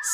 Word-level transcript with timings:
Du 0.00 0.06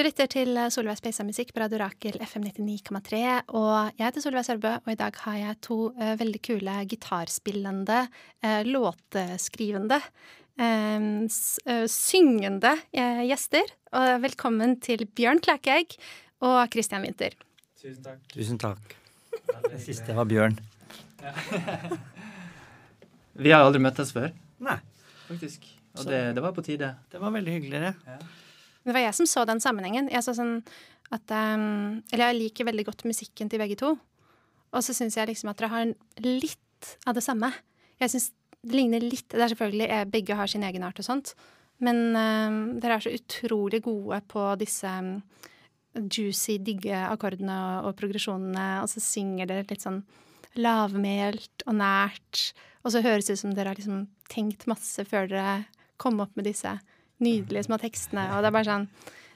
lytter 0.00 0.24
til 0.32 0.56
Solveig 0.72 0.96
Speisa 0.96 1.26
musikk 1.28 1.52
på 1.52 1.60
Radio 1.60 1.82
Rakel 1.82 2.16
FM 2.24 2.46
99,3. 2.48 3.20
Og 3.52 3.92
jeg 3.98 4.06
heter 4.06 4.24
Solveig 4.24 4.48
Sørbø, 4.48 4.72
og 4.78 4.88
i 4.88 4.96
dag 4.96 5.20
har 5.26 5.36
jeg 5.42 5.60
to 5.68 5.78
uh, 6.00 6.14
veldig 6.16 6.40
kule 6.48 6.78
gitarspillende, 6.88 8.00
uh, 8.40 8.64
låteskrivende, 8.64 10.00
uh, 10.56 11.28
syngende 11.92 12.72
gjester. 13.28 13.68
Og 13.92 14.24
velkommen 14.24 14.78
til 14.80 15.04
Bjørn 15.04 15.44
Klækegg 15.44 16.00
og 16.40 16.72
Christian 16.72 17.04
Winther. 17.04 17.36
Tusen 17.76 18.00
takk. 18.00 18.24
Tusen 18.32 18.64
takk. 18.64 19.00
Det 19.44 19.84
siste 19.92 20.16
var 20.16 20.24
Bjørn. 20.24 20.56
Vi 23.36 23.52
har 23.52 23.64
aldri 23.64 23.82
møttes 23.82 24.12
før, 24.16 24.30
Nei, 24.64 24.78
faktisk. 25.26 25.66
Og 25.96 26.08
det, 26.08 26.20
det 26.36 26.42
var 26.44 26.52
på 26.56 26.64
tide. 26.64 26.94
det 27.12 27.20
var 27.20 27.32
veldig 27.32 27.52
hyggelig, 27.52 27.80
det. 27.80 28.18
Det 28.86 28.94
var 28.94 29.02
jeg 29.02 29.16
som 29.18 29.28
så 29.28 29.44
den 29.48 29.60
sammenhengen. 29.62 30.10
Jeg 30.12 30.22
så 30.24 30.34
sånn 30.36 30.60
at 31.14 31.32
um, 31.34 32.02
Eller 32.12 32.30
jeg 32.30 32.38
liker 32.40 32.68
veldig 32.68 32.84
godt 32.88 33.06
musikken 33.08 33.50
til 33.50 33.62
begge 33.62 33.78
to. 33.80 33.94
Og 34.74 34.84
så 34.84 34.94
syns 34.96 35.16
jeg 35.16 35.30
liksom 35.30 35.50
at 35.50 35.60
dere 35.60 35.72
har 35.72 35.92
litt 36.22 36.90
av 37.08 37.16
det 37.16 37.24
samme. 37.24 37.50
Jeg 38.02 38.12
synes 38.12 38.30
det 38.66 38.74
ligner 38.74 39.04
litt 39.04 39.28
Det 39.30 39.42
er 39.42 39.52
selvfølgelig 39.52 39.88
jeg, 39.88 40.10
Begge 40.10 40.38
har 40.38 40.50
sin 40.50 40.64
egen 40.66 40.86
art 40.86 41.00
og 41.02 41.06
sånt. 41.06 41.34
Men 41.82 42.16
um, 42.16 42.60
dere 42.80 42.98
er 42.98 43.04
så 43.04 43.14
utrolig 43.14 43.82
gode 43.84 44.20
på 44.30 44.44
disse 44.60 44.88
um, 44.88 45.18
juicy, 45.96 46.58
digge 46.62 46.96
akkordene 47.08 47.56
og, 47.56 47.90
og 47.90 47.98
progresjonene, 47.98 48.68
og 48.82 48.90
så 48.92 49.02
synger 49.02 49.50
dere 49.50 49.66
litt 49.68 49.84
sånn 49.84 50.02
lavmælt 50.56 51.66
og 51.66 51.76
nært. 51.78 52.50
Og 52.86 52.92
så 52.94 53.02
høres 53.02 53.26
det 53.26 53.34
ut 53.34 53.42
som 53.42 53.54
dere 53.54 53.72
har 53.72 53.78
liksom 53.78 54.06
tenkt 54.30 54.68
masse 54.70 55.02
før 55.10 55.26
dere 55.30 55.64
kom 55.98 56.20
opp 56.22 56.36
med 56.38 56.46
disse 56.46 56.76
nydelige 57.24 57.66
små 57.66 57.80
tekstene. 57.82 58.28
Og 58.36 58.44
det 58.44 58.50
er 58.50 58.58
bare 58.58 58.68
sånn 58.70 58.90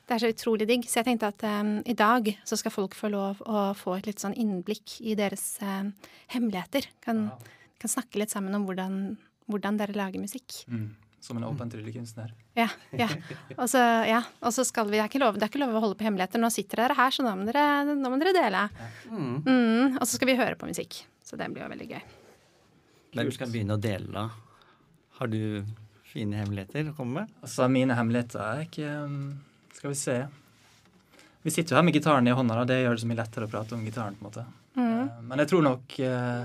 Det 0.07 0.17
er 0.17 0.23
så 0.25 0.31
utrolig 0.33 0.67
digg. 0.67 0.87
Så 0.91 1.01
jeg 1.01 1.07
tenkte 1.07 1.29
at 1.31 1.43
um, 1.47 1.77
i 1.87 1.95
dag 1.95 2.33
så 2.47 2.57
skal 2.59 2.75
folk 2.75 2.97
få 2.99 3.13
lov 3.13 3.43
å 3.47 3.69
få 3.79 3.95
et 3.99 4.09
litt 4.09 4.23
sånn 4.23 4.35
innblikk 4.35 4.97
i 5.07 5.15
deres 5.19 5.45
um, 5.63 5.93
hemmeligheter. 6.33 6.89
Kan, 7.05 7.29
kan 7.79 7.93
snakke 7.93 8.19
litt 8.19 8.33
sammen 8.35 8.57
om 8.59 8.67
hvordan, 8.67 8.97
hvordan 9.47 9.79
dere 9.79 9.95
lager 9.95 10.23
musikk. 10.23 10.65
Mm. 10.67 10.89
Som 11.23 11.39
en 11.39 11.47
åpen 11.47 11.71
tryllekunstner. 11.71 12.33
Ja. 12.59 12.67
ja. 12.97 13.07
Og 13.55 13.69
så, 13.71 13.83
ja. 14.09 14.25
Skal 14.51 14.91
vi 14.91 14.99
det 14.99 15.05
er, 15.05 15.23
lov, 15.23 15.39
det 15.39 15.47
er 15.47 15.53
ikke 15.53 15.63
lov 15.63 15.79
å 15.79 15.85
holde 15.85 16.01
på 16.01 16.09
hemmeligheter. 16.09 16.43
Nå 16.43 16.51
sitter 16.55 16.83
dere 16.83 16.99
her, 16.99 17.15
så 17.15 17.27
nå 17.27 17.37
må 17.39 17.47
dere, 17.47 17.67
nå 17.93 18.11
må 18.11 18.19
dere 18.19 18.35
dele. 18.35 18.67
Mm. 19.13 19.35
Mm, 19.47 20.01
og 20.01 20.03
så 20.07 20.17
skal 20.17 20.33
vi 20.33 20.41
høre 20.41 20.59
på 20.59 20.71
musikk. 20.71 21.05
Så 21.23 21.39
det 21.39 21.53
blir 21.53 21.69
jo 21.69 21.71
veldig 21.71 21.91
gøy. 21.93 22.03
Hvem 23.15 23.31
skal 23.35 23.51
begynne 23.51 23.75
å 23.77 23.81
dele, 23.83 24.07
da? 24.15 24.29
Har 25.19 25.31
du 25.33 25.41
fine 26.11 26.39
hemmeligheter 26.41 26.91
å 26.91 26.95
komme 26.97 27.23
med? 27.25 27.33
Altså, 27.43 27.67
mine 27.71 27.95
hemmeligheter 27.99 28.41
er 28.45 28.63
ikke 28.67 28.93
um, 29.07 29.19
Skal 29.75 29.93
vi 29.93 29.99
se. 29.99 30.17
Vi 31.43 31.51
sitter 31.55 31.75
jo 31.75 31.79
her 31.81 31.87
med 31.87 31.95
gitaren 31.97 32.27
i 32.29 32.35
hånda, 32.37 32.57
da. 32.61 32.65
Det 32.69 32.81
gjør 32.83 32.97
det 32.99 33.03
så 33.03 33.09
mye 33.11 33.21
lettere 33.23 33.47
å 33.49 33.53
prate 33.53 33.77
om 33.77 33.85
gitaren, 33.87 34.17
på 34.19 34.25
en 34.25 34.29
måte. 34.29 34.45
Mm. 34.77 34.89
Eh, 34.91 35.21
Men 35.31 35.41
jeg 35.43 35.51
tror 35.51 35.63
nok 35.67 35.95
eh, 36.05 36.43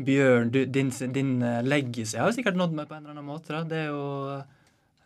Bjørn, 0.00 0.50
du, 0.54 0.60
din, 0.66 0.90
din 1.12 1.32
eh, 1.44 1.58
legacy 1.66 2.16
har 2.18 2.30
jo 2.30 2.36
sikkert 2.38 2.56
nådd 2.58 2.72
meg 2.78 2.88
på 2.88 2.96
en 2.96 3.04
eller 3.04 3.14
annen 3.18 3.28
måte. 3.28 3.52
Da. 3.52 3.60
Det 3.68 3.82
er 3.84 3.90
jo 3.90 4.04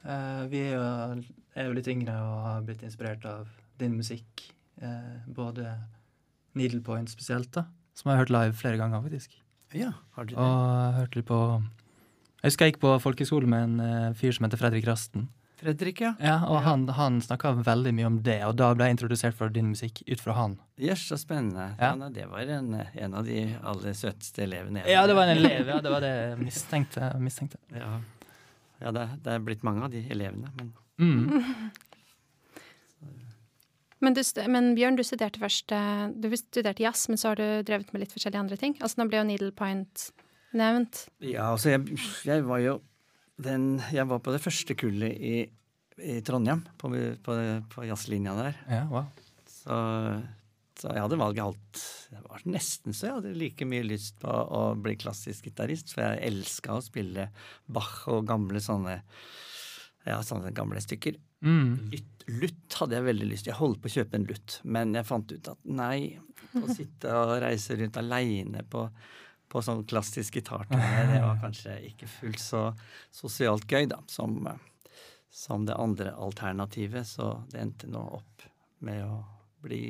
eh, 0.06 0.42
Vi 0.52 0.60
er 0.68 0.76
jo, 0.78 0.84
er 1.58 1.68
jo 1.68 1.74
litt 1.80 1.90
yngre 1.90 2.14
og 2.22 2.36
har 2.46 2.64
blitt 2.68 2.84
inspirert 2.86 3.26
av 3.28 3.50
din 3.82 3.96
musikk. 3.98 4.46
eh, 4.80 5.16
både 5.26 5.74
Needlepoint 6.54 7.10
spesielt, 7.10 7.50
da. 7.56 7.66
Som 7.98 8.10
jeg 8.10 8.16
har 8.16 8.24
hørt 8.24 8.34
live 8.34 8.54
flere 8.58 8.78
ganger, 8.78 9.02
faktisk. 9.02 9.34
Ja, 9.74 9.92
har 10.16 10.24
du 10.28 10.34
det? 10.34 10.40
Og 10.40 10.66
jeg 10.70 10.98
hørte 11.00 11.18
litt 11.20 11.26
på 11.30 11.38
Jeg 12.42 12.50
husker 12.52 12.66
jeg 12.68 12.74
gikk 12.74 12.82
på 12.84 12.92
folkehøyskole 13.02 13.48
med 13.50 13.64
en 13.68 13.80
eh, 13.80 14.12
fyr 14.18 14.34
som 14.36 14.46
heter 14.46 14.60
Fredrik 14.60 14.86
Rasten. 14.86 15.28
Fredrik, 15.64 16.00
ja. 16.02 16.10
Ja, 16.20 16.34
og 16.50 16.58
han, 16.66 16.82
han 16.92 17.20
snakka 17.24 17.54
veldig 17.64 17.92
mye 17.96 18.08
om 18.10 18.16
det, 18.26 18.40
og 18.44 18.56
da 18.58 18.72
ble 18.76 18.88
jeg 18.90 18.96
introdusert 18.98 19.36
for 19.38 19.48
din 19.54 19.70
musikk 19.70 20.02
ut 20.10 20.20
fra 20.20 20.34
han. 20.36 20.56
Jøss, 20.82 21.06
så 21.08 21.16
spennende. 21.16 21.70
Ja. 21.78 21.94
Ja. 21.96 22.08
det 22.12 22.26
var 22.28 22.50
en, 22.58 22.74
en 22.92 23.14
av 23.16 23.24
de 23.24 23.46
aller 23.62 23.94
søteste 23.96 24.44
elevene 24.44 24.82
jeg 24.82 24.92
Ja, 24.92 25.06
det 25.08 25.16
var 25.16 25.30
en 25.30 25.38
elev, 25.38 25.70
ja. 25.72 25.78
Det 25.80 25.92
var 25.94 26.04
det 26.04 26.12
jeg 26.34 26.42
mistenkte. 26.42 27.08
mistenkte. 27.22 27.62
Ja, 27.72 27.94
ja 28.82 28.92
det, 28.98 29.06
det 29.24 29.38
er 29.38 29.46
blitt 29.46 29.64
mange 29.64 29.86
av 29.88 29.94
de 29.94 30.04
elevene, 30.12 30.52
men 30.58 30.74
Mm. 30.94 31.26
Men, 34.04 34.16
du, 34.16 34.22
men 34.52 34.72
Bjørn, 34.76 34.98
du 34.98 35.04
studerte 35.06 35.40
først 35.42 35.72
eh, 35.74 36.04
Du 36.12 36.28
studerte 36.36 36.84
jazz, 36.84 37.06
men 37.10 37.20
så 37.20 37.32
har 37.32 37.40
du 37.40 37.46
drevet 37.66 37.92
med 37.94 38.04
litt 38.04 38.14
forskjellige 38.14 38.44
andre 38.44 38.60
ting. 38.60 38.76
Altså 38.80 39.00
Nå 39.00 39.08
ble 39.10 39.20
jo 39.22 39.26
Needlepoint 39.30 40.08
nevnt. 40.54 41.06
Ja, 41.24 41.50
altså, 41.52 41.74
jeg, 41.74 41.98
jeg 42.28 42.46
var 42.46 42.62
jo 42.62 42.78
den 43.42 43.82
Jeg 43.90 44.06
var 44.06 44.22
på 44.22 44.34
det 44.34 44.42
første 44.44 44.76
kullet 44.78 45.18
i, 45.18 45.34
i 45.98 46.20
Trondheim, 46.26 46.62
på, 46.78 46.92
på, 47.24 47.36
på 47.72 47.86
jazzlinja 47.88 48.36
der. 48.38 48.58
Ja, 48.70 48.84
wow. 48.92 49.08
Så, 49.50 49.78
så 50.78 50.92
jeg 50.92 51.02
hadde 51.02 51.18
valget 51.18 51.46
alt. 51.46 51.84
Det 52.12 52.22
var 52.28 52.44
nesten 52.46 52.94
så 52.94 53.08
jeg 53.08 53.16
hadde 53.18 53.38
like 53.40 53.66
mye 53.66 53.86
lyst 53.86 54.20
på 54.22 54.30
å 54.30 54.66
bli 54.78 54.94
klassisk 55.00 55.48
gitarist, 55.48 55.94
for 55.94 56.04
jeg 56.06 56.22
elska 56.30 56.76
å 56.76 56.84
spille 56.84 57.30
Bach 57.66 58.04
og 58.12 58.28
gamle 58.28 58.62
sånne 58.62 59.00
ja, 60.04 60.18
sånne 60.24 60.52
gamle 60.54 60.82
stykker. 60.84 61.16
Mm. 61.44 61.90
Lutt, 61.92 62.24
lutt 62.40 62.76
hadde 62.80 62.96
jeg 62.96 63.04
veldig 63.10 63.26
lyst 63.28 63.44
til. 63.44 63.52
Jeg 63.52 63.60
holdt 63.60 63.82
på 63.84 63.90
å 63.90 63.94
kjøpe 63.98 64.16
en 64.18 64.24
lutt, 64.30 64.56
men 64.64 64.94
jeg 64.96 65.08
fant 65.08 65.34
ut 65.34 65.50
at 65.52 65.66
nei, 65.68 65.98
å 66.56 66.64
sitte 66.78 67.12
og 67.18 67.34
reise 67.44 67.76
rundt 67.76 67.98
aleine 68.00 68.62
på, 68.70 68.86
på 69.52 69.62
sånn 69.66 69.84
klassisk 69.90 70.38
gitarturné, 70.40 71.02
det 71.12 71.20
var 71.24 71.42
kanskje 71.42 71.76
ikke 71.90 72.08
fullt 72.08 72.40
så 72.42 72.62
sosialt 73.14 73.68
gøy, 73.70 73.84
da, 73.92 74.00
som, 74.08 74.40
som 75.30 75.66
det 75.68 75.76
andre 75.78 76.14
alternativet. 76.16 77.06
Så 77.06 77.28
det 77.52 77.60
endte 77.60 77.90
nå 77.92 78.02
opp 78.18 78.48
med 78.84 79.04
å 79.04 79.20
bli 79.64 79.84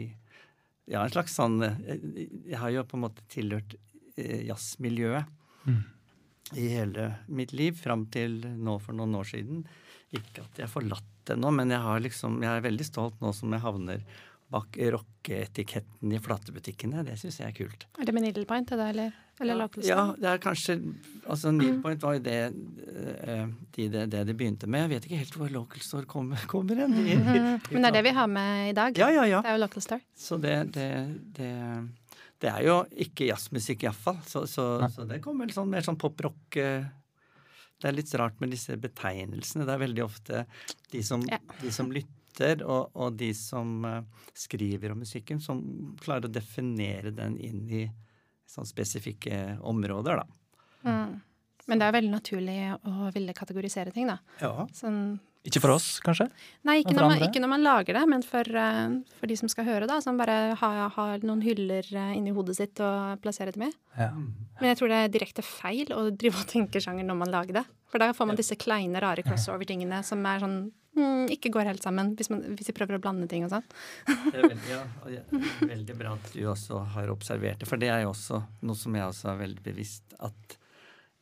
ja, 0.91 1.01
en 1.01 1.11
slags 1.11 1.33
sånn 1.39 1.57
Jeg 1.65 2.59
har 2.61 2.71
jo 2.75 2.83
på 2.85 2.99
en 2.99 3.07
måte 3.07 3.23
tilhørt 3.33 3.73
eh, 4.19 4.43
jazzmiljøet 4.51 5.41
Mm. 5.65 5.79
i 6.61 6.67
hele 6.75 7.07
mitt 7.33 7.55
liv 7.57 7.73
fram 7.81 8.03
til 8.13 8.35
nå 8.45 8.75
for 8.85 8.93
noen 8.93 9.15
år 9.17 9.25
siden. 9.31 9.63
Ikke 10.13 10.43
at 10.43 10.59
jeg 10.61 10.67
har 10.67 10.73
forlatt 10.75 11.14
det 11.27 11.39
nå, 11.41 11.51
men 11.55 11.73
jeg, 11.73 11.81
har 11.81 12.01
liksom, 12.05 12.39
jeg 12.45 12.53
er 12.53 12.65
veldig 12.65 12.87
stolt 12.87 13.21
nå 13.25 13.33
som 13.37 13.53
jeg 13.55 13.65
havner 13.65 14.07
bak 14.55 14.77
rockeetiketten 14.79 16.13
i 16.13 16.21
flatebutikkene. 16.23 17.03
Det 17.07 17.17
syns 17.19 17.41
jeg 17.41 17.51
er 17.51 17.57
kult. 17.57 17.87
Er 17.99 18.07
det 18.07 18.15
med 18.15 18.27
Needlepoint, 18.27 18.71
er 18.75 18.81
det, 18.81 18.89
eller, 18.93 19.17
eller 19.43 19.59
Local 19.65 19.87
Ja, 19.87 20.05
det 20.21 20.29
er 20.31 20.43
kanskje 20.43 20.77
Altså, 21.25 21.51
Needpoint 21.55 22.05
var 22.05 22.19
jo 22.19 22.23
det, 22.23 22.39
eh, 23.25 23.47
de, 23.75 23.89
det, 23.89 24.05
det 24.13 24.23
det 24.29 24.37
begynte 24.39 24.69
med. 24.71 24.85
Jeg 24.85 24.93
vet 24.93 25.09
ikke 25.09 25.21
helt 25.25 25.39
hvor 25.41 25.53
Local 25.57 25.83
Store 25.83 26.07
kommer, 26.11 26.47
kommer 26.51 26.85
hen. 26.85 26.95
Mm 26.95 27.23
-hmm. 27.23 27.73
Men 27.73 27.83
det 27.83 27.89
er 27.89 27.97
det 27.99 28.05
vi 28.05 28.17
har 28.21 28.27
med 28.27 28.71
i 28.71 28.73
dag. 28.73 28.99
Ja, 28.99 29.11
ja, 29.11 29.27
ja. 29.27 29.43
Det 29.43 29.51
er 29.51 29.59
jo 29.59 29.61
Local 29.67 29.83
Store. 29.83 30.01
Så 30.15 30.37
det, 30.37 30.73
det, 30.75 30.91
det, 31.37 31.89
det 32.39 32.51
er 32.51 32.63
jo 32.63 32.85
ikke 32.97 33.27
jazzmusikk, 33.27 33.83
iallfall. 33.83 34.19
Så, 34.27 34.47
så, 34.47 34.89
så 34.89 35.05
det 35.05 35.23
kommer 35.23 35.47
vel 35.47 35.55
sånn, 35.55 35.71
mer 35.71 35.81
sånn 35.81 35.99
poprock 35.99 36.57
eh, 36.57 36.85
Det 37.81 37.89
er 37.91 37.97
litt 37.97 38.15
rart 38.17 38.39
med 38.41 38.53
disse 38.55 38.77
betegnelsene. 38.81 39.67
Det 39.67 39.75
er 39.75 39.83
veldig 39.83 40.05
ofte 40.05 40.45
de 40.93 41.03
som, 41.03 41.25
Ja. 41.31 41.39
de 41.61 41.73
som 41.75 41.91
lytter, 41.93 42.63
og, 42.65 42.91
og 42.95 43.17
de 43.19 43.33
som 43.35 43.85
eh, 43.85 44.01
skriver 44.35 44.93
om 44.95 45.03
musikken, 45.05 45.41
som 45.43 45.61
klarer 46.01 46.29
å 46.29 46.33
definere 46.33 47.13
den 47.15 47.37
inn 47.39 47.69
i 47.71 47.85
sånn 48.47 48.67
spesifikke 48.69 49.59
områder, 49.65 50.23
da. 50.23 50.27
Mm. 50.85 51.21
Men 51.67 51.81
det 51.81 51.87
er 51.87 51.95
veldig 51.97 52.13
naturlig 52.13 52.57
å 52.85 53.11
ville 53.15 53.33
kategorisere 53.37 53.93
ting, 53.95 54.07
da. 54.11 54.19
Ja. 54.41 54.67
Sånn 54.77 55.19
Ikke 55.45 55.61
for 55.61 55.75
oss, 55.75 55.99
kanskje? 56.01 56.25
Nei, 56.65 56.79
ikke 56.81 56.95
når, 56.97 57.05
man, 57.11 57.23
ikke 57.27 57.41
når 57.43 57.51
man 57.53 57.65
lager 57.67 57.99
det, 57.99 58.05
men 58.09 58.23
for, 58.25 58.49
eh, 58.49 58.95
for 59.19 59.29
de 59.29 59.37
som 59.37 59.51
skal 59.53 59.67
høre, 59.69 59.89
da. 59.91 59.99
Som 60.01 60.17
bare 60.17 60.55
har, 60.57 60.79
har 60.95 61.27
noen 61.27 61.43
hyller 61.45 61.85
eh, 61.85 62.15
inni 62.17 62.33
hodet 62.33 62.57
sitt 62.57 62.81
å 62.81 62.93
plassere 63.21 63.53
dem 63.53 63.67
i. 63.67 63.73
Ja. 63.99 64.09
Men 64.15 64.71
jeg 64.71 64.81
tror 64.81 64.93
det 64.93 65.03
er 65.03 65.13
direkte 65.13 65.45
feil 65.45 65.93
å 65.93 66.07
drive 66.09 66.41
og 66.41 66.49
tenke 66.49 66.81
sjanger 66.81 67.05
når 67.05 67.21
man 67.21 67.35
lager 67.35 67.61
det. 67.61 67.65
For 67.93 68.01
da 68.01 68.09
får 68.17 68.31
man 68.33 68.41
disse 68.41 68.57
kleine, 68.57 69.03
rare 69.05 69.23
crossover-tingene 69.27 70.01
som 70.07 70.25
er 70.27 70.41
sånn 70.43 70.57
mm, 70.97 71.29
ikke 71.37 71.53
går 71.53 71.69
helt 71.75 71.85
sammen, 71.85 72.15
hvis, 72.17 72.33
man, 72.33 72.43
hvis 72.57 72.73
de 72.73 72.77
prøver 72.81 72.97
å 72.97 73.05
blande 73.05 73.29
ting 73.31 73.45
og 73.45 73.53
sånn. 73.53 73.69
Det 74.09 74.33
er 74.33 74.49
veldig, 74.49 74.73
ja, 74.73 74.83
er 75.21 75.71
veldig 75.77 76.01
bra 76.01 76.17
at 76.17 76.33
du 76.33 76.43
også 76.51 76.81
har 76.97 77.13
observert 77.13 77.61
det. 77.61 77.69
For 77.69 77.81
det 77.81 77.93
er 77.93 78.07
jo 78.07 78.15
også 78.15 78.41
noe 78.65 78.81
som 78.81 78.97
jeg 78.97 79.13
også 79.13 79.35
er 79.35 79.41
veldig 79.45 79.65
bevisst, 79.69 80.17
at 80.25 80.59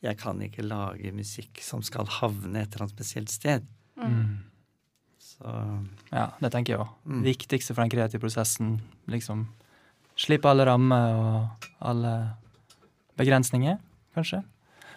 jeg 0.03 0.19
kan 0.19 0.39
ikke 0.43 0.65
lage 0.65 1.11
musikk 1.15 1.59
som 1.63 1.83
skal 1.83 2.07
havne 2.21 2.63
et 2.63 2.71
eller 2.71 2.87
annet 2.87 2.95
spesielt 2.95 3.31
sted. 3.31 3.67
Mm. 3.99 4.39
Så 5.23 5.57
ja, 6.13 6.29
det 6.39 6.53
tenker 6.53 6.75
jeg 6.75 6.83
òg. 6.83 6.93
Mm. 7.09 7.21
Viktigste 7.25 7.75
for 7.75 7.83
den 7.83 7.93
kreative 7.93 8.21
prosessen. 8.23 8.77
Liksom 9.11 9.47
slippe 10.19 10.49
alle 10.49 10.65
rammer 10.69 11.17
og 11.17 11.69
alle 11.89 12.13
begrensninger, 13.17 13.77
kanskje. 14.15 14.43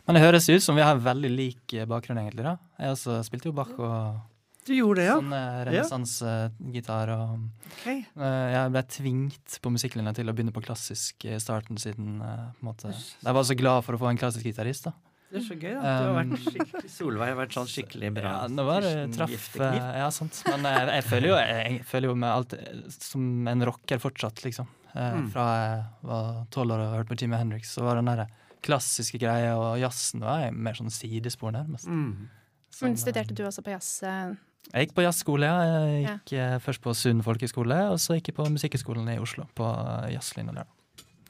Men 0.06 0.16
det 0.16 0.22
høres 0.22 0.46
ut 0.48 0.62
som 0.62 0.76
vi 0.78 0.84
har 0.86 1.00
veldig 1.02 1.30
lik 1.32 1.76
bakgrunn, 1.88 2.20
egentlig. 2.22 2.44
da. 2.46 2.56
Jeg 2.78 2.94
også 2.94 3.20
spilte 3.26 3.50
jo 3.50 3.56
Bach 3.56 3.72
og 3.74 4.20
Du 4.66 4.72
gjorde 4.74 5.00
det, 5.00 5.06
ja? 5.08 5.16
Sånn 5.18 5.34
eh, 5.34 5.58
renessansegitar 5.68 7.10
og 7.14 7.72
okay. 7.72 8.04
eh, 8.14 8.46
Jeg 8.54 8.72
ble 8.74 8.82
tvingt 8.92 9.58
på 9.62 9.72
musikklinja 9.74 10.14
til 10.14 10.30
å 10.30 10.34
begynne 10.36 10.54
på 10.54 10.62
klassisk 10.62 11.26
i 11.26 11.38
starten, 11.42 11.78
siden 11.80 12.20
eh, 12.22 12.46
på 12.54 12.66
en 12.66 12.70
måte 12.70 12.92
Jeg 12.92 13.36
var 13.38 13.46
så 13.46 13.58
glad 13.58 13.86
for 13.86 13.98
å 13.98 14.02
få 14.04 14.12
en 14.12 14.20
klassisk 14.20 14.46
gitarist, 14.46 14.86
da. 14.86 14.94
Det 15.30 15.40
er 15.40 15.42
så 15.42 15.56
gøy, 15.58 15.72
da. 15.74 15.80
Du 15.82 15.86
har 15.86 16.10
Um, 16.12 16.16
vært 16.30 16.42
skikkelig 16.44 16.90
Solveig 16.94 17.28
har 17.32 17.38
vært 17.40 17.54
sånn 17.56 17.66
skikkelig 17.70 18.10
bra. 18.14 18.32
Ja, 18.36 18.48
nå 18.52 18.64
var 18.68 18.84
det 18.86 18.92
traff 19.16 19.48
eh, 19.58 19.78
Ja, 19.98 20.06
sant. 20.14 20.38
Men 20.46 20.62
jeg, 20.70 20.86
jeg 20.94 21.04
føler 21.08 21.28
jo 21.32 21.36
jeg, 21.40 21.80
føler 21.88 22.08
jo 22.12 22.14
meg 22.22 22.54
eh, 22.54 22.82
som 22.94 23.24
en 23.50 23.64
rocker 23.66 23.98
fortsatt, 24.02 24.44
liksom. 24.46 24.68
Eh, 24.94 25.12
Mm. 25.16 25.26
Fra 25.34 25.42
jeg 25.60 25.80
var 26.08 26.28
tolv 26.54 26.72
år 26.72 26.80
og 26.86 26.94
hørte 26.94 27.10
på 27.10 27.18
Jimmy 27.20 27.36
Hendrix, 27.36 27.74
så 27.76 27.82
var 27.84 27.98
den 27.98 28.06
der 28.08 28.22
klassiske 28.64 29.18
greia 29.20 29.50
og 29.60 29.74
jazzen 29.82 30.22
var 30.24 30.40
jeg 30.46 30.54
mer 30.56 30.78
sånn 30.78 30.88
sidespor, 30.90 31.52
nærmest. 31.52 31.86
Mm. 31.90 32.28
Sånn, 32.72 32.88
Men 32.88 32.96
studerte 33.02 33.34
du 33.36 33.42
også 33.44 33.62
på 33.66 33.74
jazz? 33.74 33.90
eh, 34.06 34.32
Jeg 34.72 34.86
gikk 34.88 34.94
på 34.96 35.04
jazzskole, 35.04 35.46
ja. 35.46 35.84
Jeg 35.90 36.06
gikk 36.06 36.32
ja. 36.38 36.46
først 36.64 36.80
på 36.86 36.94
Sund 36.96 37.22
folkehøgskole, 37.26 37.76
og 37.92 38.00
så 38.02 38.16
gikk 38.16 38.32
jeg 38.32 38.38
på 38.38 38.48
Musikkhøgskolen 38.56 39.12
i 39.12 39.18
Oslo, 39.20 39.44
på 39.58 39.68
eh, 39.68 40.14
jazzlinja 40.16 40.54
der. 40.62 40.72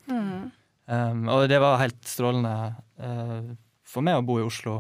Mm. 0.07 0.51
Um, 0.87 1.29
og 1.35 1.49
det 1.51 1.59
var 1.59 1.81
helt 1.83 1.99
strålende 2.07 2.55
eh, 3.03 3.49
for 3.87 4.03
meg 4.07 4.19
å 4.19 4.25
bo 4.27 4.39
i 4.41 4.47
Oslo 4.47 4.79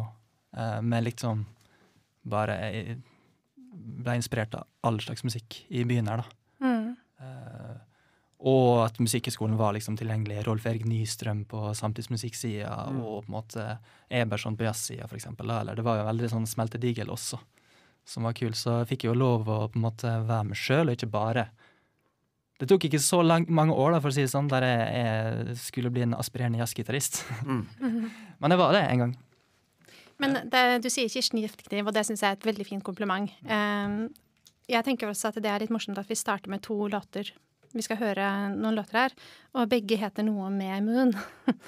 uh, 0.56 0.81
med 0.82 1.06
liksom 1.06 1.44
bare 2.26 2.56
Jeg 2.73 2.97
ble 4.03 4.17
inspirert 4.19 4.55
av 4.58 4.64
all 4.88 4.99
slags 5.05 5.23
musikk 5.23 5.61
i 5.70 5.85
byen 5.87 6.08
her, 6.11 6.23
da. 6.25 6.64
Mm. 6.64 6.97
Eh, 7.20 7.75
og 8.50 8.81
at 8.87 8.99
Musikkhøgskolen 8.99 9.55
var 9.61 9.76
liksom 9.76 9.99
tilgjengelig. 10.00 10.41
Rolf 10.47 10.64
Erik 10.67 10.87
Nystrøm 10.88 11.44
på 11.49 11.61
samtidsmusikksida, 11.76 12.73
Mm. 12.91 12.99
og 13.05 13.25
på 13.25 13.29
en 13.29 13.37
måte 13.37 13.79
Eberson 14.11 14.56
på 14.56 14.64
jazzsida, 14.67 15.06
for 15.06 15.17
eksempel. 15.17 15.47
da. 15.47 15.61
Eller 15.61 15.76
det 15.76 15.85
var 15.85 15.99
jo 15.99 16.08
veldig 16.08 16.31
sånn 16.32 16.47
smeltedigel 16.49 17.06
også, 17.14 17.38
som 18.05 18.25
var 18.25 18.32
kul. 18.32 18.53
Så 18.53 18.81
jeg 18.81 18.88
fikk 18.99 19.05
jo 19.05 19.14
lov 19.14 19.47
å 19.47 19.69
på 19.70 19.76
en 19.76 19.82
måte 19.82 20.26
være 20.26 20.44
med 20.50 20.56
sjøl, 20.56 20.88
og 20.88 20.97
ikke 20.97 21.11
bare 21.11 21.49
Det 22.56 22.69
tok 22.70 22.87
ikke 22.88 23.00
så 23.03 23.20
lang, 23.20 23.44
mange 23.53 23.75
år, 23.76 23.93
da, 23.93 24.00
for 24.00 24.08
å 24.12 24.17
si 24.17 24.25
det 24.25 24.32
sånn, 24.32 24.49
der 24.49 24.64
jeg, 24.64 24.85
jeg 24.97 25.56
skulle 25.61 25.93
bli 25.93 26.06
en 26.06 26.17
aspirerende 26.17 26.62
jazzgitarist. 26.62 27.20
Mm. 27.44 27.64
Men 28.41 28.53
det 28.53 28.61
var 28.61 28.76
det 28.76 28.85
en 28.87 29.03
gang. 29.05 29.17
Men 30.23 30.38
det, 30.49 30.62
du 30.85 30.88
sier 30.93 31.11
Kirsten 31.12 31.43
Giftekniv, 31.43 31.85
og 31.85 31.93
det 31.93 32.06
syns 32.08 32.23
jeg 32.25 32.32
er 32.32 32.38
et 32.38 32.47
veldig 32.49 32.64
fint 32.64 32.85
kompliment. 32.85 33.32
Um, 33.44 34.06
jeg 34.67 34.87
tenker 34.87 35.11
også 35.11 35.29
at 35.29 35.41
det 35.44 35.50
er 35.53 35.62
litt 35.62 35.75
morsomt 35.75 36.00
at 36.00 36.08
vi 36.08 36.17
starter 36.19 36.50
med 36.50 36.64
to 36.64 36.79
låter. 36.88 37.29
Vi 37.76 37.85
skal 37.85 37.99
høre 38.00 38.26
noen 38.55 38.79
låter 38.79 39.03
her, 39.03 39.14
og 39.53 39.69
begge 39.69 39.99
heter 40.00 40.25
noe 40.25 40.49
med 40.55 40.87
Moon. 40.87 41.12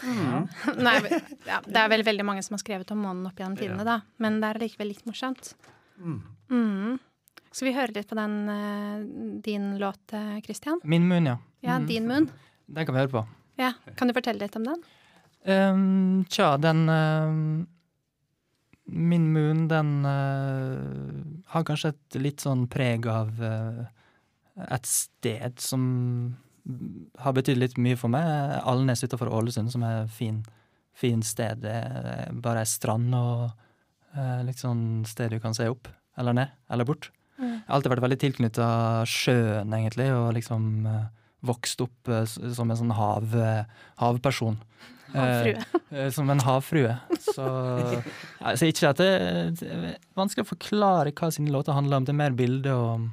Mm. 0.00 0.46
Nei, 0.86 0.96
ja, 1.44 1.60
det 1.66 1.82
er 1.82 1.92
vel 1.92 2.06
veldig 2.06 2.24
mange 2.24 2.44
som 2.46 2.56
har 2.56 2.62
skrevet 2.62 2.94
om 2.94 3.02
månen 3.04 3.28
opp 3.28 3.36
gjennom 3.36 3.58
tidene, 3.60 3.84
da. 3.84 4.00
Men 4.22 4.40
det 4.40 4.48
er 4.48 4.62
likevel 4.64 4.94
litt 4.94 5.04
morsomt. 5.08 5.52
Mm. 6.00 6.22
Mm. 6.48 6.96
Skal 7.50 7.68
vi 7.70 7.74
høre 7.76 7.94
litt 7.96 8.08
på 8.10 8.16
den 8.18 8.34
eh, 8.52 9.40
din 9.44 9.70
låt, 9.80 10.12
eh, 10.12 10.38
Christian? 10.44 10.80
Min 10.84 11.06
munn, 11.08 11.26
ja. 11.26 11.38
Ja, 11.64 11.78
Mhm. 11.78 11.86
Din 11.88 12.06
munn. 12.06 12.30
Den 12.68 12.86
kan 12.86 12.94
vi 12.94 13.00
høre 13.00 13.10
på. 13.10 13.26
Ja, 13.58 13.72
Kan 13.96 14.08
du 14.08 14.14
fortelle 14.14 14.38
litt 14.44 14.54
om 14.56 14.64
den? 14.64 14.82
Um, 15.48 16.24
tja, 16.28 16.56
den 16.58 16.88
uh, 16.88 17.64
Min 18.90 19.32
munn, 19.32 19.66
den 19.68 20.04
uh, 20.04 21.42
har 21.52 21.64
kanskje 21.64 21.90
et 21.94 22.18
litt 22.20 22.40
sånn 22.40 22.66
preg 22.68 23.06
av 23.06 23.40
uh, 23.40 23.84
et 24.70 24.86
sted 24.88 25.58
som 25.60 26.36
har 27.18 27.32
betydd 27.36 27.58
litt 27.60 27.76
mye 27.80 27.96
for 27.96 28.08
meg. 28.12 28.24
Alnes 28.68 29.02
utenfor 29.04 29.28
Ålesund, 29.32 29.70
som 29.72 29.82
er 29.86 30.02
et 30.04 30.10
fin, 30.12 30.42
fin 30.92 31.22
sted. 31.24 31.64
Bare 32.42 32.60
ei 32.64 32.68
strand 32.68 33.14
og 33.14 33.50
litt 34.44 34.58
sånn 34.60 35.04
sted 35.08 35.30
du 35.32 35.38
kan 35.40 35.54
se 35.56 35.68
opp 35.70 35.88
eller 36.18 36.34
ned 36.36 36.50
eller 36.68 36.84
bort. 36.88 37.08
Mm. 37.38 37.54
Jeg 37.54 37.66
har 37.68 37.76
alltid 37.78 37.94
vært 37.94 38.04
veldig 38.06 38.20
tilknytta 38.24 38.68
sjøen, 39.08 39.74
egentlig, 39.78 40.10
og 40.14 40.32
liksom 40.36 40.68
uh, 40.90 41.06
vokst 41.46 41.80
opp 41.84 42.10
uh, 42.10 42.24
som 42.26 42.70
en 42.70 42.80
sånn 42.82 42.96
hav, 42.98 43.36
havperson. 44.02 44.58
Havfrue. 45.12 45.62
Eh, 45.90 46.10
som 46.12 46.30
en 46.30 46.40
havfrue. 46.44 46.96
Så 47.20 47.46
altså, 48.38 48.68
Ikke 48.68 48.90
at 48.90 49.00
det, 49.00 49.12
det 49.60 49.70
er 49.72 49.96
vanskelig 50.18 50.44
å 50.46 50.52
forklare 50.52 51.14
hva 51.16 51.30
sine 51.32 51.52
låter 51.54 51.76
handler 51.76 52.00
om. 52.00 52.08
Det 52.08 52.14
er 52.14 52.22
mer 52.22 52.36
bilder 52.36 52.76
og 52.76 53.08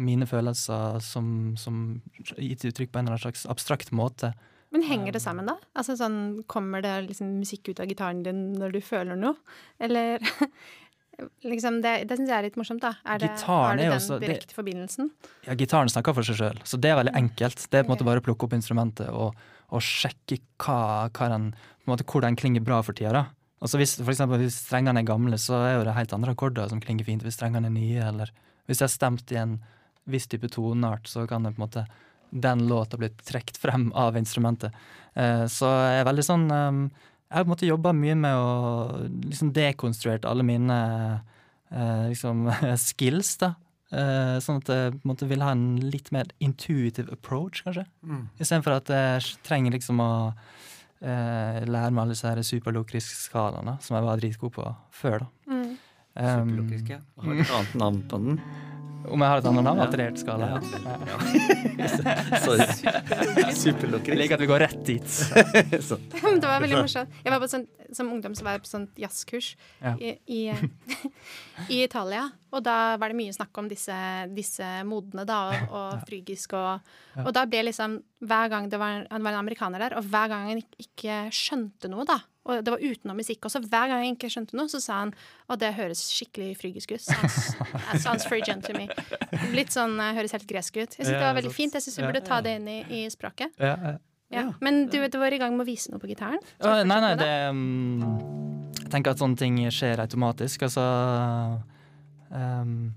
mine 0.00 0.26
følelser 0.26 0.98
som, 1.04 1.54
som 1.60 2.00
gitt 2.38 2.64
uttrykk 2.66 2.90
på 2.90 2.98
en 2.98 3.06
eller 3.06 3.18
annen 3.18 3.26
slags 3.26 3.44
abstrakt 3.50 3.92
måte. 3.94 4.32
Men 4.74 4.82
henger 4.82 5.14
det 5.14 5.20
sammen, 5.22 5.46
da? 5.46 5.54
Altså 5.78 5.94
sånn, 5.94 6.42
Kommer 6.50 6.82
det 6.82 6.94
liksom 7.10 7.36
musikk 7.38 7.70
ut 7.70 7.82
av 7.82 7.86
gitaren 7.86 8.24
din 8.24 8.48
når 8.58 8.74
du 8.74 8.80
føler 8.82 9.18
noe? 9.18 9.36
Eller 9.78 10.24
liksom 11.44 11.80
Det, 11.82 12.08
det 12.08 12.16
syns 12.18 12.28
jeg 12.28 12.38
er 12.38 12.46
litt 12.48 12.56
morsomt, 12.58 12.80
da. 12.82 12.94
Er 13.06 13.18
det, 13.22 13.30
har 13.46 13.76
du 13.76 13.82
den 13.82 13.92
også- 13.92 14.18
det- 14.20 14.28
direkte 14.28 14.54
forbindelsen? 14.54 15.10
Ja, 15.46 15.54
Gitaren 15.54 15.88
snakker 15.88 16.14
for 16.14 16.22
seg 16.22 16.36
sjøl, 16.36 16.58
så 16.64 16.80
det 16.80 16.90
er 16.90 16.96
veldig 17.02 17.14
enkelt. 17.14 17.66
Det 17.70 17.78
er 17.78 17.84
på 17.84 17.90
en 17.92 17.96
måte 17.96 18.04
bare 18.08 18.20
å 18.20 18.24
plukke 18.24 18.44
opp 18.44 18.52
instrumentet 18.52 19.08
og, 19.10 19.34
og 19.70 19.80
sjekke 19.80 20.40
hva, 20.58 21.08
hva 21.10 21.28
den, 21.28 21.54
måte, 21.86 22.04
hvor 22.04 22.20
den 22.22 22.36
klinger 22.36 22.64
bra 22.64 22.82
for 22.82 22.92
tida. 22.92 23.12
da. 23.12 23.24
Altså 23.62 23.78
hvis, 23.78 23.96
for 23.96 24.12
eksempel, 24.12 24.38
hvis 24.42 24.58
strengene 24.66 24.98
er 25.00 25.04
gamle, 25.08 25.38
så 25.40 25.54
er 25.64 25.78
jo 25.78 25.84
det 25.84 25.94
helt 25.94 26.12
andre 26.12 26.34
akkorder 26.34 26.68
som 26.68 26.80
klinger 26.80 27.04
fint. 27.04 27.22
Hvis 27.22 27.38
strengene 27.38 27.66
er 27.66 27.70
nye, 27.70 28.02
eller 28.08 28.30
hvis 28.68 28.78
jeg 28.82 28.88
er 28.88 28.96
stemt 28.98 29.32
i 29.32 29.36
en 29.40 29.60
viss 30.06 30.26
type 30.26 30.50
toneart, 30.50 31.04
så 31.08 31.26
kan 31.28 31.42
det 31.44 31.54
på 31.56 31.62
en 31.62 31.68
måte 31.68 31.86
den 32.34 32.66
låta 32.68 32.98
bli 32.98 33.08
trukket 33.24 33.56
frem 33.56 33.92
av 33.94 34.16
instrumentet. 34.16 34.72
Eh, 35.14 35.44
så 35.46 35.70
jeg 35.70 36.00
er 36.02 36.08
veldig 36.10 36.24
sånn 36.26 36.50
eh, 36.50 36.90
Jeg 37.34 37.40
har 37.40 37.46
på 37.48 37.48
en 37.48 37.52
måte 37.56 37.66
jobba 37.66 37.90
mye 37.98 38.14
med 38.14 38.38
å 38.38 38.50
liksom 39.26 39.48
dekonstruert 39.56 40.26
alle 40.30 40.44
mine 40.46 40.76
eh, 41.74 42.04
liksom, 42.12 42.44
skills, 42.78 43.32
da. 43.40 43.56
Eh, 43.90 44.36
sånn 44.38 44.60
at 44.62 44.70
jeg 44.70 44.92
på 44.94 45.00
en 45.00 45.10
måte 45.10 45.26
vil 45.26 45.42
ha 45.42 45.48
en 45.50 45.64
litt 45.82 46.12
mer 46.14 46.30
intuitive 46.38 47.10
approach, 47.10 47.64
kanskje. 47.66 47.88
Mm. 48.06 48.28
Istedenfor 48.38 48.76
at 48.76 48.92
jeg 48.94 49.34
trenger 49.42 49.74
liksom 49.74 49.98
å 50.04 50.12
eh, 50.30 51.58
lære 51.66 51.90
meg 51.90 52.04
alle 52.04 52.14
disse 52.14 52.30
superlokriske 52.30 52.52
superlokrisk-skalaene, 52.52 53.80
som 53.82 53.98
jeg 53.98 54.06
var 54.06 54.22
dritgod 54.22 54.54
på 54.54 54.68
før. 54.94 55.26
da. 55.26 55.50
Mm. 55.50 55.74
Um, 56.14 56.54
Superlokriske? 56.54 57.00
Har 57.18 57.34
du 57.34 57.42
et 57.42 57.54
annet 57.58 57.76
navn 57.82 58.02
på 58.06 58.22
den? 58.22 58.38
Om 59.08 59.20
jeg 59.24 59.28
har 59.30 59.40
et 59.42 59.48
annet 59.50 59.64
navn? 59.66 59.80
Alterert 59.84 60.18
skala? 60.20 60.48
Ja. 60.54 60.58
Ja. 61.04 62.38
Sorry. 62.44 62.66
Jeg 64.08 64.18
liker 64.18 64.36
at 64.38 64.42
vi 64.44 64.48
går 64.50 64.64
rett 64.64 64.80
dit. 64.86 65.08
Så. 65.88 65.98
det 66.40 66.46
var 66.46 66.62
veldig 66.64 66.80
morsomt. 66.80 67.18
Jeg 67.24 67.34
var 67.34 67.42
på 67.42 67.48
sånt, 67.50 67.68
som 67.94 68.10
ungdom 68.14 68.34
så 68.38 68.46
var 68.46 68.56
jeg 68.58 68.64
på 68.64 68.70
sånt 68.72 69.00
jazzkurs 69.00 69.52
Ja. 69.82 69.94
i, 70.00 70.14
i, 70.26 70.40
i 71.68 71.82
Italia. 71.84 72.30
Og 72.54 72.62
da 72.64 72.94
var 73.00 73.10
det 73.10 73.18
mye 73.18 73.34
snakk 73.34 73.58
om 73.60 73.70
disse, 73.70 73.96
disse 74.34 74.68
modene, 74.88 75.26
da, 75.28 75.40
og, 75.50 75.74
og 75.80 76.04
frygisk 76.08 76.56
og. 76.58 76.94
Og 77.24 77.32
da 77.34 77.44
ble 77.46 77.66
liksom 77.68 78.00
Hver 78.24 78.48
gang 78.50 78.70
det 78.72 78.78
var, 78.80 79.02
det 79.04 79.20
var 79.20 79.34
en 79.34 79.42
amerikaner 79.42 79.82
der, 79.82 79.98
og 79.98 80.06
hver 80.08 80.30
gang 80.32 80.46
han 80.48 80.62
ikke, 80.80 81.26
skjønte 81.34 81.90
noe, 81.92 82.06
da 82.08 82.22
og 82.44 82.60
det 82.60 82.72
var 82.74 82.82
utenom 82.82 83.16
musikk 83.16 83.46
også. 83.48 83.62
Hver 83.64 83.88
gang 83.88 84.02
jeg 84.04 84.16
ikke 84.18 84.28
skjønte 84.34 84.56
noe, 84.58 84.68
så 84.68 84.80
sa 84.84 84.98
han 85.00 85.14
at 85.48 85.62
det 85.62 85.70
høres 85.78 86.02
skikkelig 86.12 86.58
frygisk 86.60 86.92
ut. 86.92 87.04
Sounds, 87.08 87.38
sounds 88.02 88.26
frigent 88.28 88.66
to 88.68 88.76
me. 88.76 88.84
Litt 89.56 89.72
sånn 89.72 89.96
eh, 89.96 90.12
høres 90.18 90.34
helt 90.36 90.44
gresk 90.48 90.76
ut. 90.76 90.92
Jeg 90.92 91.06
syns 91.06 91.14
det 91.14 91.22
var 91.22 91.38
veldig 91.38 91.54
fint. 91.54 91.76
Jeg 91.76 91.86
syns 91.86 91.96
vi 92.02 92.04
burde 92.04 92.24
ta 92.24 92.42
det 92.44 92.58
inn 92.60 92.68
i, 92.68 92.78
i 92.92 93.04
språket. 93.12 93.54
Ja, 93.56 93.96
ja. 94.34 94.48
Men 94.64 94.84
du, 94.92 94.98
du 95.08 95.18
var 95.20 95.32
i 95.32 95.38
gang 95.40 95.56
med 95.56 95.64
å 95.64 95.68
vise 95.68 95.92
noe 95.92 96.02
på 96.02 96.10
gitaren? 96.10 96.42
Nei, 96.60 96.98
nei, 97.00 97.12
det 97.20 97.30
um, 97.54 98.02
Jeg 98.82 98.90
tenker 98.92 99.14
at 99.14 99.22
sånne 99.22 99.38
ting 99.40 99.60
skjer 99.72 100.02
automatisk. 100.04 100.66
Altså 100.68 100.84
um, 102.34 102.92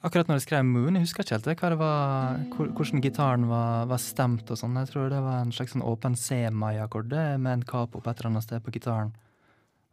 Akkurat 0.00 0.30
når 0.30 0.38
jeg 0.38 0.46
skrev 0.46 0.64
Moon, 0.64 0.96
jeg 0.96 1.04
husker 1.04 1.26
ikke 1.26 1.34
helt 1.34 1.46
det, 1.50 1.54
hva 1.60 1.68
det 1.74 1.76
var, 1.76 2.36
hvordan 2.56 3.02
gitaren 3.04 3.42
var, 3.50 3.82
var 3.90 4.00
stemt 4.00 4.48
og 4.48 4.56
sånn. 4.56 4.78
Jeg 4.80 4.88
tror 4.94 5.10
det 5.12 5.18
var 5.20 5.42
en 5.42 5.50
slags 5.52 5.74
sånn 5.74 5.84
åpen 5.84 6.16
C-mai-akkord 6.16 7.12
med 7.12 7.50
en 7.52 7.64
capo 7.68 8.00
på 8.00 8.08
et 8.08 8.22
eller 8.22 8.30
annet 8.30 8.46
sted 8.46 8.64
på 8.64 8.72
gitaren. 8.72 9.12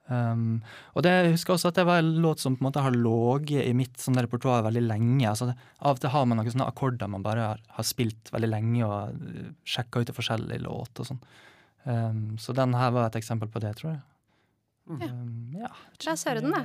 Um, 0.07 0.61
og 0.95 1.03
det, 1.03 1.11
jeg 1.11 1.33
husker 1.33 1.57
også 1.57 1.73
at 1.73 1.79
det 1.81 1.83
var 1.89 1.99
en 1.99 2.13
låt 2.23 2.39
som 2.39 2.55
på 2.55 2.63
en 2.63 2.69
måte 2.69 2.83
har 2.85 2.95
ligget 2.95 3.67
i 3.67 3.73
mitt 3.75 3.99
sånn 3.99 4.15
repertoar 4.23 4.63
veldig 4.69 4.85
lenge. 4.85 5.25
Altså, 5.27 5.49
av 5.83 5.97
og 5.97 5.99
til 5.99 6.13
har 6.13 6.29
man 6.29 6.39
noen 6.39 6.55
sånne 6.55 6.69
akkorder 6.71 7.11
man 7.11 7.25
bare 7.25 7.49
har, 7.51 7.65
har 7.75 7.87
spilt 7.87 8.31
veldig 8.31 8.51
lenge 8.53 8.87
og 8.87 9.19
uh, 9.19 9.51
sjekka 9.67 10.05
ut 10.05 10.13
i 10.13 10.15
forskjellige 10.15 10.63
låter 10.63 11.03
og 11.03 11.11
sånn. 11.11 11.21
Um, 11.83 12.23
så 12.39 12.55
den 12.55 12.79
her 12.79 12.95
var 12.95 13.09
et 13.09 13.19
eksempel 13.19 13.51
på 13.51 13.59
det, 13.63 13.75
tror 13.81 13.97
jeg. 13.97 14.01
Ja. 14.87 15.11
Um, 15.11 15.51
ja 15.51 15.75
La 16.05 16.15
oss 16.15 16.23
høre 16.29 16.39
den, 16.45 16.55
da. 16.55 16.63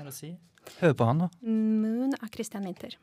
Mer 0.62 0.69
å 0.69 0.71
si. 0.71 0.81
Hør 0.81 0.92
på 0.95 1.04
han, 1.04 1.19
da. 1.19 1.28
Moon 1.42 2.14
av 2.23 2.28
Christian 2.31 2.64
Winther. 2.64 2.97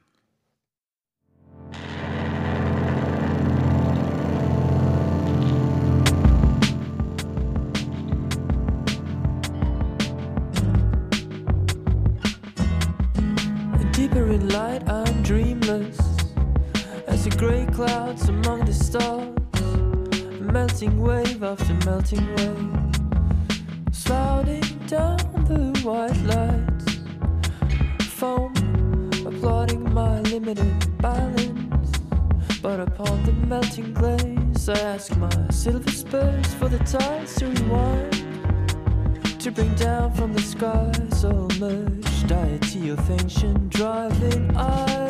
Deeper 14.00 14.32
in 14.32 14.48
light, 14.48 14.82
I'm 14.88 15.22
dreamless 15.24 16.00
as 17.08 17.26
the 17.26 17.32
grey 17.38 17.66
clouds 17.66 18.30
among 18.30 18.64
the 18.66 18.74
stars. 18.74 19.36
Melting 20.40 21.02
wave 21.02 21.44
after 21.44 21.74
melting 21.86 22.26
wave, 22.36 22.72
sliding 23.92 24.64
down 24.88 25.18
the 25.46 25.78
white 25.84 26.16
lights 26.24 26.79
foam, 28.20 28.52
applauding 29.26 29.94
my 29.94 30.20
limited 30.24 30.98
balance. 31.02 31.90
But 32.62 32.82
upon 32.82 33.24
the 33.24 33.32
melting 33.32 33.94
glaze, 33.94 34.68
I 34.68 34.78
ask 34.78 35.16
my 35.16 35.32
silver 35.50 35.90
spurs 35.90 36.54
for 36.56 36.68
the 36.68 36.80
tides 36.80 37.36
to 37.36 37.48
rewind. 37.48 38.12
To 39.40 39.52
bring 39.52 39.74
down 39.76 40.14
from 40.16 40.34
the 40.34 40.42
skies 40.42 41.22
so 41.22 41.32
much 41.62 42.28
deity 42.28 42.90
of 42.90 43.00
ancient 43.10 43.70
driving 43.70 44.52
eyes. 44.58 45.09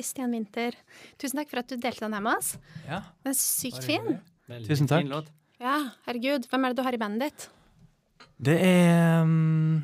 Christian 0.00 0.32
Winther. 0.32 0.76
Tusen 1.20 1.40
takk 1.42 1.52
for 1.52 1.60
at 1.60 1.68
du 1.68 1.76
delte 1.76 2.06
den 2.06 2.16
her 2.16 2.24
med 2.24 2.40
oss. 2.40 2.54
Ja, 2.88 3.02
Den 3.20 3.34
er 3.34 3.38
sykt 3.38 3.84
fin. 3.84 4.16
Veldig 4.50 4.72
Tusen 4.72 4.88
takk. 4.90 5.04
fin 5.04 5.12
låt. 5.12 5.28
Ja, 5.60 5.76
herregud. 6.08 6.48
Hvem 6.48 6.64
er 6.64 6.72
det 6.72 6.80
du 6.80 6.86
har 6.86 6.96
i 6.96 7.00
bandet 7.00 7.28
ditt? 7.28 7.48
Det 8.40 8.56
er 8.64 9.20
um, 9.28 9.82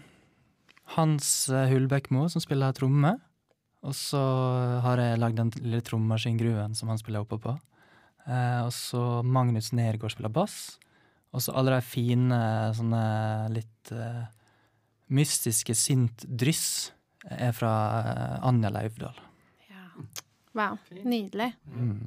Hans 0.96 1.28
Hulbækmo 1.52 2.24
som 2.32 2.40
spiller 2.40 2.72
tromme. 2.72 3.12
Og 3.86 3.94
så 3.94 4.18
har 4.82 4.98
jeg 4.98 5.20
lagd 5.20 5.36
den 5.38 5.52
lille 5.60 5.82
trommaskingruen 5.84 6.72
som 6.74 6.88
han 6.90 6.98
spiller 6.98 7.22
oppå 7.22 7.38
på. 7.44 7.52
Eh, 8.26 8.62
og 8.64 8.72
så 8.74 9.20
Magnus 9.22 9.70
Nergård 9.76 10.16
spiller 10.16 10.32
bass. 10.32 10.78
Og 11.36 11.44
så 11.44 11.52
alle 11.54 11.76
de 11.76 11.84
fine 11.84 12.40
sånne 12.74 13.02
litt 13.52 13.92
eh, 13.94 14.24
mystiske 15.12 15.76
sint-dryss 15.76 16.66
er 17.36 17.52
fra 17.54 17.72
eh, 18.00 18.48
Anja 18.48 18.72
Lauvdal. 18.74 19.20
Ja. 20.56 20.70
Wow. 20.72 20.78
Nydelig. 21.04 21.52
Mm. 21.74 22.06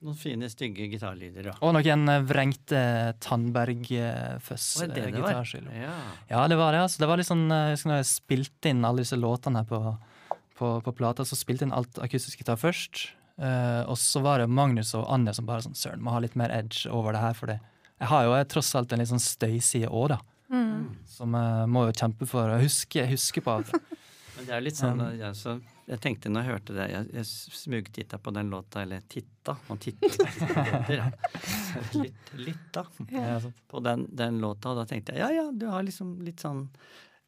Noen 0.00 0.16
fine, 0.16 0.48
stygge 0.48 0.86
gitarlyder, 0.88 1.50
ja. 1.50 1.54
Og 1.60 1.74
noen 1.76 2.08
eh, 2.08 2.22
vrengte 2.24 2.80
Tandberg-føss. 3.20 4.68
Hva 4.78 4.86
er 4.86 4.94
det 4.96 5.10
det 5.12 5.20
var? 5.20 5.50
Ja. 5.76 5.96
Ja, 6.30 6.44
det 6.48 6.56
var 6.56 6.72
det. 6.72 6.80
altså. 6.86 7.02
Det 7.02 7.08
var 7.10 7.20
litt 7.20 7.28
sånn, 7.28 7.44
eh, 7.52 7.66
jeg 7.68 7.76
husker 7.76 7.92
når 7.92 8.00
jeg 8.00 8.08
spilte 8.08 8.72
inn 8.72 8.86
alle 8.88 9.04
disse 9.04 9.18
låtene 9.20 9.60
på, 9.68 9.80
på, 10.56 10.72
på 10.86 10.94
plata, 10.96 11.26
så 11.28 11.36
spilte 11.36 11.66
jeg 11.66 11.68
inn 11.68 11.76
alt 11.76 12.00
akustisk 12.00 12.40
gitar 12.40 12.56
først. 12.60 13.10
Eh, 13.40 13.82
og 13.84 14.00
så 14.00 14.24
var 14.24 14.40
det 14.40 14.48
Magnus 14.48 14.94
og 14.96 15.04
Anja 15.12 15.36
som 15.36 15.46
bare 15.48 15.64
sånn 15.68 15.76
Søren, 15.76 16.00
må 16.04 16.16
ha 16.16 16.24
litt 16.24 16.36
mer 16.36 16.52
edge 16.56 16.88
over 16.88 17.12
det 17.12 17.20
her. 17.26 17.36
For 17.36 17.52
det. 17.52 17.60
jeg 18.00 18.12
har 18.14 18.24
jo 18.24 18.34
jeg, 18.38 18.50
tross 18.56 18.74
alt 18.80 18.96
en 18.96 19.04
litt 19.04 19.12
sånn 19.12 19.20
støyside 19.20 19.92
òg, 19.92 20.14
da. 20.14 20.22
Mm. 20.48 20.96
Som 21.12 21.36
jeg 21.36 21.68
må 21.76 21.84
jo 21.90 21.98
kjempe 22.00 22.26
for 22.28 22.56
å 22.56 22.60
huske, 22.64 23.04
huske 23.12 23.44
på. 23.44 23.60
At, 23.60 23.68
Men 23.76 24.09
det 24.46 24.54
er 24.56 24.60
litt 24.64 24.76
sånn, 24.78 25.00
Um, 25.00 25.18
jeg, 25.18 25.36
så, 25.38 25.54
jeg 25.90 26.00
tenkte 26.04 26.30
når 26.32 26.42
jeg 26.46 26.52
hørte 26.54 26.74
det 26.76 26.86
Jeg, 26.90 27.06
jeg 27.18 27.26
smugtitta 27.58 28.18
på 28.22 28.32
den 28.36 28.50
låta, 28.52 28.82
eller 28.84 29.00
titta 29.10 29.56
Man 29.68 29.78
titter 29.78 30.92
ja. 30.94 31.06
Litt, 32.46 32.64
da, 32.74 32.84
ja, 33.10 33.36
sånn. 33.42 33.54
på 33.70 33.82
den, 33.84 34.06
den 34.16 34.38
låta, 34.42 34.72
og 34.72 34.80
da 34.80 34.86
tenkte 34.90 35.14
jeg 35.16 35.22
ja, 35.24 35.30
ja, 35.42 35.46
du 35.52 35.66
har 35.70 35.82
liksom 35.86 36.16
litt 36.26 36.40
sånn 36.44 36.66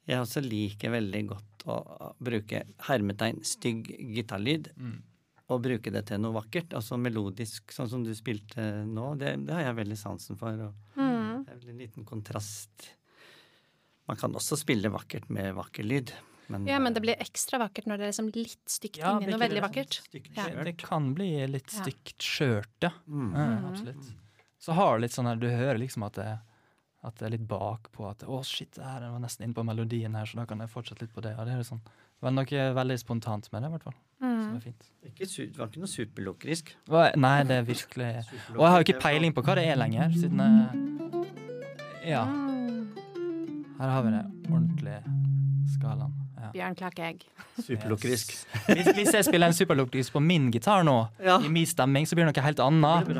Jeg 0.08 0.22
også 0.24 0.42
liker 0.44 0.92
veldig 0.94 1.22
godt 1.30 1.66
å 1.70 1.76
bruke 2.18 2.64
hermetegn 2.88 3.36
stygg 3.46 3.86
gitarlyd. 4.16 4.72
Mm. 4.74 4.96
Og 5.52 5.60
bruke 5.62 5.92
det 5.94 6.00
til 6.08 6.18
noe 6.18 6.34
vakkert, 6.34 6.72
altså 6.74 6.96
melodisk, 6.98 7.70
sånn 7.70 7.86
som 7.90 8.02
du 8.02 8.10
spilte 8.18 8.64
nå. 8.88 9.12
Det, 9.20 9.36
det 9.46 9.54
har 9.54 9.68
jeg 9.68 9.76
veldig 9.78 9.98
sansen 10.00 10.38
for. 10.40 10.58
Og 10.66 10.98
Mm. 10.98 11.44
det 11.46 11.52
er 11.54 11.60
vel 11.60 11.70
en 11.76 11.78
liten 11.84 12.04
kontrast. 12.08 12.88
Man 14.10 14.18
kan 14.18 14.34
også 14.34 14.58
spille 14.58 14.90
vakkert 14.90 15.30
med 15.30 15.54
vakker 15.54 15.86
lyd. 15.86 16.10
Men, 16.52 16.66
Ja, 16.68 16.78
men 16.82 16.94
det 16.96 17.02
blir 17.04 17.16
ekstra 17.22 17.58
vakkert 17.62 17.86
når 17.90 17.98
det 18.02 18.06
er 18.06 18.12
liksom 18.12 18.30
litt 18.36 18.68
stygt 18.70 19.00
Ja, 19.00 19.16
inni 19.18 19.32
noe 19.32 19.40
veldig 19.42 19.62
vakkert. 19.64 20.00
Ja. 20.36 20.46
det, 20.64 20.76
kan 20.80 21.12
bli 21.16 21.30
litt 21.48 21.70
stygt 21.72 22.18
skjørt, 22.22 22.72
ja. 22.84 22.90
Mm. 23.08 23.32
ja. 23.34 23.48
Absolutt. 23.72 24.12
Så 24.62 24.72
har 24.78 24.96
du 24.98 25.02
litt 25.06 25.14
sånn 25.16 25.26
her, 25.26 25.36
du 25.42 25.48
hører 25.50 25.80
liksom 25.82 26.04
at 26.06 26.14
det, 26.20 26.28
at 27.02 27.16
det 27.18 27.26
er 27.26 27.32
litt 27.34 27.48
bakpå. 27.50 28.04
At 28.12 28.22
å, 28.28 28.42
shit, 28.46 28.70
det 28.76 28.84
her 28.86 29.08
var 29.10 29.18
nesten 29.24 29.48
inne 29.48 29.56
på 29.56 29.64
melodien 29.66 30.14
her, 30.14 30.28
så 30.30 30.38
da 30.38 30.46
kan 30.46 30.60
jeg 30.62 30.70
fortsette 30.70 31.02
litt 31.02 31.14
på 31.16 31.24
det. 31.24 31.32
Og 31.38 31.48
det 31.48 31.56
er 31.56 31.64
sånn, 31.66 31.80
var 32.22 32.30
noe 32.36 32.66
veldig 32.76 32.98
spontant 33.02 33.48
med 33.50 33.64
det, 33.64 33.68
i 33.72 33.74
hvert 33.74 33.88
fall. 33.88 33.96
Som 34.22 34.28
Mm. 34.52 34.56
er 34.56 34.60
fint. 34.60 34.84
Ikke 35.08 35.26
su 35.26 35.40
det 35.46 35.56
var 35.58 35.66
ikke 35.66 35.80
noe 35.82 35.90
superlukkerisk. 35.90 36.68
Nei, 37.18 37.42
det 37.42 37.56
er 37.58 37.64
virkelig 37.66 38.10
Og 38.54 38.60
jeg 38.62 38.70
har 38.70 38.78
jo 38.78 38.84
ikke 38.86 39.00
peiling 39.02 39.32
på 39.34 39.42
hva 39.42 39.56
det 39.58 39.64
er 39.66 39.76
lenger, 39.80 40.14
siden 40.14 40.38
jeg 40.38 42.10
Ja, 42.12 42.24
Mm. 42.26 42.94
her 43.80 43.88
har 43.90 44.02
vi 44.02 44.10
det 44.10 44.24
ordentlige 44.50 45.02
skalaen. 45.74 46.12
Bjørn 46.52 46.74
Klakegg. 46.78 47.22
Superlukkerisk. 47.60 48.32
Hvis, 48.66 48.90
hvis 48.96 49.12
jeg 49.14 49.24
spiller 49.28 49.46
en 49.52 49.56
superlukkis 49.56 50.10
på 50.14 50.20
min 50.20 50.50
gitar 50.54 50.82
nå, 50.86 50.96
Ja. 51.22 51.38
i 51.40 51.48
min 51.52 51.66
stemming, 51.66 52.06
så 52.08 52.16
blir 52.18 52.26
det 52.26 52.34
noe 52.34 52.44
helt 52.44 52.60
annet. 52.60 53.12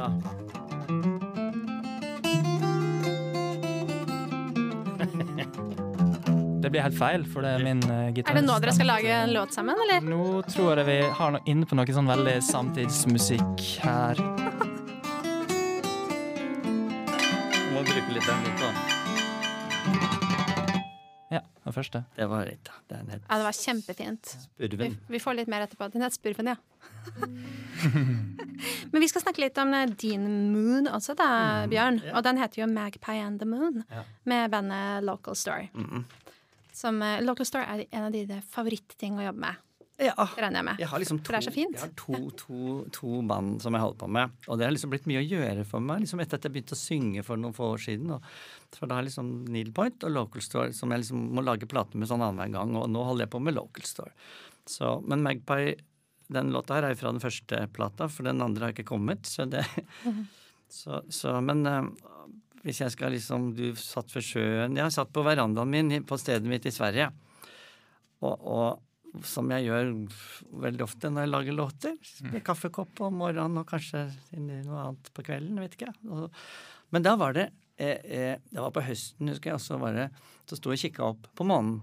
Det 6.63 6.71
blir 6.71 6.83
helt 6.85 6.99
feil, 6.99 7.25
for 7.27 7.43
det 7.43 7.57
er 7.57 7.65
min 7.65 7.81
uh, 7.91 8.13
gitar. 8.15 8.31
Er 8.31 8.39
det 8.39 8.45
nå 8.47 8.55
dere 8.63 8.75
skal 8.77 8.87
lage 8.93 9.11
en 9.17 9.33
låt 9.35 9.55
sammen, 9.57 9.75
eller? 9.85 10.05
Nå 10.07 10.43
tror 10.47 10.79
jeg 10.79 10.87
vi 10.87 10.99
har 11.19 11.35
noe 11.35 11.43
inne 11.51 11.67
på 11.67 11.79
noe 11.79 11.97
sånn 11.99 12.11
veldig 12.13 12.37
samtidsmusikk 12.47 13.67
her. 13.83 14.23
Må 17.73 17.83
bruke 17.83 18.15
litt 18.15 18.27
den 18.31 18.47
litt, 18.47 18.63
da. 18.63 20.22
Ja, 21.33 21.41
den 21.65 21.73
første. 21.75 22.03
Det 22.17 22.27
var 22.29 22.45
litt, 22.49 22.61
da. 22.69 22.99
er 22.99 23.05
nett... 23.09 23.23
Ja, 23.25 23.39
det 23.41 23.47
var 23.47 23.57
kjempefint. 23.57 24.33
Vi, 24.61 24.69
Spurven. 24.69 24.97
vi 25.09 25.21
får 25.23 25.39
litt 25.39 25.49
mer 25.53 25.65
etterpå. 25.65 25.89
Den 25.95 26.05
het 26.05 26.13
Spurven, 26.17 26.51
ja. 26.53 26.59
Men 28.93 29.01
vi 29.01 29.09
skal 29.09 29.25
snakke 29.25 29.43
litt 29.43 29.59
om 29.63 29.73
eh, 29.75 29.87
din 29.99 30.27
Moon 30.53 30.89
også, 30.91 31.15
da, 31.19 31.29
Bjørn. 31.73 32.01
Og 32.13 32.23
den 32.27 32.41
heter 32.43 32.63
jo 32.63 32.69
Magpie 32.71 33.23
and 33.25 33.41
the 33.43 33.49
Moon, 33.49 33.83
Ja. 33.91 34.05
med 34.29 34.51
bandet 34.53 35.05
Local 35.09 35.35
Store. 35.39 35.69
Mm. 35.75 36.05
Som 36.73 37.03
eh, 37.03 37.21
Local 37.25 37.47
Store 37.49 37.65
er 37.65 37.87
en 37.91 38.09
av 38.09 38.13
dine 38.15 38.43
favorittting 38.53 39.19
å 39.19 39.27
jobbe 39.31 39.41
med, 39.47 39.63
Ja. 40.03 40.27
regner 40.37 40.61
jeg 40.61 40.67
med. 40.67 40.81
Jeg 40.83 40.91
har 40.91 41.03
liksom 41.03 41.21
to, 41.21 41.29
For 41.29 41.37
det 41.37 41.41
er 41.41 41.47
så 41.47 41.55
fint. 41.55 41.77
Jeg 41.77 41.85
har 41.85 41.93
to, 41.99 42.21
to, 42.41 42.73
to 42.97 43.21
band 43.29 43.63
som 43.63 43.77
jeg 43.77 43.85
holder 43.85 44.01
på 44.03 44.09
med. 44.17 44.35
Og 44.49 44.59
det 44.59 44.67
har 44.67 44.75
liksom 44.75 44.93
blitt 44.93 45.09
mye 45.11 45.23
å 45.23 45.27
gjøre 45.27 45.67
for 45.69 45.85
meg 45.85 46.03
liksom 46.05 46.23
etter 46.25 46.41
at 46.41 46.49
jeg 46.49 46.55
begynte 46.57 46.77
å 46.77 46.81
synge 46.81 47.25
for 47.27 47.41
noen 47.41 47.57
få 47.57 47.71
år 47.77 47.85
siden. 47.87 48.11
Og, 48.17 48.27
for 48.77 48.91
da 48.91 48.99
har 48.99 49.07
liksom 49.07 49.31
Needlepoint 49.53 50.07
og 50.09 50.15
Local 50.17 50.45
Store 50.45 50.75
som 50.77 50.93
jeg 50.95 51.05
liksom 51.05 51.25
må 51.37 51.45
lage 51.47 51.69
plater 51.71 52.01
med 52.01 52.11
sånn 52.11 52.25
annenhver 52.25 52.55
gang. 52.59 52.77
Og 52.81 52.91
nå 52.91 53.07
holder 53.09 53.27
jeg 53.27 53.35
på 53.35 53.43
med 53.47 53.57
Local 53.59 53.89
Store. 53.89 54.15
Så, 54.69 54.95
men 55.07 55.25
Magpie, 55.25 55.77
den 56.33 56.53
låta 56.55 56.79
her 56.79 56.91
er 56.91 56.99
fra 56.99 57.13
den 57.13 57.23
første 57.23 57.67
plata, 57.75 58.09
for 58.11 58.27
den 58.29 58.43
andre 58.45 58.69
har 58.69 58.77
ikke 58.77 58.89
kommet. 58.93 59.27
Så 59.29 59.47
det 59.51 59.65
så, 60.79 61.03
så, 61.13 61.37
Men 61.45 61.67
eh, 61.67 61.83
hvis 62.63 62.81
jeg 62.85 62.95
skal 62.95 63.13
liksom 63.13 63.51
Du 63.59 63.73
satt 63.79 64.13
ved 64.15 64.23
sjøen 64.23 64.77
Jeg 64.79 64.87
har 64.87 64.93
satt 64.95 65.11
på 65.13 65.25
verandaen 65.27 65.71
min 65.71 66.07
på 66.07 66.19
stedet 66.21 66.49
mitt 66.49 66.67
i 66.69 66.75
Sverige. 66.75 67.11
Og, 68.23 68.37
og 68.39 68.81
som 69.29 69.51
jeg 69.53 69.67
gjør 69.67 69.91
veldig 70.65 70.85
ofte 70.87 71.11
når 71.13 71.27
jeg 71.27 71.33
lager 71.33 71.57
låter. 71.57 71.97
Med 72.31 72.45
kaffekopp 72.47 73.03
om 73.05 73.19
morgenen 73.21 73.61
og 73.61 73.69
kanskje 73.69 74.07
noe 74.39 74.87
annet 74.87 75.11
på 75.13 75.25
kvelden. 75.27 75.61
vet 75.61 75.77
ikke 75.77 75.91
jeg. 75.91 76.31
Men 76.93 77.05
da 77.05 77.15
var 77.21 77.37
det 77.37 77.51
eh, 77.77 78.01
eh, 78.05 78.35
Det 78.49 78.61
var 78.61 78.73
på 78.73 78.85
høsten, 78.85 79.29
husker 79.33 79.53
jeg, 79.53 79.61
og 79.61 79.65
så 79.65 79.79
var 79.81 79.97
det 79.97 80.09
Så 80.49 80.59
sto 80.59 80.73
jeg 80.73 80.81
og 80.81 80.87
kikka 80.87 81.07
opp 81.13 81.29
på 81.37 81.47
månen. 81.49 81.81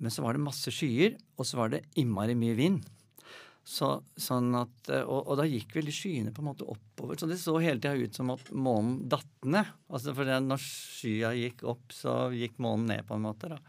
Men 0.00 0.14
så 0.14 0.24
var 0.24 0.34
det 0.34 0.46
masse 0.46 0.72
skyer, 0.72 1.18
og 1.36 1.46
så 1.46 1.58
var 1.60 1.74
det 1.74 1.84
innmari 2.00 2.34
mye 2.38 2.56
vind. 2.56 2.80
Så, 3.66 3.90
sånn 4.16 4.54
at, 4.56 4.88
eh, 4.88 5.02
og, 5.04 5.26
og 5.26 5.36
da 5.42 5.44
gikk 5.50 5.74
vel 5.76 5.90
skyene 5.92 6.32
på 6.34 6.42
en 6.44 6.50
måte 6.52 6.70
oppover. 6.70 7.18
Så 7.18 7.28
det 7.28 7.40
så 7.42 7.58
hele 7.60 7.82
tida 7.82 7.98
ut 7.98 8.16
som 8.16 8.32
at 8.32 8.48
månen 8.54 9.02
datt 9.10 9.44
ned. 9.44 9.74
Altså 9.90 10.14
for 10.16 10.30
når 10.46 10.64
skya 10.64 11.34
gikk 11.36 11.66
opp, 11.68 11.90
så 11.94 12.16
gikk 12.32 12.62
månen 12.62 12.94
ned 12.94 13.06
på 13.10 13.18
en 13.18 13.26
måte. 13.26 13.52
da. 13.52 13.60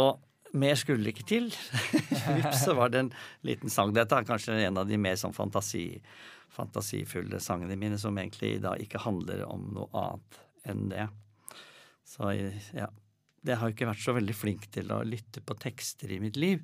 Og 0.00 0.28
mer 0.58 0.78
skulle 0.78 1.12
ikke 1.12 1.26
til. 1.28 1.50
Vips, 2.36 2.64
så 2.64 2.76
var 2.78 2.92
det 2.92 3.04
en 3.04 3.12
liten 3.46 3.72
sang. 3.72 3.92
Dette 3.96 4.18
er 4.18 4.28
kanskje 4.28 4.58
en 4.66 4.80
av 4.82 4.88
de 4.88 4.98
mer 5.00 5.18
sånn 5.20 5.34
fantasi, 5.36 5.86
fantasifulle 6.52 7.40
sangene 7.42 7.78
mine, 7.80 8.00
som 8.00 8.18
egentlig 8.20 8.58
da 8.64 8.74
ikke 8.80 9.02
handler 9.04 9.44
om 9.48 9.70
noe 9.76 9.88
annet 10.04 10.42
enn 10.68 10.88
det. 10.92 11.06
Så 12.08 12.34
ja. 12.76 12.90
Det 13.42 13.56
har 13.58 13.66
jo 13.66 13.74
ikke 13.74 13.88
vært 13.88 14.04
så 14.04 14.12
veldig 14.14 14.34
flink 14.38 14.68
til 14.70 14.92
å 14.94 15.00
lytte 15.02 15.40
på 15.42 15.56
tekster 15.58 16.12
i 16.14 16.20
mitt 16.22 16.36
liv. 16.38 16.60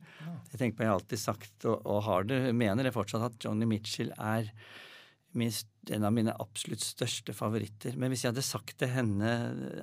Jeg 0.52 0.60
tenker 0.60 0.76
på, 0.78 0.84
jeg 0.84 0.92
har 0.92 1.00
alltid 1.00 1.20
sagt, 1.20 1.56
og, 1.66 1.80
og 1.82 2.04
har 2.06 2.28
det, 2.28 2.36
mener 2.54 2.86
det 2.86 2.92
fortsatt, 2.94 3.24
at 3.26 3.42
Johnny 3.42 3.66
Mitchell 3.66 4.12
er 4.14 4.52
min, 5.34 5.50
en 5.90 6.06
av 6.06 6.14
mine 6.14 6.36
absolutt 6.38 6.84
største 6.86 7.34
favoritter. 7.34 7.98
Men 7.98 8.12
hvis 8.12 8.22
jeg 8.22 8.30
hadde 8.30 8.46
sagt 8.46 8.76
til 8.78 8.92
henne 8.94 9.32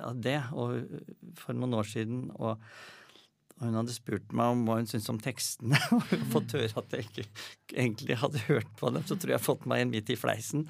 av 0.00 0.16
det 0.24 0.38
og, 0.56 0.88
for 1.36 1.58
noen 1.58 1.76
år 1.76 1.90
siden, 1.90 2.30
og 2.40 2.64
hun 3.62 3.76
hadde 3.78 3.94
spurt 3.94 4.32
meg 4.36 4.52
om 4.52 4.64
hva 4.68 4.78
hun 4.80 4.88
syntes 4.90 5.08
om 5.12 5.20
tekstene, 5.22 5.78
og 5.96 6.14
fått 6.32 6.56
høre 6.58 6.82
at 6.82 6.96
jeg 6.96 7.08
ikke 7.08 7.26
egentlig 7.72 8.18
hadde 8.20 8.42
hørt 8.50 8.72
på 8.80 8.92
dem, 8.92 9.04
så 9.06 9.16
tror 9.16 9.32
jeg 9.32 9.36
jeg 9.38 9.40
har 9.40 9.46
fått 9.46 9.68
meg 9.70 9.84
en 9.84 9.92
midt 9.94 10.12
i 10.12 10.18
fleisen. 10.20 10.66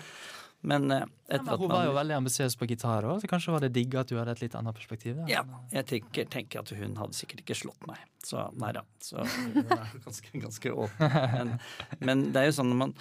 Men 0.66 0.90
eh, 0.90 1.05
etter 1.28 1.52
at 1.55 1.61
Hun 1.61 1.71
var 1.71 1.85
jo 1.87 1.95
veldig 1.95 2.16
ambisiøs 2.16 2.57
på 2.59 2.69
gitar 2.71 3.07
òg, 3.07 3.21
så 3.23 3.31
kanskje 3.31 3.52
var 3.55 3.62
det 3.62 3.73
digg 3.76 3.95
at 3.99 4.11
du 4.11 4.16
hadde 4.19 4.35
et 4.35 4.43
litt 4.47 4.57
annet 4.59 4.75
perspektiv. 4.75 5.19
da. 5.21 5.26
ja, 5.31 5.43
jeg 5.75 5.87
tenker, 5.93 6.31
tenker 6.33 6.62
at 6.62 6.73
hun 6.78 6.97
hadde 6.99 7.19
sikkert 7.19 7.45
ikke 7.45 7.59
slått 7.59 7.87
meg. 7.90 8.00
Så 8.26 8.49
nei 8.59 8.73
da. 8.75 8.83
Så 9.02 9.23
hun 9.43 9.61
er 9.62 9.93
ganske, 10.07 10.33
ganske 10.47 10.73
åpen. 10.87 11.21
Men, 11.37 11.52
men 12.00 12.25
det 12.35 12.43
er 12.43 12.50
jo 12.50 12.59
sånn 12.61 12.73
når 12.73 12.83
man 12.85 12.97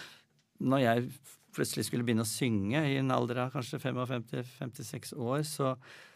Når 0.65 0.79
jeg 0.83 1.07
plutselig 1.55 1.87
skulle 1.87 2.05
begynne 2.07 2.23
å 2.25 2.29
synge 2.29 2.81
i 2.89 2.97
en 2.99 3.13
alder 3.15 3.45
av 3.45 3.53
kanskje 3.53 3.79
55-56 3.79 5.15
år, 5.15 5.41
så, 5.47 5.73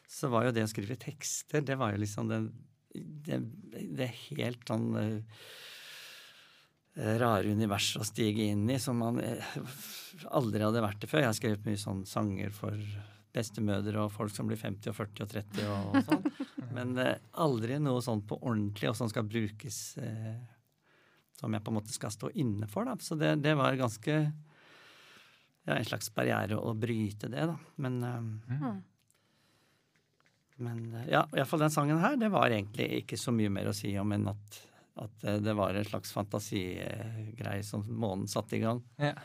så 0.07 0.29
var 0.31 0.47
jo 0.47 0.53
det 0.55 0.65
å 0.67 0.71
skrive 0.71 0.99
tekster, 0.99 1.63
det 1.63 1.77
var 1.79 1.93
jo 1.93 2.01
liksom 2.03 2.27
den 2.31 2.49
det, 2.93 3.41
det 3.97 4.09
helt 4.29 4.63
sånn 4.67 4.89
eh, 4.99 5.43
rare 7.19 7.51
univers 7.51 7.93
å 7.99 8.03
stige 8.07 8.49
inn 8.51 8.69
i 8.69 8.79
som 8.81 8.99
man 8.99 9.21
eh, 9.23 9.55
aldri 10.33 10.63
hadde 10.65 10.83
vært 10.83 11.05
i 11.05 11.09
før. 11.11 11.23
Jeg 11.23 11.31
har 11.31 11.37
skrevet 11.37 11.67
mye 11.67 11.79
sånn 11.79 12.03
sanger 12.09 12.51
for 12.55 12.75
bestemødre 13.35 14.01
og 14.01 14.13
folk 14.13 14.33
som 14.33 14.49
blir 14.49 14.57
50 14.59 14.89
og 14.91 14.97
40 14.97 15.25
og 15.25 15.33
30 15.35 15.67
og, 15.69 15.89
og 15.93 16.07
sånn. 16.07 16.29
Men 16.75 16.95
eh, 17.01 17.15
aldri 17.41 17.79
noe 17.81 18.01
sånn 18.05 18.25
på 18.27 18.39
ordentlig, 18.41 18.91
og 18.91 18.97
som 18.97 19.09
skal 19.11 19.27
brukes 19.29 19.97
eh, 20.01 20.37
Som 21.39 21.55
jeg 21.55 21.63
på 21.63 21.71
en 21.71 21.79
måte 21.79 21.95
skal 21.95 22.13
stå 22.13 22.33
inne 22.41 22.67
for, 22.67 22.89
da. 22.89 22.97
Så 23.01 23.17
det, 23.19 23.35
det 23.45 23.55
var 23.57 23.77
ganske 23.79 24.15
ja, 24.19 25.75
en 25.75 25.87
slags 25.87 26.11
barriere 26.15 26.57
å 26.57 26.73
bryte 26.75 27.29
det, 27.31 27.45
da. 27.47 27.57
Men 27.77 28.01
eh, 28.03 28.69
men 30.63 30.81
eh, 30.95 31.11
ja, 31.13 31.25
iallfall 31.35 31.63
den 31.65 31.73
sangen 31.73 31.99
her, 32.01 32.17
det 32.19 32.31
var 32.33 32.49
egentlig 32.49 33.03
ikke 33.03 33.19
så 33.19 33.33
mye 33.35 33.51
mer 33.53 33.69
å 33.71 33.75
si 33.75 33.93
om 33.99 34.11
enn 34.15 34.27
at, 34.31 34.59
at 35.05 35.23
eh, 35.25 35.39
det 35.43 35.55
var 35.57 35.77
en 35.77 35.87
slags 35.87 36.13
fantasigreie 36.15 37.63
som 37.65 37.85
månen 37.87 38.27
satte 38.31 38.57
i 38.57 38.63
gang. 38.63 38.83
Ja. 39.01 39.15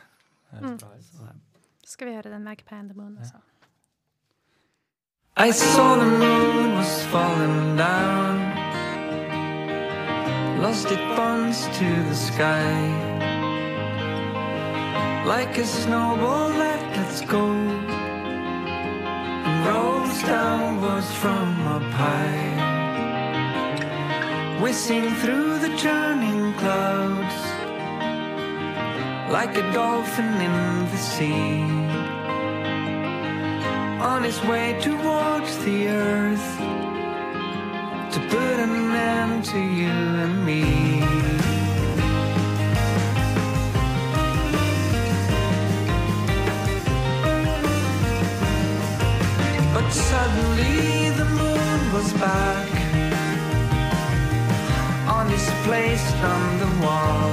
Mm. 0.55 0.79
Så, 0.79 0.87
Skal 1.85 2.09
vi 2.09 2.15
høre 2.17 2.31
den 2.31 2.47
Magpie 2.47 2.79
and 2.79 2.93
the 2.93 2.97
Moon 2.97 3.19
også? 3.19 3.43
I 5.37 5.51
saw 5.51 5.97
the 5.97 6.05
moon 6.05 6.77
was 6.77 7.05
falling 7.07 7.77
down. 7.77 8.39
Lost 10.63 10.93
it 10.93 11.03
bonds 11.17 11.67
to 11.79 11.85
the 12.09 12.15
sky. 12.15 12.71
Like 15.27 15.59
a 15.59 15.67
snowball 15.67 16.51
that 16.51 16.97
lets 16.97 17.21
go 17.23 17.51
and 17.51 17.85
downwards 20.23 21.11
from 21.15 21.67
up 21.67 21.83
high. 21.93 22.51
Whizzing 24.61 25.15
through 25.17 25.59
the 25.59 25.77
churning 25.77 26.55
clouds. 26.55 27.37
Like 29.31 29.57
a 29.57 29.73
dolphin 29.73 30.33
in 30.49 30.87
the 30.93 30.97
sea 30.97 31.85
on 34.05 34.23
his 34.23 34.41
way 34.45 34.79
towards 34.81 35.59
the 35.65 35.89
earth 35.89 36.59
to 38.13 38.21
put 38.29 38.57
an 38.67 38.93
end 38.93 39.45
to 39.45 39.59
you 39.59 39.97
and 40.25 40.45
me. 40.45 41.54
Suddenly 49.95 51.11
the 51.11 51.25
moon 51.25 51.93
was 51.93 52.13
back 52.15 52.69
on 55.07 55.29
his 55.31 55.47
place 55.65 56.07
on 56.35 56.59
the 56.63 56.71
wall. 56.83 57.31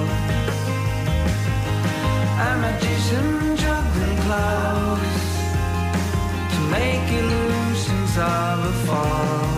A 2.50 2.52
magician 2.66 3.58
juggling 3.58 4.18
clouds 4.26 5.22
to 6.54 6.60
make 6.78 7.06
illusions 7.22 8.14
of 8.18 8.58
a 8.72 8.76
fall. 8.86 9.50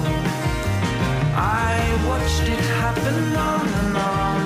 I 1.36 1.76
watched 2.08 2.48
it 2.56 2.64
happen 2.80 3.20
on 3.52 3.68
and 3.82 3.98
on, 4.16 4.42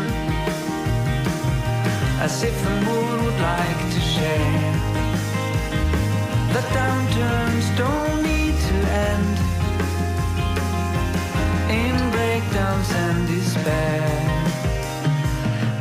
as 2.25 2.41
if 2.41 2.55
the 2.63 2.75
moon 2.87 3.23
would 3.23 3.39
like 3.53 3.81
to 3.93 3.99
share. 4.13 4.73
The 6.53 6.63
downturns 6.73 7.77
don't 7.77 8.06
breakdowns 12.77 12.91
and 12.91 13.27
despair. 13.27 14.01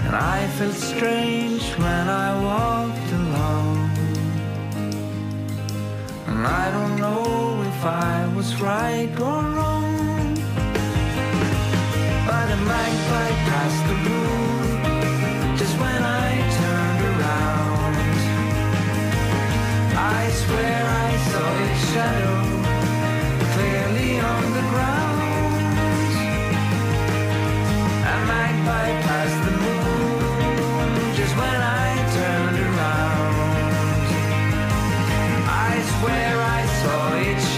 And 0.06 0.14
I 0.14 0.46
felt 0.58 0.74
strange 0.74 1.62
when 1.74 2.08
I 2.08 2.42
walked 2.42 3.12
alone. 3.12 3.90
And 6.26 6.46
I 6.46 6.70
don't 6.70 6.96
know 6.98 7.62
if 7.62 7.84
I 7.84 8.32
was 8.34 8.60
right 8.60 9.10
or 9.20 9.42
wrong. 9.42 10.34
But 12.26 12.50
a 12.50 12.56
magpie 12.56 13.34
passed 13.48 13.84
the 13.88 13.96
room 14.08 15.56
just 15.56 15.78
when 15.78 16.02
I 16.02 16.30
turned 16.60 17.02
around. 17.12 17.96
I 19.96 20.30
swear 20.30 20.84
I 20.86 21.16
saw 21.30 21.48
its 21.64 21.92
shadow 21.92 22.45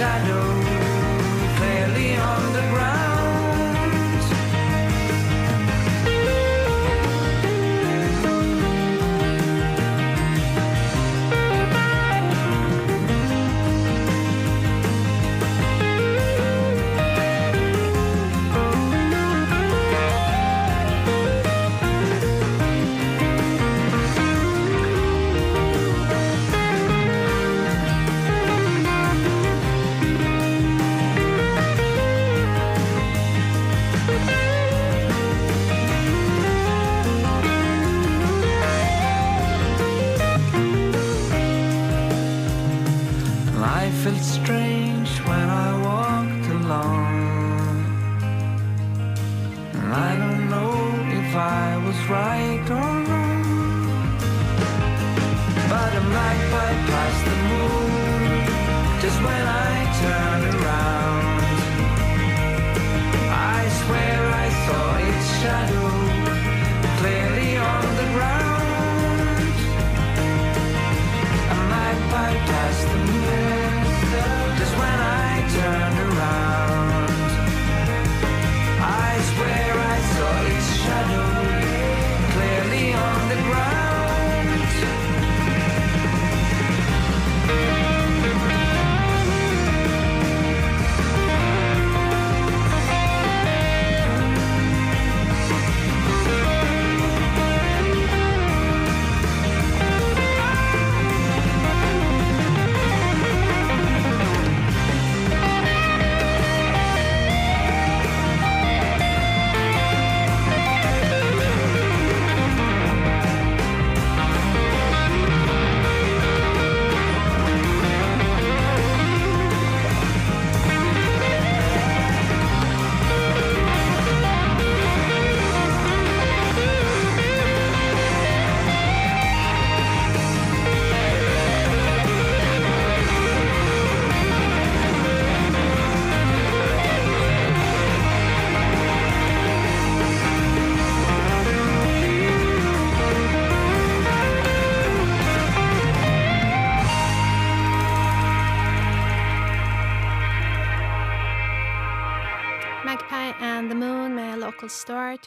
A 0.01 0.28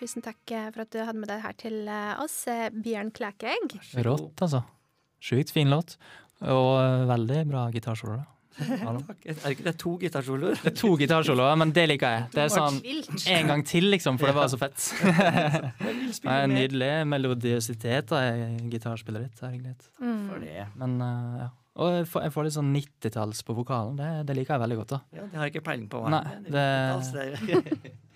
Tusen 0.01 0.23
takk 0.25 0.51
eh, 0.55 0.69
for 0.73 0.81
at 0.81 0.89
du 0.95 0.97
hadde 1.05 1.19
med 1.21 1.29
deg 1.29 1.43
her 1.43 1.53
til 1.61 1.75
eh, 1.85 2.13
oss, 2.23 2.39
eh, 2.49 2.69
Bjørn 2.73 3.11
Klækegg. 3.13 3.75
Rått, 4.01 4.41
altså. 4.41 4.63
Sjukt 5.21 5.53
fin 5.53 5.69
låt. 5.69 5.93
Og 6.41 7.05
veldig 7.11 7.43
bra 7.51 7.67
gitarsolo. 7.69 8.23
Takk. 8.61 9.27
Er 9.29 9.53
ikke 9.53 9.63
det 9.67 9.75
to 9.79 9.93
gitarsoloer? 10.01 10.57
Det 10.59 10.71
er 10.73 10.75
to 10.79 10.89
gitarsoloer, 10.99 11.53
men 11.61 11.69
det 11.75 11.85
liker 11.93 12.15
jeg. 12.17 12.25
Det 12.33 12.41
er 12.47 12.51
sånn 12.51 12.81
en 13.37 13.53
gang 13.53 13.61
til, 13.69 13.87
liksom, 13.93 14.17
for 14.19 14.31
det 14.31 14.35
var 14.35 14.49
så 14.51 14.59
fett. 14.59 14.89
Det 16.21 16.33
er 16.33 16.49
Nydelig 16.51 16.91
melodiøsitet 17.07 18.11
i 18.17 18.67
gitarspillet 18.73 19.29
ditt. 19.29 19.39
Herregud. 19.45 19.87
Mm. 20.01 20.19
For 20.33 20.43
det. 20.43 20.67
Men 20.81 20.97
ja. 21.45 21.47
Og 21.81 21.95
jeg 22.01 22.09
får, 22.11 22.43
litt 22.49 22.57
sånn 22.57 22.73
90-talls 22.75 23.45
på 23.47 23.55
vokalen. 23.55 23.95
Det, 24.01 24.09
det 24.27 24.35
liker 24.41 24.57
jeg 24.57 24.65
veldig 24.65 24.79
godt. 24.81 24.95
da. 24.97 25.03
Ja, 25.15 25.27
det 25.29 25.39
har 25.39 25.47
jeg 25.47 25.55
ikke 25.55 25.67
peiling 25.69 25.87
på. 25.93 26.01
hva 26.03 26.17
Nei, 26.17 26.23
det- 26.49 27.99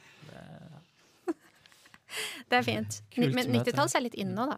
det 2.51 2.57
er 2.59 2.65
fint. 2.65 2.99
Kult 3.13 3.33
Men 3.35 3.51
90-talls 3.55 3.95
er 3.97 4.03
litt 4.05 4.15
inn 4.21 4.33
nå, 4.37 4.45
da. 4.51 4.57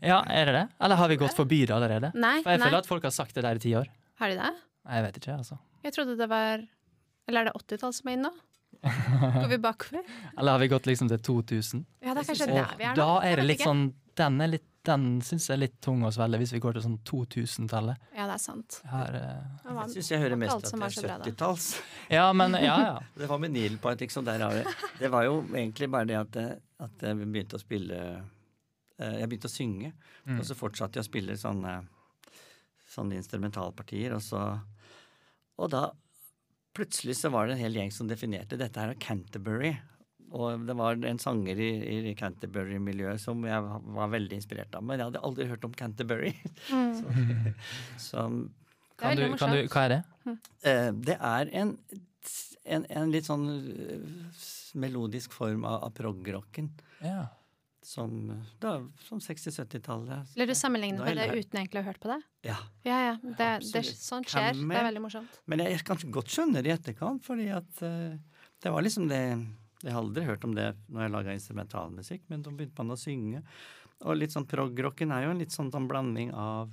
Ja, 0.00 0.22
er 0.32 0.48
det 0.48 0.54
det? 0.56 0.64
Eller 0.80 0.96
har 0.96 1.10
vi 1.12 1.16
gått 1.20 1.34
forbi 1.36 1.58
det 1.68 1.74
allerede? 1.76 2.12
Nei, 2.16 2.38
For 2.42 2.54
jeg 2.54 2.60
nei. 2.62 2.68
føler 2.70 2.78
at 2.80 2.88
folk 2.88 3.04
har 3.04 3.12
sagt 3.12 3.34
det 3.36 3.44
der 3.44 3.58
i 3.58 3.62
ti 3.64 3.74
år. 3.76 3.90
Har 4.20 4.32
de 4.32 4.38
det? 4.38 4.50
Nei, 4.84 4.94
Jeg 4.96 5.04
vet 5.08 5.18
ikke, 5.20 5.34
altså. 5.42 5.58
Jeg 5.84 5.92
trodde 5.96 6.16
det 6.16 6.28
var 6.30 6.62
Eller 7.28 7.40
er 7.40 7.50
det 7.50 7.54
80-tall 7.60 7.92
som 7.96 8.08
er 8.08 8.16
inn 8.18 8.24
nå? 8.24 8.30
Går 9.40 9.48
vi 9.52 9.58
bakover? 9.64 10.06
Eller 10.38 10.56
har 10.56 10.62
vi 10.62 10.68
gått 10.72 10.86
liksom 10.88 11.08
til 11.12 11.20
2000? 11.24 11.84
Ja, 12.04 12.14
det 12.14 12.24
er 12.24 12.28
kanskje 12.30 12.48
der 12.52 12.74
vi 12.78 12.84
er 12.88 12.94
nå. 12.94 12.96
da 13.00 13.10
er 13.28 13.40
det 13.40 13.46
litt 13.48 13.64
sånn 13.64 13.84
Den, 14.16 14.40
er 14.44 14.50
litt, 14.56 14.66
den 14.84 15.04
syns 15.24 15.46
jeg 15.48 15.54
er 15.56 15.60
litt 15.62 15.76
tung 15.84 16.02
å 16.04 16.10
svelge, 16.12 16.38
hvis 16.42 16.52
vi 16.54 16.60
går 16.60 16.76
til 16.76 16.84
sånn 16.84 16.98
2000-tallet. 17.08 18.02
Ja, 18.12 18.26
det 18.28 18.34
er 18.34 18.42
sant. 18.42 18.78
Her, 18.90 19.16
uh... 19.16 19.64
Jeg 19.64 19.94
syns 19.94 20.10
jeg 20.12 20.22
hører 20.24 20.40
mest 20.40 20.54
at 20.58 20.68
det 20.68 20.88
er 21.06 21.16
70-talls. 21.24 21.68
Ja, 22.12 22.26
men 22.36 22.56
ja, 22.58 22.76
ja. 22.82 22.94
Det 23.20 23.28
var 23.30 23.40
med 23.40 23.54
Needle 23.56 23.80
Point, 23.82 24.04
liksom. 24.04 24.26
Der 24.28 24.44
har 24.44 24.52
vi. 24.54 24.64
Det 25.00 25.10
var 25.12 25.24
jo 25.24 25.40
egentlig 25.54 25.88
bare 25.92 26.08
det 26.10 26.18
at, 26.20 26.38
at 26.84 27.04
jeg 27.08 27.20
begynte 27.22 27.56
å 27.56 27.62
spille 27.62 27.98
eh, 28.04 29.16
Jeg 29.22 29.28
begynte 29.32 29.50
å 29.50 29.56
synge, 29.56 29.94
Mm. 30.24 30.38
og 30.40 30.46
så 30.48 30.54
fortsatte 30.56 30.96
jeg 30.96 31.04
å 31.04 31.08
spille 31.10 31.34
sånne, 31.36 31.72
sånne 32.88 33.18
instrumentalpartier, 33.20 34.14
og 34.16 34.22
så 34.24 34.38
Og 35.60 35.68
da 35.68 35.82
plutselig 36.74 37.18
så 37.18 37.28
var 37.28 37.46
det 37.46 37.58
en 37.58 37.60
hel 37.60 37.76
gjeng 37.76 37.92
som 37.92 38.08
definerte 38.08 38.56
dette 38.56 38.80
her 38.80 38.94
av 38.94 39.00
Canterbury. 39.04 39.74
Og 40.34 40.64
det 40.66 40.74
var 40.74 40.98
en 41.06 41.20
sanger 41.22 41.60
i, 41.62 41.70
i 42.10 42.14
Canterbury-miljøet 42.18 43.22
som 43.22 43.44
jeg 43.46 43.68
var 43.94 44.10
veldig 44.10 44.40
inspirert 44.40 44.74
av. 44.74 44.82
Men 44.86 44.98
jeg 44.98 45.10
hadde 45.10 45.22
aldri 45.28 45.46
hørt 45.52 45.68
om 45.68 45.78
Canterbury. 45.78 46.34
Mm. 46.74 47.54
Så 48.00 48.18
er 48.18 48.32
Kan 48.98 49.18
du, 49.18 49.24
kan 49.38 49.52
du, 49.52 49.60
hva 49.68 49.82
er 49.84 49.92
det? 49.92 50.00
Eh, 50.64 50.90
det 51.06 51.16
er 51.18 51.50
en, 51.60 51.72
en, 52.64 52.84
en 52.88 53.10
litt 53.12 53.26
sånn 53.28 53.46
eh, 53.74 54.04
melodisk 54.80 55.34
form 55.34 55.64
av, 55.68 55.82
av 55.88 55.94
prog-rocken. 55.96 56.70
Ja. 57.02 57.26
Som, 57.84 58.30
da, 58.62 58.78
som 59.04 59.20
60-70-tallet. 59.20 60.30
Blir 60.38 60.48
du 60.48 60.54
sammenlignet 60.56 61.04
med 61.04 61.18
det 61.20 61.26
uten 61.34 61.60
egentlig 61.60 61.82
å 61.82 61.84
ha 61.84 61.90
hørt 61.90 62.00
på 62.00 62.10
det? 62.14 62.20
Ja. 62.48 62.56
Ja, 62.86 63.00
ja. 63.10 63.16
Det, 63.22 63.50
det, 63.74 63.82
sånt 63.92 64.30
skjer. 64.32 64.56
Det 64.56 64.78
er 64.80 64.88
veldig 64.88 65.04
morsomt. 65.04 65.42
Men 65.50 65.66
jeg 65.66 65.82
kan 65.84 66.00
godt 66.14 66.32
skjønne 66.32 66.64
det 66.64 66.72
i 66.72 66.74
etterkant, 66.78 67.20
fordi 67.26 67.50
at 67.54 67.84
uh, 67.84 68.16
det 68.64 68.72
var 68.72 68.86
liksom 68.86 69.10
det 69.10 69.20
Jeg 69.84 69.92
har 69.92 70.00
aldri 70.00 70.24
hørt 70.24 70.44
om 70.48 70.54
det 70.56 70.70
når 70.88 71.04
jeg 71.04 71.12
laga 71.14 71.36
instrumentalmusikk, 71.36 72.26
men 72.32 72.44
da 72.44 72.52
begynte 72.52 72.80
man 72.80 72.96
å 72.96 73.00
synge. 73.00 73.44
Og 74.04 74.18
litt 74.18 74.34
sånn 74.34 74.48
prog-rocken 74.48 75.12
er 75.14 75.26
jo 75.26 75.34
en 75.34 75.40
litt 75.42 75.54
sånn, 75.54 75.70
sånn 75.72 75.88
blanding 75.90 76.32
av, 76.36 76.72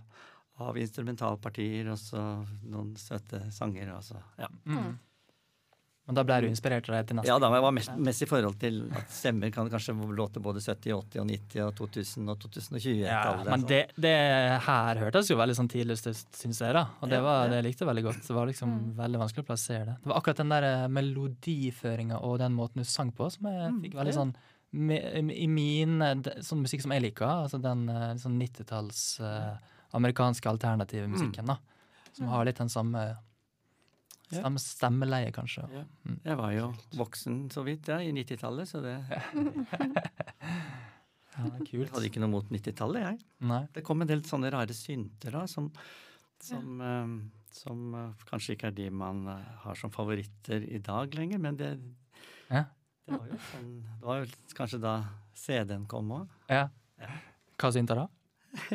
av 0.63 0.79
instrumentalpartier 0.79 1.91
og 1.91 1.99
så 1.99 2.23
noen 2.63 2.95
søte 2.99 3.43
sanger. 3.53 3.93
Og 3.97 4.05
så, 4.07 4.21
ja. 4.39 4.49
Mm. 4.65 4.95
Men 6.07 6.15
da 6.17 6.23
ble 6.25 6.37
du 6.41 6.47
inspirert 6.49 6.87
av 6.89 6.95
det 6.97 7.01
til 7.07 7.15
neste? 7.19 7.29
Ja, 7.29 7.35
da 7.39 7.47
var 7.47 7.59
det 7.59 7.63
var 7.67 7.71
mest, 7.77 7.91
mest 7.97 8.23
i 8.25 8.27
forhold 8.27 8.55
til 8.59 8.79
at 8.97 9.11
stemmer 9.13 9.51
kan 9.53 9.69
kanskje 9.69 9.93
låte 10.17 10.41
både 10.41 10.59
70, 10.59 10.95
80 10.97 11.19
og 11.21 11.27
90 11.29 11.61
og 11.67 11.75
2000 11.77 12.31
og 12.33 12.39
2020. 12.41 13.03
Ja, 13.05 13.19
det, 13.37 13.45
men 13.53 13.65
det, 13.69 13.81
det 14.01 14.15
her 14.65 15.01
hørtes 15.03 15.29
jo 15.29 15.37
veldig 15.37 15.55
sånn 15.59 15.69
tidligst 15.71 16.09
ut, 16.09 16.23
syns 16.35 16.59
jeg. 16.65 16.73
da 16.73 16.87
Og 17.01 17.09
det, 17.13 17.21
var, 17.21 17.45
ja. 17.45 17.51
det 17.53 17.61
likte 17.67 17.85
jeg 17.85 17.91
veldig 17.93 18.05
godt. 18.09 18.21
Det 18.27 18.35
var 18.35 18.49
liksom 18.49 18.71
Mm. 18.71 18.95
veldig 18.97 19.19
vanskelig 19.21 19.43
å 19.45 19.49
plassere 19.51 19.85
det. 19.85 19.95
Det 20.01 20.09
var 20.09 20.17
akkurat 20.17 20.41
den 20.41 20.49
der 20.55 20.63
eh, 20.71 20.87
melodiføringa 20.87 22.19
og 22.25 22.37
den 22.39 22.53
måten 22.57 22.81
du 22.81 22.87
sang 22.87 23.11
på, 23.11 23.29
som 23.31 23.47
jeg 23.51 23.71
Mm, 23.71 23.81
fikk 23.85 23.93
veldig 24.01 24.13
sånn 24.17 24.33
I 24.73 25.47
min 25.51 25.99
sånn 26.41 26.61
musikk 26.63 26.81
som 26.81 26.91
jeg 26.95 27.01
liker, 27.03 27.27
altså 27.27 27.59
den 27.61 27.87
eh, 27.91 28.13
sånn 28.17 28.39
90-talls 28.41 29.19
eh, 29.19 29.57
amerikanske 29.93 30.47
alternative 30.49 31.05
Mm. 31.07 31.11
musikken, 31.17 31.45
da. 31.45 31.57
Som 32.13 32.27
har 32.27 32.45
litt 32.45 32.57
den 32.57 32.69
samme 32.69 33.17
Ja. 34.37 34.51
stemmeleie, 34.63 35.31
kanskje. 35.35 35.65
Ja. 35.73 35.83
Mm. 36.07 36.19
Jeg 36.25 36.37
var 36.39 36.51
jo 36.55 36.67
voksen 36.99 37.37
så 37.53 37.63
vidt 37.67 37.87
ja, 37.91 37.97
i 38.01 38.11
90-tallet, 38.15 38.69
så 38.69 38.81
det 38.83 38.95
Ja, 41.31 41.47
jeg 41.63 41.87
hadde 41.87 42.07
ikke 42.09 42.19
noe 42.21 42.31
mot 42.33 42.49
90-tallet, 42.51 43.05
jeg. 43.05 43.19
Nei. 43.47 43.61
Det 43.73 43.83
kom 43.87 44.03
en 44.03 44.09
del 44.09 44.21
sånne 44.27 44.49
rare 44.51 44.75
synter 44.75 45.31
da, 45.37 45.45
som, 45.49 45.69
som, 46.43 46.81
eh, 46.83 47.13
som 47.55 47.85
uh, 47.95 48.25
kanskje 48.29 48.57
ikke 48.57 48.67
er 48.71 48.75
de 48.77 48.89
man 48.91 49.23
uh, 49.31 49.37
har 49.63 49.79
som 49.79 49.93
favoritter 49.95 50.65
i 50.67 50.81
dag 50.83 51.15
lenger, 51.15 51.39
men 51.41 51.55
det, 51.61 51.71
Ja. 52.51 52.65
det 53.07 53.15
var 53.15 53.29
jo 53.31 53.39
sånn 53.53 53.69
Det 53.87 54.09
var 54.09 54.19
jo 54.25 54.55
kanskje 54.59 54.81
da 54.83 54.95
CD-en 55.39 55.87
kom 55.89 56.11
òg. 56.19 56.35
Ja. 56.51 56.65
Hva 57.61 57.71
synter 57.71 58.03
da? 58.03 58.07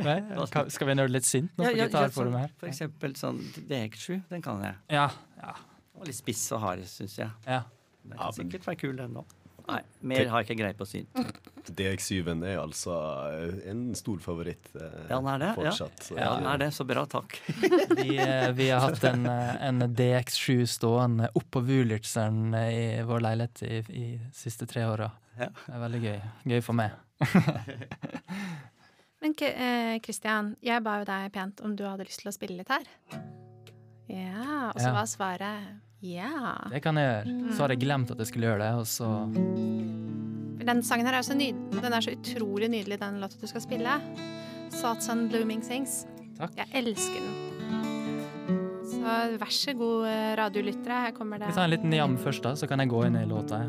Nei? 0.01 0.17
Hva- 0.41 0.65
Skal 0.73 0.89
vi 0.89 0.95
nerde 0.97 1.13
litt 1.13 1.29
sint 1.29 1.53
nå 1.61 1.67
på 1.69 1.77
gitarforumet 1.77 2.47
her? 2.47 2.53
for 2.57 2.71
eksempel 2.73 3.13
sånn 3.21 3.43
DX7, 3.69 4.23
den 4.33 4.41
kan 4.45 4.65
jeg. 4.65 4.79
Ja. 4.97 5.11
Ja. 5.41 5.55
det 5.57 5.99
var 6.01 6.07
litt 6.13 6.19
spiss 6.21 6.45
og 6.57 6.61
hard, 6.65 6.85
syns 6.91 7.19
jeg. 7.19 7.31
ja. 7.47 7.63
Den 8.07 8.13
Ja, 8.15 8.17
kan 8.29 8.35
men- 8.37 8.51
sikkert 8.51 8.67
være 8.69 8.79
kul, 8.85 8.97
den 8.97 9.17
òg. 9.19 9.33
Nei, 9.67 9.81
mer 10.07 10.29
har 10.31 10.43
jeg 10.45 10.47
ikke 10.47 10.59
greie 10.61 10.75
på 10.79 10.87
syn. 10.87 11.07
DX7-en 11.75 12.45
er 12.47 12.61
altså 12.63 12.93
eh, 13.35 13.57
en 13.73 13.81
stor 13.99 14.21
favoritt 14.23 14.69
eh, 14.79 15.09
Ja, 15.11 15.17
den 15.19 15.27
er 15.33 15.41
det. 15.43 15.49
Ja. 15.49 15.55
fortsatt. 15.57 16.05
Så, 16.07 16.15
Ja, 16.21 16.29
den 16.37 16.47
er 16.47 16.61
det. 16.63 16.69
Så 16.77 16.87
bra, 16.87 17.03
takk. 17.11 17.35
Vi, 17.99 18.15
eh, 18.15 18.53
vi 18.55 18.69
har 18.71 18.85
hatt 18.85 19.03
en, 19.11 19.27
eh, 19.27 19.57
en 19.67 19.83
DX7 19.99 20.63
stående 20.71 21.33
oppå 21.35 21.65
Wulirtseren 21.67 22.55
i 22.55 23.03
vår 23.03 23.25
leilighet 23.27 23.63
i, 23.67 23.81
i 23.91 24.07
siste 24.33 24.69
tre 24.71 24.85
åra. 24.87 25.11
Ja. 25.37 25.49
Det 25.51 25.75
er 25.75 25.83
veldig 25.83 26.03
gøy. 26.05 26.21
Gøy 26.55 26.63
for 26.63 26.79
meg. 26.79 26.95
Men 29.21 29.35
Kristian, 29.35 30.53
eh, 30.63 30.69
jeg 30.71 30.83
ba 30.87 31.01
jo 31.01 31.11
deg 31.11 31.33
pent 31.35 31.61
om 31.67 31.75
du 31.75 31.83
hadde 31.89 32.07
lyst 32.07 32.23
til 32.23 32.31
å 32.31 32.37
spille 32.39 32.61
litt 32.63 32.71
her. 32.71 32.87
Ja, 34.09 34.71
og 34.71 34.81
så 34.81 34.89
Ja. 34.89 34.93
var 34.93 35.07
svaret 35.07 35.83
ja. 36.03 36.55
Det 36.71 36.83
kan 36.83 36.95
jeg 36.97 37.25
gjøre. 37.27 37.53
Så 37.55 37.61
hadde 37.65 37.75
jeg 37.75 37.81
glemt 37.81 38.11
at 38.11 38.19
jeg 38.19 38.27
skulle 38.27 38.47
gjøre 38.47 38.59
det, 38.61 38.75
og 38.79 38.87
så 38.87 39.09
Den 40.67 40.83
sangen 40.83 41.07
her 41.07 41.15
er 41.15 41.23
så. 41.23 41.33
Den 41.39 41.93
er 41.93 42.01
så 42.01 42.11
utrolig 42.13 42.69
nydelig, 42.69 42.99
den 43.01 43.21
låta 43.21 43.41
du 43.41 43.47
skal 43.47 43.61
spille. 43.61 44.01
Thoughts 44.71 45.09
on 45.09 45.29
Blooming 45.29 45.63
Things. 45.63 46.07
Takk. 46.39 46.51
Jeg 46.57 46.67
elsker 46.75 47.21
den. 47.21 47.43
Så 48.87 49.39
vær 49.39 49.51
så 49.51 49.73
god, 49.79 50.07
eh, 50.07 50.37
radiolyttere. 50.37 51.01
Her 51.07 51.11
kommer 51.13 51.39
det 51.39 51.47
Vi 51.49 51.53
tar 51.55 51.65
en 51.65 51.71
liten 51.71 51.93
jam 51.93 52.17
først, 52.19 52.43
da, 52.43 52.55
så 52.55 52.67
kan 52.69 52.79
jeg 52.81 52.89
gå 52.89 53.07
inn 53.07 53.17
i 53.17 53.25
låta. 53.25 53.63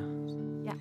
Ja. 0.66 0.74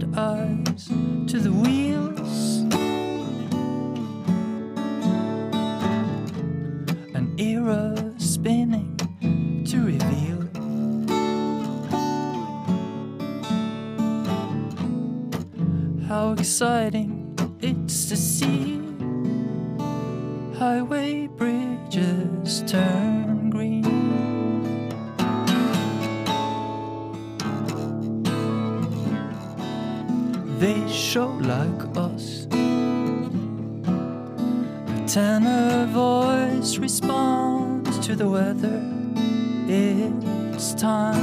Shut 0.00 0.18
eyes 0.18 0.88
to 1.26 1.38
the 1.38 1.52
wheels. 1.52 2.60
an 7.14 7.34
era 7.38 7.94
spinning 8.18 8.96
to 9.64 9.86
reveal 9.86 10.42
how 16.06 16.32
exciting 16.32 17.25
the 38.16 38.28
weather. 38.28 38.80
It's 39.68 40.72
time. 40.74 41.15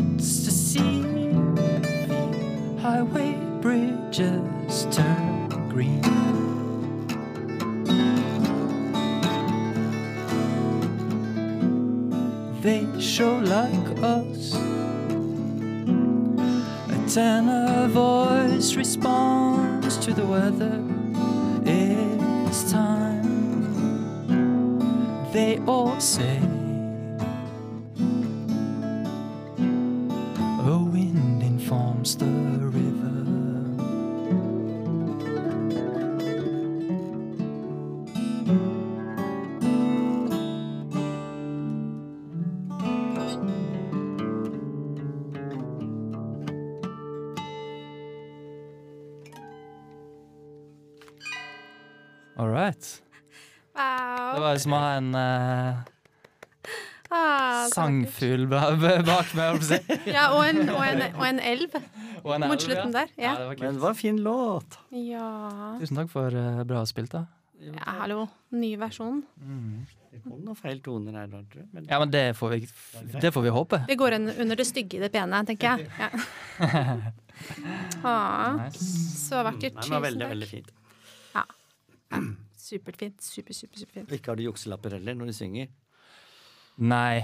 To 0.00 0.50
see 0.50 1.02
the 1.02 2.78
highway 2.80 3.36
bridges 3.60 4.86
turn 4.90 5.48
green. 5.68 6.00
They 12.62 12.86
show 13.00 13.38
like 13.38 14.02
us. 14.02 14.54
A 16.88 16.98
tenor 17.08 17.88
voice 17.88 18.74
responds 18.74 19.96
to 19.98 20.14
the 20.14 20.24
weather. 20.24 20.82
It's 21.64 22.70
time. 22.72 23.20
They 25.32 25.58
all 25.66 26.00
say. 26.00 26.49
Au. 54.60 54.64
Som 54.66 54.76
å 54.76 54.82
ha 54.84 54.92
en 55.00 55.10
uh, 55.16 55.80
Ah, 57.10 57.64
sangfugl 57.74 58.44
ba- 58.46 58.76
ba- 58.78 59.00
bak 59.02 59.32
meg. 59.34 59.64
Ja, 60.06 60.28
og 60.36 60.44
en, 60.46 60.60
og, 60.70 60.78
en, 60.86 61.00
og 61.18 61.24
en 61.26 61.40
elv 61.42 61.72
Og 62.24 62.36
en 62.36 62.44
mot 62.46 62.60
slutten 62.62 62.92
slutten 62.92 62.92
der. 62.94 63.08
Ja, 63.18 63.24
Ja. 63.24 63.32
det 63.40 63.46
var 63.48 63.56
Men 63.64 63.74
det 63.74 63.82
var 63.82 63.90
en 63.96 63.98
fin 63.98 64.20
låt. 64.22 64.76
Ja. 64.94 65.30
Tusen 65.80 65.98
takk 65.98 66.10
for 66.12 66.30
uh, 66.36 66.60
bra 66.68 66.84
spilt, 66.86 67.10
da. 67.16 67.24
ja, 67.58 67.72
hallo. 67.98 68.28
Ny 68.54 68.76
versjon. 68.78 69.24
Det 70.10 70.20
kom 70.22 70.38
noen 70.44 70.56
feil 70.58 70.78
toner 70.86 71.18
her. 71.18 71.26
Men 71.72 71.88
Ja, 71.90 71.98
men 71.98 72.10
det 72.14 72.22
får 72.38 72.54
vi, 72.54 72.60
det 73.20 73.32
får 73.34 73.42
vi 73.48 73.52
håpe. 73.58 73.82
Det 73.90 73.96
går 73.98 74.16
under 74.20 74.56
det 74.62 74.66
stygge 74.70 74.98
i 74.98 75.02
det 75.02 75.10
pene, 75.14 75.42
tenker 75.50 75.80
jeg. 75.80 75.90
Ja. 75.98 76.10
Ah, 78.04 78.66
Nice. 78.66 78.84
så 79.28 79.42
vakkert. 79.46 79.72
Tusen 79.72 79.80
takk. 79.80 79.88
det 79.88 79.94
var 79.96 80.02
veldig, 80.06 80.28
veldig 80.28 80.48
fint. 80.50 80.70
Superfint. 82.70 83.18
Super, 83.24 83.56
super, 83.56 83.76
superfint. 83.82 84.06
fint. 84.08 84.18
ikke 84.20 84.30
har 84.32 84.38
du 84.40 84.44
jukselapper 84.46 84.94
heller 84.98 85.16
når 85.18 85.32
du 85.32 85.36
synger. 85.36 85.68
Nei, 86.80 87.18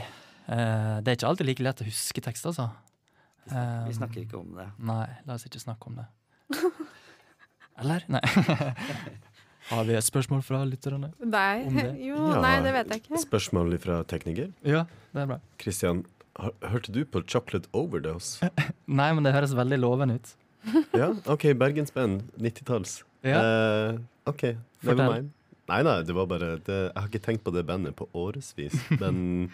eh, 0.49 0.97
det 1.01 1.13
er 1.13 1.17
ikke 1.21 1.29
alltid 1.31 1.47
like 1.53 1.63
lett 1.65 1.81
å 1.85 1.87
huske 1.89 2.23
tekst, 2.25 2.47
altså. 2.51 2.69
Vi 3.47 3.53
snakker, 3.53 3.83
Um, 3.83 3.87
vi 3.87 3.95
snakker 3.95 4.21
ikke 4.25 4.39
om 4.41 4.57
det. 4.59 4.65
Nei, 4.83 5.07
la 5.29 5.35
oss 5.39 5.45
ikke 5.47 5.61
snakke 5.63 5.87
om 5.87 6.01
det. 6.01 6.07
Eller? 7.79 8.03
Nei. 8.11 8.21
Har 9.71 9.85
vi 9.87 9.95
et 9.99 10.07
spørsmål 10.07 10.43
fra 10.47 10.61
lytterne? 10.67 11.13
Nei. 11.23 11.65
Om 11.67 11.77
det? 11.79 11.87
Jo, 12.07 12.17
Ja. 12.33 12.41
nei, 12.43 12.55
det 12.65 12.73
vet 12.75 12.91
jeg 12.91 13.03
ikke. 13.05 13.21
Spørsmål 13.23 13.79
fra 13.83 14.01
tekniker. 14.07 14.53
Ja, 14.67 14.85
det 15.15 15.23
er 15.25 15.31
bra. 15.31 15.39
Kristian, 15.63 16.05
hørte 16.39 16.93
du 16.95 17.05
på 17.05 17.23
Chocolate 17.27 17.69
Overdose? 17.75 18.51
Nei, 19.01 19.09
men 19.15 19.23
det 19.27 19.33
høres 19.35 19.55
veldig 19.59 19.79
lovende 19.83 20.19
ut. 20.21 20.35
Ja, 20.95 21.13
OK, 21.31 21.53
Bergensband, 21.59 22.25
90-talls. 22.43 23.01
Ja. 23.27 23.43
Uh, 23.95 24.01
OK, 24.27 24.57
never 24.83 25.13
mind. 25.13 25.31
Nei, 25.67 25.81
nei, 25.83 25.97
det 26.07 26.15
var 26.15 26.29
bare 26.31 26.57
det, 26.63 26.77
Jeg 26.93 26.97
har 26.97 27.09
ikke 27.11 27.25
tenkt 27.25 27.47
på 27.47 27.55
det 27.55 27.65
bandet 27.67 27.97
på 27.99 28.07
årevis, 28.15 28.77
men 29.03 29.49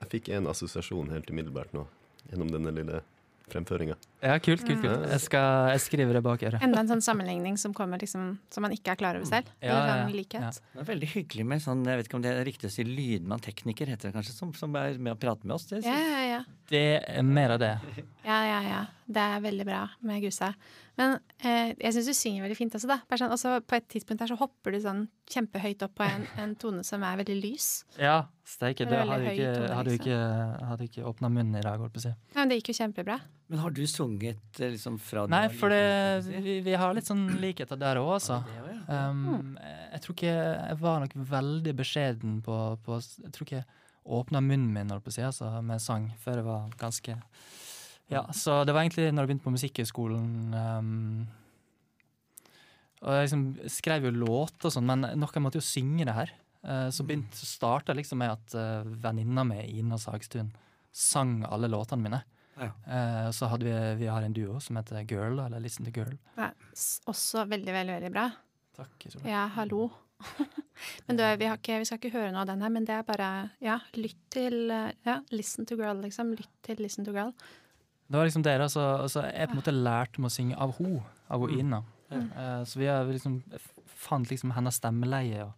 jeg 0.00 0.12
fikk 0.14 0.34
en 0.36 0.50
assosiasjon 0.50 1.10
helt 1.12 1.30
umiddelbart 1.30 1.74
nå, 1.76 1.86
gjennom 2.30 2.52
denne 2.52 2.74
lille 2.76 3.02
fremføringa. 3.50 3.96
Ja, 4.22 4.36
kult, 4.42 4.62
kult, 4.66 4.82
kult. 4.84 5.06
Jeg, 5.10 5.20
skal, 5.24 5.70
jeg 5.74 5.82
skriver 5.82 6.18
det 6.18 6.22
bak 6.24 6.42
øret. 6.46 6.62
Enda 6.64 6.82
en 6.84 6.90
sånn 6.90 7.02
sammenligning 7.04 7.56
som 7.60 7.74
kommer 7.76 8.00
liksom, 8.00 8.34
som 8.52 8.64
man 8.64 8.74
ikke 8.76 8.92
er 8.94 9.00
klar 9.00 9.18
over 9.18 9.28
selv. 9.28 9.48
Ja, 9.64 9.78
sånn 9.80 10.14
ja. 10.36 10.50
Det 10.52 10.82
er 10.84 10.88
veldig 10.92 11.08
hyggelig 11.14 11.46
med 11.50 11.64
sånn, 11.64 11.82
jeg 11.88 12.00
vet 12.00 12.10
ikke 12.10 12.20
om 12.20 12.24
det 12.26 12.34
er 12.36 12.46
riktig 12.46 12.70
å 12.70 12.74
si 12.74 12.84
lydmann, 12.86 13.42
tekniker 13.44 13.90
heter 13.90 14.10
det 14.10 14.16
kanskje, 14.18 14.36
som, 14.36 14.52
som 14.56 14.76
er 14.78 15.00
med 15.00 15.16
å 15.16 15.18
prate 15.20 15.48
med 15.48 15.56
oss. 15.56 15.66
Det, 15.72 15.82
Ja, 15.86 15.98
ja, 15.98 16.29
ja. 16.40 16.60
Det 16.70 16.86
er 17.02 17.26
mer 17.26 17.56
av 17.56 17.58
det. 17.58 17.72
Ja, 18.22 18.36
ja, 18.46 18.60
ja. 18.62 18.80
Det 19.10 19.22
er 19.22 19.40
veldig 19.42 19.64
bra 19.66 19.80
med 20.06 20.22
Gusa. 20.22 20.52
Men 21.00 21.16
eh, 21.40 21.72
jeg 21.80 21.94
syns 21.96 22.10
du 22.10 22.14
synger 22.14 22.44
veldig 22.44 22.58
fint 22.58 22.74
også, 22.76 22.90
da. 22.90 23.00
Sånn, 23.18 23.32
også 23.34 23.56
på 23.66 23.78
et 23.78 23.88
tidspunkt 23.90 24.22
her 24.22 24.30
så 24.30 24.36
hopper 24.38 24.74
du 24.74 24.78
sånn 24.84 25.06
kjempehøyt 25.32 25.82
opp 25.86 25.96
på 25.98 26.06
en, 26.06 26.26
en 26.38 26.52
tone 26.60 26.84
som 26.86 27.02
er 27.06 27.18
veldig 27.22 27.36
lys. 27.40 27.68
Ja, 27.98 28.28
steike. 28.46 28.86
Det 28.86 29.00
hadde 29.00 29.18
du 29.24 29.30
ikke, 29.32 29.48
høy 29.50 29.74
hadde 29.74 29.96
liksom. 29.96 30.12
ikke, 30.12 30.68
hadde 30.70 30.88
ikke 30.90 31.06
åpna 31.10 31.32
munnen 31.32 31.58
i 31.58 31.64
dag, 31.64 31.82
holdt 31.82 31.96
på 31.96 32.02
å 32.02 32.06
si. 32.06 32.14
Ja, 32.34 32.38
men 32.42 32.52
det 32.52 32.60
gikk 32.60 32.70
jo 32.70 32.78
kjempebra. 32.82 33.18
Men 33.50 33.64
har 33.64 33.74
du 33.74 33.82
sunget 33.90 34.62
eh, 34.62 34.74
liksom 34.76 35.00
fra 35.02 35.26
Nei, 35.32 35.44
for 35.50 35.74
det, 35.74 35.82
vi 36.44 36.60
vi, 36.62 36.78
har 36.78 36.94
litt 36.94 37.10
sånn 37.10 37.26
likheter 37.42 37.80
der 37.80 37.98
òg, 37.98 38.12
altså. 38.20 38.42
Ja. 38.46 38.66
Um, 39.10 39.56
jeg 39.92 40.00
tror 40.02 40.14
ikke 40.16 40.32
Jeg 40.34 40.76
var 40.80 40.96
nok 40.98 41.12
veldig 41.30 41.74
beskjeden 41.78 42.40
på, 42.42 42.56
på 42.82 42.96
Jeg 42.98 43.30
tror 43.36 43.46
ikke 43.46 43.60
åpna 44.04 44.40
munnen 44.40 44.72
min 44.74 44.92
holdt 44.92 45.04
på 45.04 45.12
å 45.12 45.16
si, 45.16 45.24
altså, 45.26 45.50
med 45.64 45.82
sang 45.82 46.08
før 46.22 46.40
jeg 46.40 46.48
var 46.48 46.70
ganske 46.80 47.16
Ja, 48.10 48.24
så 48.34 48.62
det 48.66 48.74
var 48.74 48.82
egentlig 48.82 49.10
når 49.12 49.22
jeg 49.22 49.30
begynte 49.30 49.46
på 49.46 49.54
Musikkhøgskolen 49.54 50.54
um, 50.54 51.28
Og 53.04 53.12
jeg 53.14 53.28
liksom 53.28 53.44
skrev 53.70 54.08
jo 54.08 54.14
låter 54.16 54.70
og 54.70 54.74
sånn, 54.74 54.88
men 54.88 55.06
noen 55.20 55.44
måtte 55.44 55.60
jo 55.60 55.64
synge 55.64 56.08
det 56.08 56.16
her. 56.16 56.32
Eh, 56.60 56.90
så 56.92 57.04
begynte, 57.08 57.36
så 57.36 57.46
starta 57.48 57.94
liksom 57.96 58.20
med 58.20 58.34
at 58.34 58.56
uh, 58.58 58.90
venninna 59.00 59.44
mi, 59.48 59.62
Ina 59.78 59.96
Sagstuen, 59.98 60.50
sang 60.92 61.38
alle 61.48 61.70
låtene 61.72 62.04
mine. 62.04 62.20
Ja. 62.60 62.74
Uh, 62.84 63.30
så 63.32 63.48
hadde 63.48 63.64
vi, 63.64 63.72
vi 64.02 64.10
har 64.12 64.26
en 64.26 64.36
duo 64.36 64.58
som 64.60 64.76
heter 64.76 65.00
Girl, 65.08 65.40
eller 65.40 65.62
Listen 65.64 65.88
to 65.88 65.94
Girl. 65.96 66.18
Er 66.36 66.52
også 67.08 67.46
veldig, 67.48 67.72
veldig, 67.72 67.96
veldig 67.96 68.12
bra. 68.12 68.28
Takk, 68.76 68.92
Isolde. 69.06 69.28
Ja, 69.32 69.46
hallo. 69.56 69.88
men 71.06 71.16
du, 71.18 71.22
vi, 71.40 71.48
har 71.50 71.56
ikke, 71.60 71.78
vi 71.82 71.88
skal 71.88 71.98
ikke 72.00 72.12
høre 72.16 72.32
noe 72.34 72.42
av 72.44 72.50
den 72.52 72.62
her, 72.64 72.72
men 72.74 72.86
det 72.88 72.94
er 72.98 73.06
bare 73.08 73.30
Ja, 73.64 73.78
lytt 73.96 74.18
til 74.34 74.70
Ja, 74.70 75.20
listen 75.34 75.66
to 75.68 75.76
girl, 75.80 76.00
liksom. 76.04 76.34
Lytt 76.38 76.52
til 76.66 76.80
listen 76.82 77.04
to 77.08 77.14
girl. 77.16 77.32
Det 78.10 78.18
var 78.18 78.26
liksom 78.26 78.42
dere, 78.42 78.66
altså. 78.66 78.82
Så, 79.06 79.20
så 79.20 79.24
jeg 79.28 79.48
på 79.50 79.54
en 79.54 79.60
måte 79.62 79.74
lærte 79.76 80.20
meg 80.22 80.32
å 80.32 80.34
synge 80.34 80.56
av 80.58 80.72
ho, 80.80 80.96
av 81.30 81.44
ho 81.44 81.48
Ina. 81.54 81.82
Eh, 82.10 82.62
så 82.66 82.80
vi 82.80 82.88
har 82.90 83.04
vi 83.06 83.14
liksom 83.14 83.40
fant 84.00 84.30
liksom 84.32 84.50
hennes 84.56 84.78
stemmeleie. 84.80 85.44
Og 85.46 85.52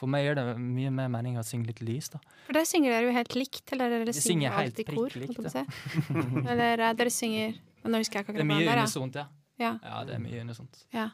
for 0.00 0.08
meg 0.08 0.24
gjør 0.24 0.38
det 0.38 0.44
mye 0.62 0.92
mer 0.96 1.10
mening 1.12 1.36
å 1.36 1.44
synge 1.44 1.68
litt 1.68 1.82
lys, 1.84 2.08
da. 2.14 2.22
For 2.46 2.56
der 2.56 2.64
synger 2.68 2.94
dere 2.94 3.10
jo 3.10 3.16
helt 3.18 3.34
likt, 3.36 3.66
eller 3.74 3.92
dere 3.98 4.14
synger, 4.16 4.28
synger 4.30 4.54
helt 4.56 4.70
alltid 4.70 4.80
i 4.80 4.96
kor. 4.96 5.18
likt, 5.20 6.46
eller 6.54 6.86
eh, 6.86 6.94
dere 7.02 7.12
synger 7.12 7.58
Nå 7.80 7.96
husker 7.96 8.18
jeg 8.20 8.26
ikke 8.26 8.34
Det 8.36 8.42
er 8.42 8.44
akkurat 8.44 8.48
mye 8.50 8.64
hva 8.64 8.72
det 8.72 8.72
er. 8.72 8.82
unisont, 8.84 9.14
ja. 9.16 9.26
Ja. 9.60 9.68
Ja, 9.84 10.00
det 10.08 10.12
er 10.16 10.20
mye 10.24 10.40
unisont. 10.44 10.82
Ja. 10.92 11.06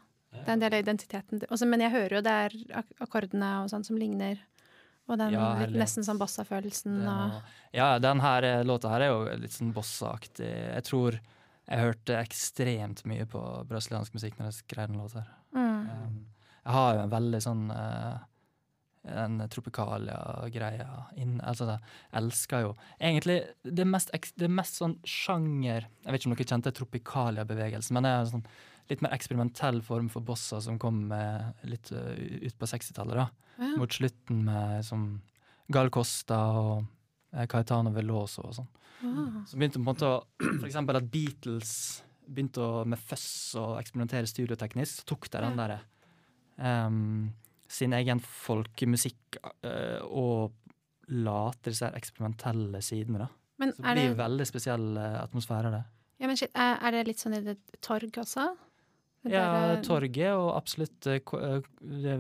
Det 0.43 0.49
er 0.49 0.57
en 0.57 0.65
del 0.65 0.77
av 0.77 0.85
identiteten. 0.85 1.41
Også, 1.49 1.69
men 1.69 1.85
jeg 1.85 1.95
hører 1.95 2.19
jo 2.19 2.23
det 2.27 2.35
er 2.47 2.59
ak 2.83 2.93
akkordene 3.07 3.51
og 3.63 3.73
sånn 3.73 3.87
som 3.87 3.99
ligner. 4.01 4.43
Og 5.07 5.21
den 5.21 5.37
Ja, 5.37 5.53
litt, 5.63 5.77
nesten 5.79 6.03
sånn 6.07 6.19
bossa-følelsen 6.19 6.99
og 7.07 7.37
Ja, 7.77 7.93
den 8.03 8.21
her 8.25 8.43
eh, 8.43 8.65
låta 8.67 8.91
her 8.91 9.05
er 9.07 9.13
jo 9.13 9.21
litt 9.39 9.55
sånn 9.55 9.71
bossa-aktig. 9.77 10.49
Jeg 10.49 10.87
tror 10.89 11.19
jeg 11.67 11.83
hørte 11.83 12.19
ekstremt 12.19 13.05
mye 13.07 13.27
på 13.31 13.43
brasiliansk 13.67 14.15
musikk 14.15 14.39
når 14.39 14.51
jeg 14.51 14.59
skrev 14.65 14.91
den 14.91 15.03
låta 15.03 15.23
her. 15.23 15.37
mm. 15.55 15.77
Um, 15.87 16.17
jeg 16.67 16.75
har 16.75 16.97
jo 16.97 17.03
en 17.05 17.13
veldig 17.13 17.41
sånn 17.45 17.67
eh, 17.71 18.15
en 19.07 19.39
tropikalia-greia 19.53 20.87
inn- 21.17 21.41
Altså, 21.41 21.67
jeg 21.71 21.81
elsker 22.21 22.65
jo 22.65 22.73
Egentlig, 23.01 23.37
det 23.63 23.87
mest, 23.87 24.11
det 24.37 24.51
mest 24.51 24.81
sånn 24.81 24.97
sjanger 25.07 25.87
Jeg 25.87 26.11
vet 26.11 26.21
ikke 26.21 26.31
om 26.31 26.37
dere 26.37 26.49
kjente 26.53 26.73
tropikalia-bevegelsen, 26.81 27.95
men 27.95 28.07
det 28.07 28.11
er 28.13 28.25
en 28.25 28.33
sånn 28.35 28.49
litt 28.91 29.03
mer 29.03 29.15
eksperimentell 29.17 29.81
form 29.83 30.09
for 30.13 30.23
bossa 30.23 30.61
som 30.63 30.79
kom 30.79 31.11
eh, 31.11 31.47
litt 31.67 31.91
uh, 31.91 32.13
ut 32.15 32.55
på 32.55 32.69
60-tallet, 32.71 33.19
da. 33.19 33.25
Ja. 33.59 33.73
Mot 33.81 33.97
slutten 33.97 34.45
med 34.47 34.85
som 34.87 35.09
Gal 35.75 35.91
Costa 35.91 36.39
og 36.61 36.85
eh, 37.35 37.49
Caetano 37.51 37.91
Veloso 37.91 38.45
og 38.47 38.55
sånn. 38.61 38.69
Ah. 39.03 39.41
Så 39.49 39.59
begynte 39.59 39.81
på 39.81 39.83
en 39.83 39.89
måte 39.91 40.07
å 40.07 40.21
For 40.61 40.69
eksempel 40.69 41.01
at 41.01 41.09
Beatles 41.11 41.73
begynte 42.27 42.63
å, 42.63 42.85
med 42.89 43.03
fuzz 43.03 43.57
og 43.59 43.77
eksperimentere 43.81 44.31
studioteknisk. 44.31 45.01
Så 45.01 45.11
tok 45.15 45.29
de 45.31 45.43
den 45.43 45.59
derre 45.59 45.81
em, 46.57 47.33
sin 47.69 47.93
egen 47.97 48.21
folkemusikk 48.21 49.39
eh, 49.63 50.01
og 50.07 50.53
later 51.09 51.71
disse 51.73 51.91
eksperimentelle 51.95 52.81
sidene, 52.83 53.25
da. 53.27 53.29
Men 53.59 53.73
Så 53.73 53.83
det 53.83 53.95
det, 53.97 54.17
veldig 54.19 54.47
spesiell 54.47 54.87
eh, 55.01 55.19
atmosfære, 55.23 55.71
det. 55.73 55.83
ja, 56.21 56.27
men 56.31 56.37
shit, 56.37 56.51
er, 56.55 56.91
det 56.93 57.07
litt 57.09 57.23
sånn 57.23 57.37
i 57.39 57.41
det 57.45 57.57
torg 57.81 58.11
også? 58.23 58.49
Det 59.27 59.33
Ja, 59.33 59.47
der, 59.53 59.77
eh, 59.79 59.83
torget 59.83 60.33
og 60.37 60.53
absolutt 60.57 61.01
det, 61.03 61.23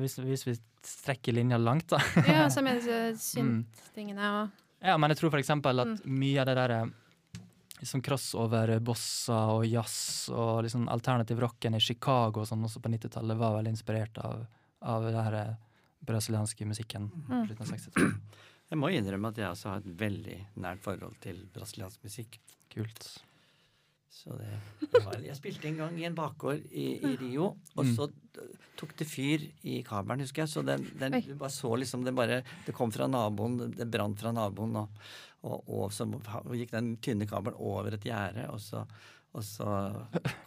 hvis, 0.00 0.16
hvis 0.18 0.46
vi 0.48 0.54
strekker 0.86 1.34
linja 1.34 1.58
langt, 1.58 1.88
da. 1.92 1.98
Ja, 2.26 2.46
så 2.54 2.62
med 2.62 2.80
disse 2.80 3.40
Mm. 3.42 3.64
synt-tingene 3.66 4.30
og 4.42 4.62
Ja, 4.82 4.96
men 5.00 5.10
jeg 5.10 5.18
tror 5.18 5.30
for 5.34 5.38
eksempel 5.40 5.80
at 5.82 5.86
Mm. 6.04 6.18
mye 6.18 6.40
av 6.40 6.46
det 6.46 6.54
der 6.56 6.70
eh, 6.70 6.86
liksom 7.80 8.02
crossover 8.02 8.78
bossa 8.80 9.38
og 9.52 9.66
jazz 9.66 10.28
og 10.30 10.62
liksom 10.64 10.88
alternativ 10.88 11.38
rocken 11.40 11.74
i 11.74 11.80
Chicago 11.80 12.40
og 12.40 12.46
sånn 12.48 12.62
også 12.64 12.80
på 12.80 12.88
90-tallet 12.92 13.36
var 13.36 13.56
veldig 13.58 13.72
inspirert 13.74 14.16
av, 14.24 14.46
av 14.86 15.04
denne 15.06 15.22
her 15.26 15.36
eh, 15.42 15.54
brasilianske 16.06 16.66
musikken 16.70 17.08
på 17.10 17.22
Mm. 17.32 17.46
slutten 17.48 17.62
av 17.66 17.72
60-tallet. 17.74 18.18
Jeg 18.70 18.78
må 18.82 18.88
innrømme 18.90 19.28
at 19.30 19.36
jeg 19.38 19.46
også 19.46 19.68
har 19.70 19.78
et 19.78 19.92
veldig 20.00 20.36
nært 20.58 20.80
forhold 20.82 21.14
til 21.22 21.36
brasiliansk 21.54 22.02
musikk. 22.02 22.40
Kult. 22.72 23.04
Så 24.10 24.34
det, 24.40 24.48
det 24.90 25.02
var, 25.04 25.20
jeg 25.22 25.36
spilte 25.38 25.68
en 25.68 25.76
gang 25.78 25.98
i 26.00 26.06
en 26.08 26.16
bakgård 26.16 26.64
i, 26.72 26.86
i 27.04 27.12
Rio, 27.20 27.50
og 27.76 27.84
Mm. 27.84 27.92
så 27.94 28.08
tok 28.80 28.96
det 28.98 29.06
fyr 29.06 29.44
i 29.62 29.82
kabelen, 29.86 30.24
husker 30.24 30.42
jeg. 30.42 30.50
Så 30.50 30.64
den, 30.66 30.82
den 30.98 31.12
du 31.22 31.34
bare 31.38 31.52
så 31.54 31.70
liksom 31.78 32.02
det 32.04 32.14
bare 32.16 32.40
Det 32.66 32.74
kom 32.74 32.90
fra 32.92 33.06
naboen, 33.06 33.56
det- 33.60 33.76
det 33.76 33.86
brant 33.92 34.18
fra 34.18 34.32
naboen, 34.32 34.74
og, 34.82 34.88
og, 35.44 35.62
og 35.68 35.92
så 35.92 36.04
gikk 36.56 36.70
den 36.74 36.96
tynne 36.96 37.28
kabelen 37.28 37.58
over 37.60 37.94
et 37.94 38.02
gjerde, 38.08 38.48
og 38.50 38.58
så 38.60 38.82
og 39.36 39.44
så 39.44 39.68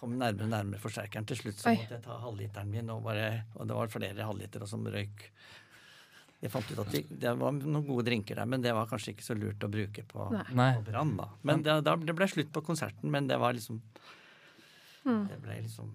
kom 0.01 0.17
nærmere 0.17 0.47
og 0.47 0.53
nærmere 0.53 0.81
forsterkeren. 0.81 1.27
Til 1.29 1.37
slutt 1.43 1.61
så 1.61 1.73
måtte 1.75 1.97
jeg 1.99 2.05
ta 2.05 2.19
halvliteren 2.23 2.71
min, 2.73 2.89
og, 2.93 3.03
bare, 3.05 3.27
og 3.55 3.69
det 3.69 3.77
var 3.77 3.91
flere 3.93 4.25
halvlitere 4.25 4.67
som 4.69 4.87
røyk. 4.89 5.25
Jeg 6.39 6.53
fant 6.53 6.69
ut 6.71 6.79
at 6.85 6.93
de, 6.95 7.03
det 7.21 7.33
var 7.35 7.51
noen 7.57 7.83
gode 7.85 8.05
drinker 8.07 8.39
der, 8.39 8.47
men 8.47 8.63
det 8.63 8.71
var 8.73 8.87
kanskje 8.87 9.11
ikke 9.13 9.25
så 9.27 9.35
lurt 9.35 9.65
å 9.65 9.69
bruke 9.71 10.05
på, 10.07 10.29
på 10.79 10.85
brann. 10.87 11.17
da. 11.19 11.27
Men 11.43 11.65
det, 11.65 11.81
da, 11.85 11.97
det 11.99 12.15
ble 12.15 12.29
slutt 12.31 12.53
på 12.55 12.63
konserten, 12.63 13.11
men 13.11 13.27
det 13.27 13.37
var 13.41 13.57
liksom 13.57 13.81
Mm. 15.07 15.27
Det 15.29 15.37
ble 15.41 15.61
liksom 15.63 15.91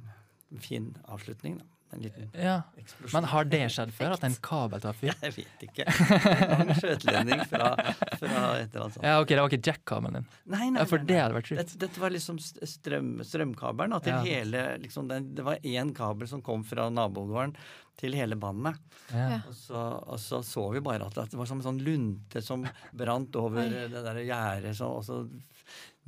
en 0.55 0.63
fin 0.65 0.87
avslutning, 1.13 1.59
da. 1.61 1.67
En 1.95 2.03
liten 2.03 2.31
Ja. 2.35 2.57
eksplosjon. 2.81 3.13
Men 3.17 3.29
har 3.31 3.45
det 3.53 3.61
skjedd 3.75 3.93
før? 3.97 4.15
At 4.19 4.25
en 4.29 4.35
kabel 4.43 4.83
tar 4.83 4.97
fyr? 4.99 5.15
Jeg 5.23 5.35
vet 5.39 5.65
ikke. 5.69 5.87
En 5.87 6.51
lang 6.53 6.73
skjøteledning 6.81 7.45
fra, 7.51 7.71
fra 8.19 8.43
et 8.59 8.75
eller 8.75 8.85
annet 8.85 8.97
sånt. 8.99 9.07
Ja, 9.07 9.15
ok, 9.23 9.29
det 9.33 9.39
var 9.41 9.53
ikke 9.55 9.71
jack-kabelen 9.71 10.19
din. 10.21 10.27
Nei, 10.55 10.69
nei, 10.75 10.83
Ja, 10.83 10.89
for 10.91 10.99
nei, 11.03 11.09
det 11.13 11.21
hadde 11.23 11.39
vært 11.39 11.51
sjukt. 11.53 11.63
Dette, 11.63 11.79
dette 11.87 12.03
var 12.03 12.15
liksom 12.17 12.43
strøm, 12.43 13.15
strømkabelen 13.25 13.95
da, 13.97 14.03
til 14.05 14.15
Ja. 14.17 14.21
hele 14.27 14.65
liksom, 14.83 15.09
den, 15.09 15.31
Det 15.39 15.47
var 15.47 15.57
én 15.63 15.95
kabel 15.97 16.29
som 16.29 16.43
kom 16.45 16.65
fra 16.67 16.89
nabogården 16.91 17.55
til 18.01 18.13
hele 18.19 18.35
bandet. 18.37 18.75
Ja. 19.15 19.41
Og 19.47 19.55
så, 19.55 19.81
og 20.11 20.19
så 20.19 20.41
så 20.43 20.65
vi 20.75 20.81
bare 20.83 21.07
at 21.07 21.15
det 21.31 21.39
var 21.39 21.47
som 21.47 21.61
en 21.63 21.67
sånn 21.69 21.83
lunte 21.87 22.43
som 22.43 22.65
brant 22.93 23.37
over 23.39 23.63
Oi. 23.63 23.85
det 23.93 24.03
der 24.03 24.19
gjerdet, 24.27 24.75
og 24.83 25.05
så 25.07 25.21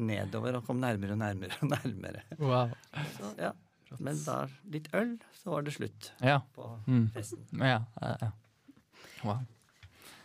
nedover 0.02 0.58
og 0.58 0.66
kom 0.66 0.80
nærmere 0.82 1.14
og 1.14 1.20
nærmere 1.22 1.56
og 1.62 1.70
nærmere. 1.72 2.24
Wow. 2.42 2.72
Så, 3.16 3.30
ja. 3.40 3.52
Men 4.00 4.18
da 4.24 4.46
litt 4.72 4.88
øl, 4.94 5.16
så 5.42 5.50
var 5.54 5.62
det 5.66 5.74
slutt 5.76 6.10
Ja. 6.22 6.40
på 6.54 6.66
Mm. 6.88 7.10
festen. 7.14 7.46
Ja, 7.60 7.84
ja, 8.02 8.16
ja. 8.20 8.30
Wow. 9.24 9.38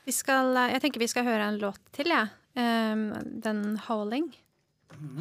Vi 0.06 0.12
skal, 0.12 0.56
eh, 0.58 0.72
jeg 0.74 0.82
tenker 0.82 1.00
vi 1.00 1.08
skal 1.08 1.24
høre 1.26 1.48
en 1.48 1.60
låt 1.60 1.80
til, 1.94 2.06
jeg. 2.10 2.30
Um, 2.56 3.14
den 3.40 3.78
Howling. 3.88 4.34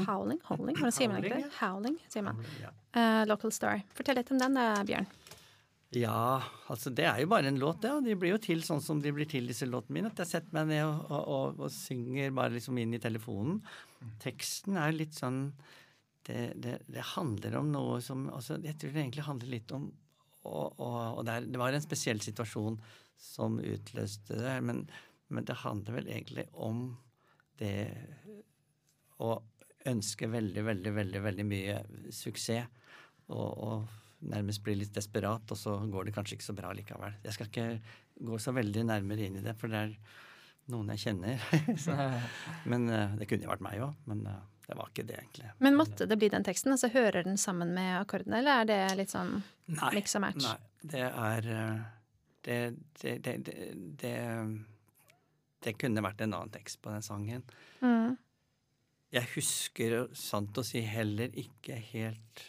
Howling? 0.06 0.40
Howling? 0.48 0.74
Hvordan 0.76 0.92
sier 0.92 1.08
man 1.08 1.22
ikke 1.22 1.36
det? 1.44 1.52
Howling, 1.60 1.98
sier 2.08 2.22
man. 2.26 2.40
Ja. 2.60 2.70
Eh, 2.94 3.24
Local 3.26 3.52
Story. 3.52 3.84
Fortell 3.94 4.16
litt 4.16 4.30
om 4.32 4.38
den 4.38 4.54
da, 4.54 4.82
Bjørn. 4.84 5.06
Ja, 5.92 6.40
altså 6.70 6.90
det 6.94 7.04
er 7.04 7.18
jo 7.20 7.26
bare 7.26 7.46
en 7.50 7.58
låt, 7.58 7.80
det. 7.82 7.88
Ja. 7.90 8.00
de 8.00 8.14
blir 8.14 8.30
jo 8.30 8.38
til 8.38 8.60
sånn 8.62 8.80
som 8.82 9.00
de 9.02 9.10
blir 9.12 9.26
til, 9.28 9.46
disse 9.50 9.66
låtene 9.66 9.90
mine. 9.96 10.06
At 10.06 10.16
jeg 10.22 10.26
setter 10.26 10.52
meg 10.54 10.68
ned 10.68 10.84
og, 10.84 11.10
og, 11.10 11.28
og, 11.28 11.60
og 11.66 11.70
synger 11.74 12.30
bare 12.34 12.50
liksom 12.54 12.78
inn 12.78 12.94
i 12.94 12.98
telefonen. 13.02 13.60
Teksten 14.22 14.76
er 14.78 14.92
litt 14.94 15.14
sånn 15.18 15.52
det, 16.28 16.40
det, 16.60 16.78
det 16.90 17.04
handler 17.14 17.56
om 17.60 17.70
noe 17.72 18.00
som 18.04 18.26
altså 18.28 18.58
Jeg 18.60 18.76
tror 18.76 18.92
det 18.92 19.00
egentlig 19.02 19.24
handler 19.24 19.52
litt 19.54 19.72
om 19.72 19.86
Og, 20.44 20.66
og, 20.80 20.98
og 21.18 21.22
det, 21.24 21.36
er, 21.36 21.46
det 21.48 21.60
var 21.60 21.76
en 21.76 21.84
spesiell 21.84 22.20
situasjon 22.24 22.76
som 23.20 23.58
utløste 23.60 24.38
det, 24.40 24.54
men, 24.64 24.86
men 25.28 25.44
det 25.48 25.58
handler 25.60 25.98
vel 25.98 26.06
egentlig 26.08 26.46
om 26.56 26.86
det 27.60 27.90
å 29.20 29.34
ønske 29.90 30.28
veldig, 30.32 30.62
veldig, 30.64 30.92
veldig, 30.96 31.20
veldig 31.26 31.46
mye 31.48 31.74
suksess. 32.16 32.68
Og, 33.30 33.50
og 33.60 34.30
nærmest 34.32 34.64
bli 34.64 34.74
litt 34.80 34.94
desperat, 34.96 35.52
og 35.52 35.58
så 35.58 35.76
går 35.88 36.08
det 36.08 36.14
kanskje 36.16 36.36
ikke 36.36 36.48
så 36.48 36.56
bra 36.56 36.72
likevel. 36.76 37.14
Jeg 37.24 37.36
skal 37.36 37.48
ikke 37.48 37.68
gå 38.30 38.40
så 38.42 38.52
veldig 38.56 38.84
nærmere 38.88 39.28
inn 39.28 39.38
i 39.40 39.44
det, 39.44 39.54
for 39.60 39.72
det 39.72 39.84
er 39.84 39.94
noen 40.72 40.90
jeg 40.94 41.04
kjenner. 41.06 41.44
så, 41.84 41.96
men 42.70 42.88
eh, 42.92 43.16
Det 43.20 43.30
kunne 43.30 43.46
jo 43.46 43.52
vært 43.52 43.64
meg 43.64 43.84
òg, 43.86 43.94
men 44.10 44.24
eh, 44.28 44.42
det 44.70 44.76
var 44.78 44.90
ikke 44.92 45.02
det, 45.06 45.16
egentlig. 45.18 45.48
Men 45.58 45.74
måtte 45.78 46.06
det 46.06 46.16
bli 46.20 46.28
den 46.30 46.44
teksten? 46.46 46.70
Altså 46.70 46.90
Hører 46.92 47.26
den 47.26 47.38
sammen 47.40 47.72
med 47.74 47.96
akkordene, 47.98 48.38
eller 48.38 48.62
er 48.62 48.68
det 48.68 48.80
litt 49.00 49.10
sånn 49.10 49.40
Nei, 49.66 49.88
mix 49.96 50.14
og 50.14 50.22
match? 50.22 50.44
Nei, 50.44 50.58
det 50.92 51.06
er 51.08 51.48
eh, 51.54 51.80
det, 52.46 52.58
det, 53.00 53.14
det, 53.24 53.34
det, 53.48 53.56
det, 54.00 54.14
det 55.66 55.74
kunne 55.80 56.04
vært 56.06 56.22
en 56.24 56.36
annen 56.38 56.54
tekst 56.54 56.80
på 56.84 56.92
den 56.94 57.04
sangen. 57.04 57.42
Mm. 57.82 58.14
Jeg 59.10 59.32
husker 59.34 59.96
sant 60.14 60.58
å 60.60 60.64
si 60.64 60.84
heller 60.86 61.34
ikke 61.42 61.80
helt 61.90 62.44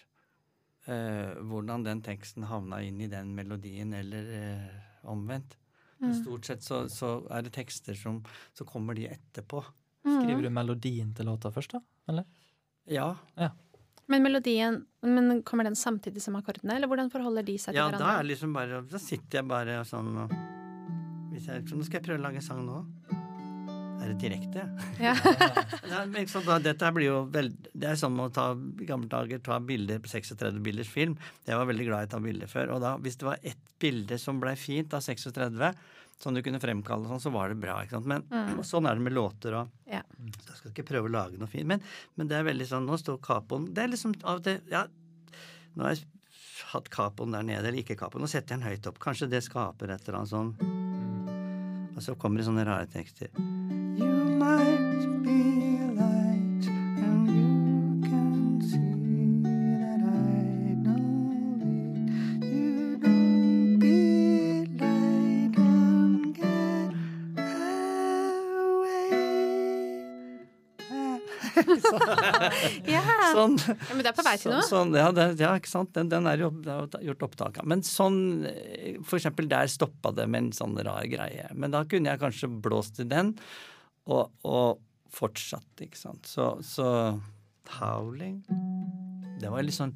uh, 0.86 1.42
hvordan 1.42 1.88
den 1.88 2.04
teksten 2.06 2.46
havna 2.52 2.84
inn 2.86 3.02
i 3.02 3.10
den 3.10 3.34
melodien, 3.36 3.96
eller 3.98 4.30
uh, 4.30 5.10
omvendt. 5.10 5.58
Men 5.58 5.62
Mm. 6.02 6.24
Stort 6.24 6.48
sett 6.50 6.64
så, 6.66 6.78
så 6.90 7.12
er 7.30 7.44
det 7.46 7.52
tekster 7.54 7.94
som 7.94 8.24
Så 8.58 8.66
kommer 8.66 8.98
de 8.98 9.04
etterpå. 9.06 9.60
Mm. 10.02 10.16
Skriver 10.16 10.42
du 10.42 10.50
melodien 10.50 11.12
til 11.14 11.28
låta 11.30 11.52
først, 11.54 11.76
da? 11.76 11.82
Eller? 12.12 12.30
Ja, 12.92 13.14
Men 14.12 14.24
melodien 14.26 14.82
men 15.02 15.42
kommer 15.48 15.66
den 15.66 15.76
samtidig 15.76 16.22
som 16.22 16.36
akkordene, 16.38 16.76
eller 16.76 16.90
hvordan 16.92 17.10
forholder 17.10 17.46
de 17.48 17.56
seg 17.58 17.74
til 17.74 17.80
ja 17.80 17.88
da 17.90 17.96
hverandre? 17.96 18.14
er 18.14 18.26
det 18.26 18.32
liksom 18.34 18.54
bare 18.54 18.82
Da 18.92 19.00
sitter 19.02 19.40
jeg 19.40 19.48
bare 19.50 19.78
sånn 19.88 20.12
og 20.26 20.36
hvis 21.32 21.48
jeg, 21.48 21.64
Nå 21.72 21.88
skal 21.88 22.02
jeg 22.02 22.08
prøve 22.10 22.20
å 22.20 22.26
lage 22.26 22.42
sang 22.44 22.66
nå. 22.68 22.82
Er 24.02 24.10
det 24.10 24.18
direkte? 24.20 24.66
Ja. 25.00 25.14
ja 25.92 26.02
men 26.10 26.26
ikke 26.26 26.42
da, 26.44 26.58
dette 26.60 26.90
blir 26.96 27.08
jo 27.08 27.18
veld, 27.32 27.70
Det 27.72 27.92
er 27.92 28.00
som 28.00 28.18
å 28.20 28.28
ta 28.34 28.50
i 28.58 28.88
gamle 28.90 29.08
dager 29.12 29.40
ta 29.46 29.60
bilder 29.64 30.02
på 30.04 30.12
36 30.12 30.60
bilders 30.66 30.90
film. 30.92 31.16
Jeg 31.48 31.60
var 31.60 31.70
veldig 31.70 31.88
glad 31.88 32.04
i 32.04 32.10
å 32.10 32.14
ta 32.16 32.22
bilder 32.24 32.52
før. 32.52 32.74
Og 32.76 32.84
da, 32.84 32.96
hvis 33.02 33.20
det 33.22 33.30
var 33.30 33.46
ett 33.48 33.62
bilde 33.82 34.18
som 34.22 34.42
blei 34.42 34.58
fint 34.60 34.94
av 34.98 35.06
36, 35.06 35.72
som 36.22 36.34
du 36.38 36.42
kunne 36.46 36.60
fremkalle, 36.62 37.08
sånn, 37.10 37.20
så 37.24 37.32
var 37.34 37.50
det 37.50 37.58
bra. 37.62 37.80
ikke 37.84 37.98
sant? 37.98 38.06
Men 38.10 38.24
Mm. 38.30 38.62
sånn 38.72 38.86
er 38.90 38.96
det 39.00 39.06
med 39.08 39.14
låter 39.18 39.58
og 39.58 39.70
Ja. 39.90 40.02
Så 40.46 40.48
jeg 40.52 40.58
skal 40.62 40.72
ikke 40.76 40.88
prøve 40.92 41.10
å 41.10 41.14
lage 41.16 41.38
noe 41.42 41.50
fint. 41.50 41.66
Men, 41.68 41.82
men 42.16 42.28
det 42.30 42.38
er 42.38 42.44
veldig 42.48 42.68
sånn 42.70 42.86
Nå 42.86 42.98
står 43.02 43.18
capoen 43.26 43.66
Det 43.74 43.84
er 43.84 43.90
liksom 43.92 44.14
av 44.24 44.40
og 44.40 44.44
til 44.46 44.60
Ja, 44.72 44.86
nå 45.76 45.84
har 45.88 45.96
jeg 45.96 46.06
hatt 46.72 46.90
capoen 46.94 47.32
der 47.34 47.44
nede, 47.44 47.66
eller 47.68 47.82
ikke 47.82 47.98
capoen. 48.00 48.22
Nå 48.24 48.30
setter 48.32 48.54
jeg 48.56 48.62
den 48.62 48.68
høyt 48.70 48.88
opp. 48.88 49.00
Kanskje 49.04 49.28
det 49.32 49.42
skaper 49.44 49.92
et 49.92 50.08
eller 50.08 50.22
annet 50.22 50.32
sånn 50.32 50.54
Og 51.98 52.02
så 52.06 52.16
kommer 52.16 52.40
det 52.40 52.48
sånne 52.48 52.66
rare 52.68 52.88
tekster. 52.92 53.30
You 53.98 54.11
ja. 72.96 73.02
Sånn. 73.32 73.58
ja, 73.60 73.94
men 73.94 74.04
det 74.04 74.12
er 74.12 74.18
på 74.18 74.26
vei 74.26 74.36
til 74.42 74.54
noe. 74.54 74.64
Sånn, 74.68 74.94
ja, 74.98 75.10
det, 75.16 75.28
ja, 75.42 75.54
ikke 75.60 75.72
sant. 75.72 75.94
Den, 75.98 76.12
den 76.12 76.30
er 76.30 76.42
jo 76.42 76.52
gjort 77.08 77.28
opptak 77.28 77.62
av. 77.62 77.68
Men 77.70 77.84
sånn 77.86 78.22
For 79.08 79.20
eksempel 79.20 79.50
der 79.52 79.72
stoppa 79.72 80.14
det 80.16 80.28
med 80.32 80.48
en 80.48 80.54
sånn 80.56 80.78
rar 80.84 81.06
greie. 81.12 81.50
Men 81.54 81.76
da 81.76 81.84
kunne 81.90 82.14
jeg 82.14 82.22
kanskje 82.22 82.52
blåst 82.64 83.02
i 83.04 83.08
den, 83.10 83.36
og, 84.10 84.32
og 84.48 84.82
fortsatt, 85.12 85.70
ikke 85.84 86.00
sant. 86.00 86.30
Så, 86.30 86.54
så 86.66 86.88
Howling 87.80 88.42
Det 89.40 89.52
var 89.52 89.64
litt 89.64 89.78
sånn 89.78 89.94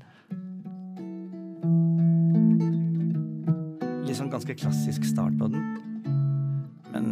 Litt 4.06 4.20
sånn 4.20 4.32
ganske 4.32 4.54
klassisk 4.54 5.08
start 5.08 5.34
på 5.40 5.50
den. 5.50 5.64
Men, 6.94 7.12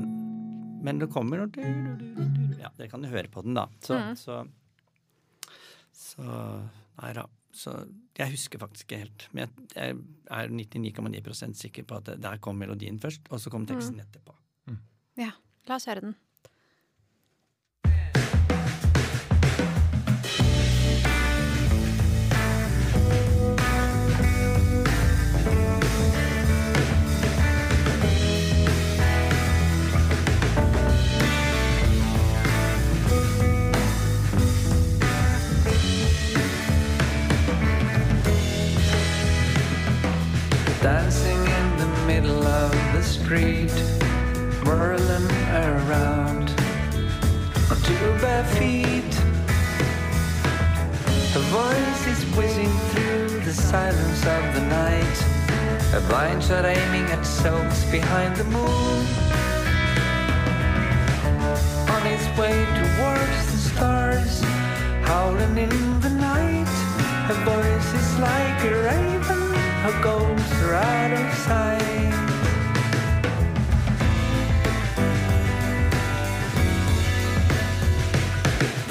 men 0.85 1.01
det 1.01 1.09
kommer 1.11 1.41
noe 1.41 2.42
Ja, 2.63 2.69
dere 2.77 2.89
kan 2.91 3.03
jo 3.03 3.11
høre 3.11 3.27
på 3.31 3.43
den, 3.45 3.53
da. 3.59 3.67
Så, 3.83 3.97
Mm. 3.99 4.15
så 4.19 4.41
så 5.93 6.25
Nei 7.01 7.13
da. 7.17 7.25
Så 7.53 7.71
jeg 8.17 8.31
husker 8.33 8.61
faktisk 8.61 8.87
ikke 8.87 8.99
helt. 9.03 9.27
Men 9.33 9.49
jeg, 9.75 9.97
jeg 10.29 10.45
er 10.45 10.53
99,9% 10.53 11.57
sikker 11.57 11.85
på 11.89 11.99
at 11.99 12.09
der 12.21 12.37
kom 12.41 12.57
melodien 12.57 12.97
først, 13.01 13.27
og 13.29 13.41
så 13.41 13.51
kom 13.53 13.65
teksten 13.69 13.99
etterpå. 14.01 14.33
Ja, 15.17 15.29
la 15.69 15.75
oss 15.77 15.85
høre 15.89 16.01
den. 16.01 16.15
Street, 43.33 43.71
whirling 44.63 45.27
around 45.49 46.49
on 47.71 47.77
two 47.81 48.07
bare 48.21 48.45
feet. 48.57 49.13
Her 51.33 51.45
voice 51.49 52.03
is 52.13 52.21
whizzing 52.35 52.75
through 52.91 53.39
the 53.39 53.53
silence 53.53 54.21
of 54.37 54.43
the 54.53 54.63
night. 54.81 55.17
A 55.95 56.01
blind 56.09 56.43
shot 56.43 56.65
aiming 56.65 57.05
at 57.15 57.25
souls 57.25 57.83
behind 57.85 58.35
the 58.35 58.43
moon. 58.43 58.99
On 61.95 62.01
his 62.13 62.25
way 62.37 62.57
towards 62.81 63.43
the 63.51 63.61
stars, 63.69 64.41
howling 65.09 65.57
in 65.57 65.99
the 66.01 66.11
night. 66.11 66.73
Her 67.29 67.39
voice 67.51 67.89
is 67.99 68.19
like 68.19 68.59
a 68.63 68.73
raven, 68.89 69.43
her 69.85 70.03
ghosts 70.03 70.53
are 70.65 70.75
out 70.75 71.03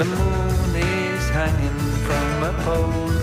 The 0.02 0.08
moon 0.08 0.74
is 0.74 1.28
hanging 1.28 1.78
from 2.06 2.42
a 2.42 2.52
pole, 2.64 3.14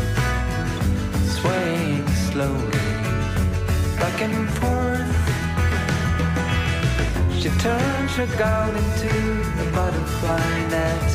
swaying 1.28 2.08
slowly 2.08 2.86
back 4.00 4.22
and 4.22 4.50
forth. 4.60 5.20
She 7.38 7.50
turns 7.60 8.12
her 8.16 8.30
gown 8.38 8.78
into 8.78 9.14
a 9.60 9.72
butterfly 9.76 10.52
net, 10.72 11.10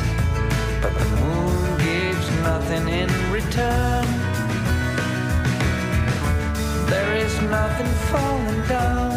but 0.82 0.92
the 0.98 1.08
moon 1.22 1.78
gives 1.78 2.26
nothing 2.42 2.86
in 3.00 3.08
return. 3.32 4.06
There 6.92 7.14
is 7.24 7.34
nothing 7.40 7.92
falling 8.12 8.62
down, 8.68 9.12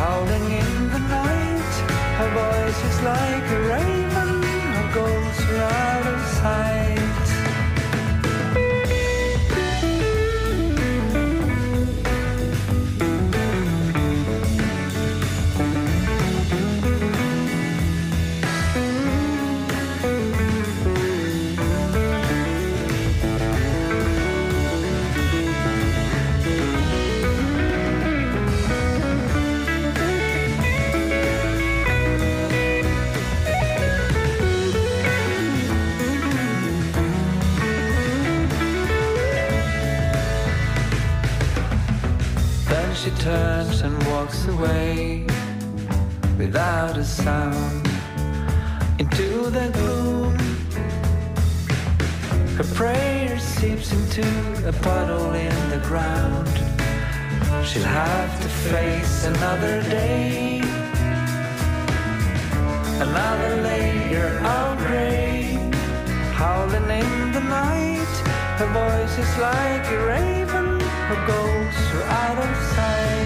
howling 0.00 0.50
in 0.50 0.90
the 0.92 1.02
night. 1.20 1.72
Her 2.20 2.30
voice 2.40 2.80
is 2.90 3.02
like 3.02 3.44
a 3.52 3.62
who 3.68 4.11
goes 4.92 5.46
right 5.46 6.06
aside. 6.16 7.01
Turns 43.22 43.82
and 43.82 43.96
walks 44.08 44.48
away 44.48 45.24
without 46.36 46.96
a 46.96 47.04
sound 47.04 47.86
into 48.98 49.48
the 49.48 49.70
gloom. 49.74 50.36
Her 52.56 52.68
prayer 52.74 53.38
seeps 53.38 53.92
into 53.92 54.26
a 54.66 54.72
puddle 54.72 55.34
in 55.34 55.56
the 55.70 55.78
ground. 55.86 56.48
She'll 57.64 57.84
have 57.84 58.42
to 58.42 58.48
face 58.48 59.24
another 59.24 59.82
day, 59.82 60.60
another 63.06 63.62
layer 63.62 64.30
of 64.44 64.78
gray, 64.88 65.70
howling 66.34 66.90
in 66.90 67.32
the 67.32 67.44
night. 67.60 68.14
Her 68.58 68.70
voice 68.80 69.16
is 69.16 69.32
like 69.38 69.86
a 69.92 70.06
raven 70.08 70.61
goes 71.26 71.76
out 72.08 72.38
of 72.38 72.56
sight. 72.74 73.21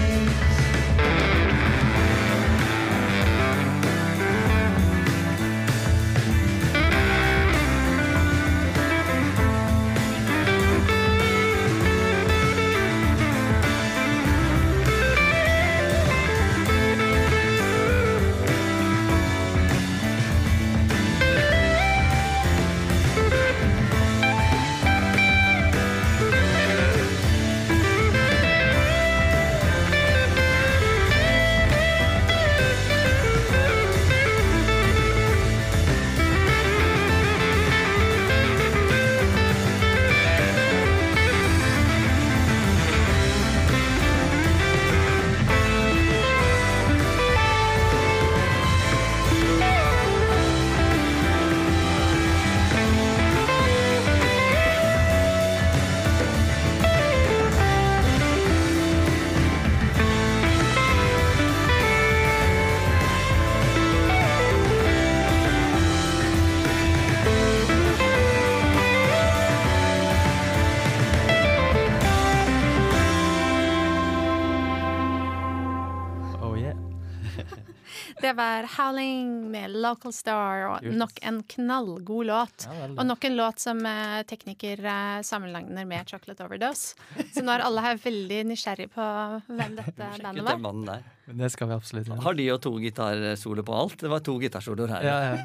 Var 78.37 78.63
'Howling' 78.69 79.49
med 79.51 79.73
Local 79.83 80.13
Star, 80.13 80.63
og 80.69 80.83
nok 80.87 81.19
en 81.25 81.41
knallgod 81.43 82.25
låt. 82.29 82.67
Ja, 82.69 82.87
Og 82.93 83.05
nok 83.09 83.25
en 83.25 83.35
låt 83.37 83.59
som 83.59 83.81
eh, 83.85 84.21
tekniker 84.29 84.79
eh, 84.85 85.21
sammenligner 85.27 85.85
med 85.89 86.05
'Chocolate 86.07 86.45
Overdose'. 86.45 86.95
Så 87.33 87.43
nå 87.43 87.51
er 87.57 87.65
alle 87.65 87.81
her 87.81 87.97
veldig 87.97 88.39
nysgjerrig 88.53 88.87
på 88.93 89.03
hvem 89.49 89.75
dette 89.81 90.11
bandet 90.21 90.45
var. 90.45 91.03
Men 91.27 91.37
det 91.43 91.51
skal 91.51 91.67
vi 91.67 91.73
absolutt 91.75 92.07
gjøre. 92.07 92.21
Har 92.23 92.33
de 92.39 92.43
jo 92.47 92.57
to 92.57 92.71
gitarsolo 92.79 93.63
på 93.67 93.73
alt? 93.75 93.97
Det 93.99 94.09
var 94.09 94.19
to 94.23 94.37
gitarsoloer 94.39 94.87
her. 94.87 95.01
Ja, 95.03 95.17
ja. 95.27 95.37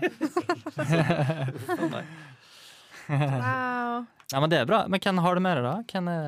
Wow. 3.08 4.04
ja, 4.30 4.40
men 4.40 4.50
det 4.50 4.58
er 4.62 4.66
bra. 4.68 4.84
Men 4.88 5.00
hvem 5.02 5.18
har 5.24 5.34
du 5.34 5.40
med 5.42 5.56
deg, 5.58 5.64
da? 5.66 5.72
Hvem 5.90 6.08
er 6.08 6.20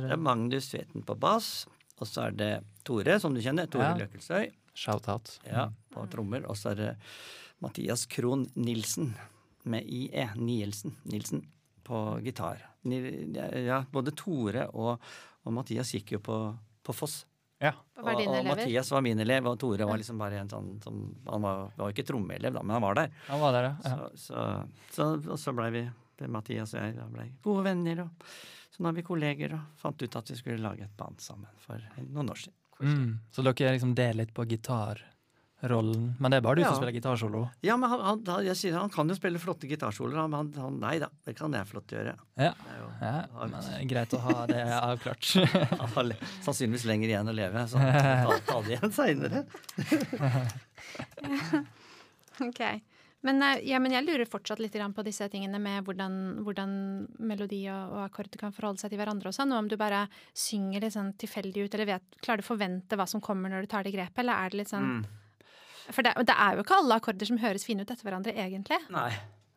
det 0.00 0.08
Det 0.08 0.14
er 0.14 0.20
Magnus 0.22 0.68
Sveten 0.70 1.02
på 1.04 1.16
bass, 1.20 1.66
og 2.00 2.06
så 2.08 2.28
er 2.28 2.36
det 2.38 2.50
Tore, 2.86 3.18
som 3.20 3.34
du 3.34 3.40
kjenner. 3.42 3.66
Tore 3.70 3.90
Ja. 3.90 3.96
Løkkelsøy 3.98 4.50
Shout-out. 4.74 5.38
ja, 5.44 5.66
på 5.92 6.06
trommer. 6.12 6.46
Og 6.50 6.58
så 6.58 6.72
er 6.72 6.80
det 6.80 6.90
Mathias 7.60 8.06
Krohn 8.10 8.46
Nilsen 8.54 9.12
med 9.68 9.84
IE. 9.86 10.28
Nielsen. 10.36 10.96
Nilsen 11.02 11.44
på 11.84 12.20
gitar. 12.24 12.66
Ja, 13.66 13.82
både 13.92 14.14
Tore 14.16 14.68
og, 14.72 15.02
og 15.44 15.52
Mathias 15.52 15.92
gikk 15.96 16.14
jo 16.16 16.22
på, 16.24 16.38
på 16.86 16.96
Foss. 16.96 17.24
Ja. 17.60 17.74
Og 18.00 18.06
Og? 18.08 18.44
Mathias 18.46 18.90
var 18.90 19.02
min 19.04 19.20
elev, 19.20 19.46
og 19.50 19.58
Tore 19.60 19.84
var 19.84 19.98
liksom 20.00 20.20
bare 20.20 20.38
en 20.40 20.48
sånn 20.48 20.70
som 20.80 21.00
Han 21.26 21.42
var, 21.44 21.66
var 21.76 21.92
ikke 21.92 22.06
trommeelev, 22.08 22.54
da, 22.56 22.62
men 22.62 22.78
han 22.78 22.84
var 22.86 22.96
der. 22.96 23.10
Han 23.26 23.42
var 23.42 23.52
der, 23.52 23.68
ja. 23.68 23.74
Så, 24.16 24.46
så, 24.94 25.10
så, 25.26 25.36
så 25.36 25.52
blei 25.56 25.68
vi 25.74 25.82
Mathias 26.28 26.72
og 26.74 26.80
jeg 26.80 26.96
da 26.96 27.08
ble 27.10 27.26
gode 27.44 27.66
venner. 27.68 28.04
Og, 28.06 28.32
så 28.70 28.82
nå 28.82 28.90
er 28.90 28.96
vi 28.96 29.04
kolleger 29.04 29.58
og 29.58 29.76
fant 29.80 30.00
ut 30.00 30.16
at 30.16 30.32
vi 30.32 30.38
skulle 30.38 30.62
lage 30.62 30.86
et 30.86 30.96
band 30.96 31.20
sammen 31.20 31.52
for 31.60 31.84
noen 32.06 32.32
år 32.32 32.44
siden. 32.46 32.56
Mm. 32.80 33.08
Så 33.28 33.44
dere 33.44 33.68
er 33.68 33.76
liksom 33.76 33.92
deler 33.96 34.22
litt 34.22 34.32
på 34.36 34.46
gitarrollen. 35.60 36.14
Men 36.18 36.30
det 36.32 36.36
er 36.38 36.42
bare 36.42 36.54
du 36.56 36.62
Ja. 36.62 36.68
som 36.72 36.76
spiller 36.80 36.92
gitarsolo? 36.96 37.50
Ja, 37.62 37.76
men 37.76 37.90
han, 37.90 38.00
han, 38.00 38.24
han, 38.26 38.44
jeg 38.46 38.56
sier, 38.56 38.72
han 38.78 38.88
kan 38.90 39.08
jo 39.08 39.14
spille 39.14 39.38
flotte 39.38 39.66
gitarsoloer, 39.68 40.26
men 40.28 40.32
han, 40.32 40.52
han, 40.56 40.78
nei 40.80 40.98
da, 40.98 41.08
det 41.26 41.34
kan 41.36 41.52
jeg 41.52 41.66
flott 41.68 41.86
gjøre. 41.92 42.14
Ja. 42.40 42.52
Det 42.56 42.70
er 42.72 42.78
jo, 42.80 42.88
ja. 43.00 43.26
Men 43.40 43.50
det 43.60 43.74
er 43.80 43.84
greit 43.92 44.14
å 44.16 44.20
ha 44.24 44.46
det 44.46 44.62
avklart. 44.90 45.24
han 45.70 45.88
har 45.94 46.12
sannsynligvis 46.42 46.84
lenger 46.88 47.08
igjen 47.12 47.28
å 47.28 47.32
leve, 47.36 47.66
så 47.68 47.76
han 47.78 47.92
kan 47.92 48.26
ta, 48.26 48.38
ta 48.52 48.60
det 48.62 48.70
igjen 48.78 48.92
seinere. 48.96 49.44
Ok. 52.40 52.60
Men, 53.20 53.42
eh, 53.44 53.58
ja, 53.68 53.76
men 53.78 53.92
jeg 53.92 54.06
lurer 54.06 54.24
fortsatt 54.24 54.62
litt 54.62 54.72
på 54.96 55.02
disse 55.04 55.26
tingene 55.28 55.58
med 55.60 55.84
hvordan, 55.84 56.14
hvordan 56.40 56.70
melodi 57.20 57.66
og, 57.68 57.90
og 57.92 57.98
akkord 58.06 58.32
kan 58.40 58.54
forholde 58.56 58.80
seg 58.80 58.88
til 58.94 59.00
hverandre 59.02 59.28
og 59.28 59.36
sånn. 59.36 59.52
Og 59.52 59.58
om 59.60 59.68
du 59.68 59.76
bare 59.76 60.06
synger 60.32 60.80
litt 60.86 60.94
sånn 60.96 61.12
tilfeldig 61.20 61.66
ut, 61.66 61.74
eller 61.76 61.90
vet, 61.98 62.16
klarer 62.24 62.40
du 62.40 62.46
å 62.46 62.48
forvente 62.54 62.96
hva 62.96 63.04
som 63.10 63.20
kommer 63.20 63.52
når 63.52 63.66
du 63.66 63.68
tar 63.74 63.84
det 63.84 63.92
grepet, 63.92 64.22
eller 64.24 64.40
er 64.40 64.48
det 64.54 64.62
litt 64.62 64.72
sånn 64.72 64.88
Mm. 64.90 65.04
For 65.94 66.06
det, 66.06 66.14
det 66.28 66.36
er 66.36 66.56
jo 66.56 66.64
ikke 66.64 66.80
alle 66.80 66.98
akkorder 67.00 67.28
som 67.28 67.38
høres 67.42 67.64
fine 67.66 67.84
ut 67.84 67.90
etter 67.90 68.06
hverandre, 68.06 68.34
egentlig. 68.34 68.78
Nei. 68.94 69.10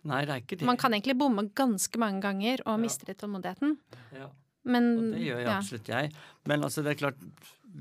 Nei, 0.03 0.21
det 0.27 0.33
er 0.33 0.41
ikke 0.43 0.57
det. 0.59 0.67
Man 0.67 0.79
kan 0.79 0.91
egentlig 0.95 1.15
bomme 1.19 1.45
ganske 1.55 1.99
mange 2.01 2.19
ganger 2.23 2.63
og 2.67 2.81
miste 2.83 3.07
litt 3.07 3.21
tålmodigheten. 3.23 3.77
ja. 4.17 4.29
Men 4.63 4.85
Og 4.95 5.07
det 5.11 5.25
gjør 5.25 5.39
jeg 5.41 5.47
ja. 5.47 5.57
absolutt 5.59 5.89
jeg. 5.91 6.11
Men 6.47 6.63
altså, 6.63 6.83
det 6.85 6.93
er 6.93 6.99
klart 7.01 7.19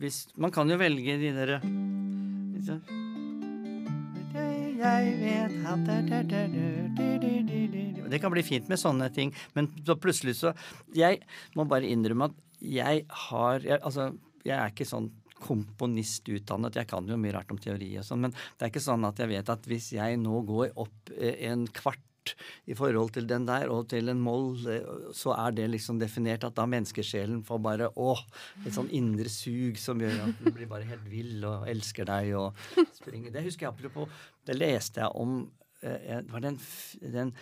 hvis, 0.03 0.25
Man 0.35 0.51
kan 0.51 0.71
jo 0.71 0.79
velge 0.81 1.19
de 1.21 1.31
derre 1.37 1.61
Jeg 4.83 5.13
vet 5.21 5.55
at. 5.69 5.87
Det 8.13 8.21
kan 8.21 8.33
bli 8.35 8.43
fint 8.43 8.69
med 8.69 8.81
sånne 8.81 9.09
ting, 9.15 9.31
men 9.55 9.71
så 9.87 9.95
plutselig 9.97 10.35
så 10.41 10.53
Jeg 10.97 11.23
må 11.57 11.65
bare 11.71 11.87
innrømme 11.87 12.33
at 12.33 12.39
jeg 12.63 13.07
har 13.29 13.63
jeg, 13.63 13.79
Altså, 13.83 14.13
jeg 14.45 14.57
er 14.59 14.75
ikke 14.75 14.89
sånn 14.89 15.11
komponistutdannet. 15.43 16.79
Jeg 16.81 16.91
kan 16.93 17.09
jo 17.09 17.19
mye 17.21 17.35
rart 17.37 17.53
om 17.53 17.61
teori 17.61 17.93
og 18.01 18.07
sånn, 18.07 18.27
men 18.27 18.35
det 18.35 18.67
er 18.67 18.73
ikke 18.73 18.85
sånn 18.85 19.05
at 19.09 19.21
jeg 19.21 19.33
vet 19.33 19.53
at 19.53 19.69
hvis 19.71 19.93
jeg 19.97 20.19
nå 20.23 20.43
går 20.49 20.73
opp 20.81 21.13
eh, 21.19 21.37
en 21.51 21.67
kvart 21.69 22.35
i 22.71 22.77
forhold 22.79 23.11
til 23.17 23.27
den 23.27 23.47
der 23.49 23.71
og 23.73 23.89
til 23.91 24.11
en 24.13 24.21
moll, 24.23 24.55
eh, 24.71 24.87
så 25.17 25.35
er 25.35 25.57
det 25.57 25.69
liksom 25.73 25.99
definert 26.01 26.47
at 26.47 26.57
da 26.59 26.67
menneskesjelen 26.71 27.43
får 27.47 27.63
bare 27.65 27.91
åh, 28.01 28.23
et 28.65 28.75
sånn 28.75 28.91
indre 28.95 29.31
sug 29.33 29.81
som 29.81 30.01
gjør 30.03 30.21
at 30.29 30.45
den 30.45 30.57
blir 30.57 30.71
bare 30.71 30.89
helt 30.89 31.09
vill 31.11 31.43
og 31.49 31.67
elsker 31.71 32.09
deg 32.09 32.33
og 32.39 32.63
springer. 33.01 33.35
Det 33.35 33.45
husker 33.49 33.67
jeg 33.69 33.75
apropos 33.75 34.25
Det 34.47 34.57
leste 34.59 35.03
jeg 35.03 35.15
om 35.19 35.43
eh, 35.83 36.23
Var 36.31 36.45
det 36.45 36.55
en, 36.55 36.61
den 37.19 37.37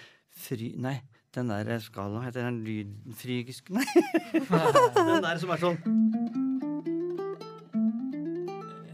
fry... 0.49 0.75
Nei. 0.81 1.01
Den 1.31 1.47
der 1.47 1.79
skalaen, 1.79 2.25
heter 2.25 2.43
den 2.43 2.65
lyden 2.67 3.15
Frygisk 3.15 3.71
Nei, 3.77 3.87
den 4.43 5.23
der 5.23 5.39
som 5.39 5.55
er 5.55 5.63
sånn 5.63 6.67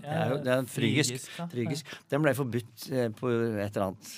Det 0.06 0.14
er 0.14 0.32
jo 0.32 0.38
det 0.44 0.52
er 0.54 0.62
en 0.62 0.70
frygisk. 0.70 1.28
Frygisk. 1.50 1.92
Den 2.12 2.22
ble 2.22 2.32
forbudt 2.38 2.88
eh, 2.92 3.08
på 3.14 3.30
et 3.32 3.76
eller 3.76 3.88
annet 3.88 4.10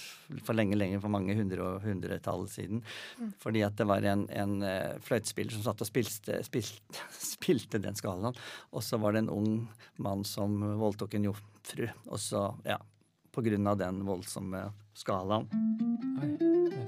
for 0.45 0.57
lenge, 0.57 0.77
lenge, 0.77 0.99
for 1.01 1.13
mange 1.13 1.33
hundre 1.39 1.65
og 1.65 1.87
hundretall 1.87 2.45
siden. 2.53 2.83
Fordi 3.41 3.63
at 3.65 3.79
det 3.79 3.87
var 3.89 4.05
en, 4.05 4.27
en 4.29 4.59
eh, 4.67 4.99
fløytespiller 5.05 5.57
som 5.57 5.65
satt 5.65 5.85
og 5.85 5.89
spilte, 5.89 6.43
spilte, 6.45 7.07
spilte 7.33 7.81
den 7.83 7.97
skalaen. 7.97 8.37
Og 8.73 8.85
så 8.85 9.01
var 9.01 9.17
det 9.17 9.25
en 9.25 9.33
ung 9.33 9.49
mann 10.05 10.27
som 10.29 10.61
voldtok 10.83 11.17
en 11.17 11.31
jomfru. 11.31 11.89
Og 12.11 12.21
så, 12.23 12.51
ja 12.69 12.79
På 13.33 13.45
grunn 13.45 13.67
av 13.71 13.81
den 13.81 14.05
voldsomme 14.07 14.67
skalaen. 14.99 15.47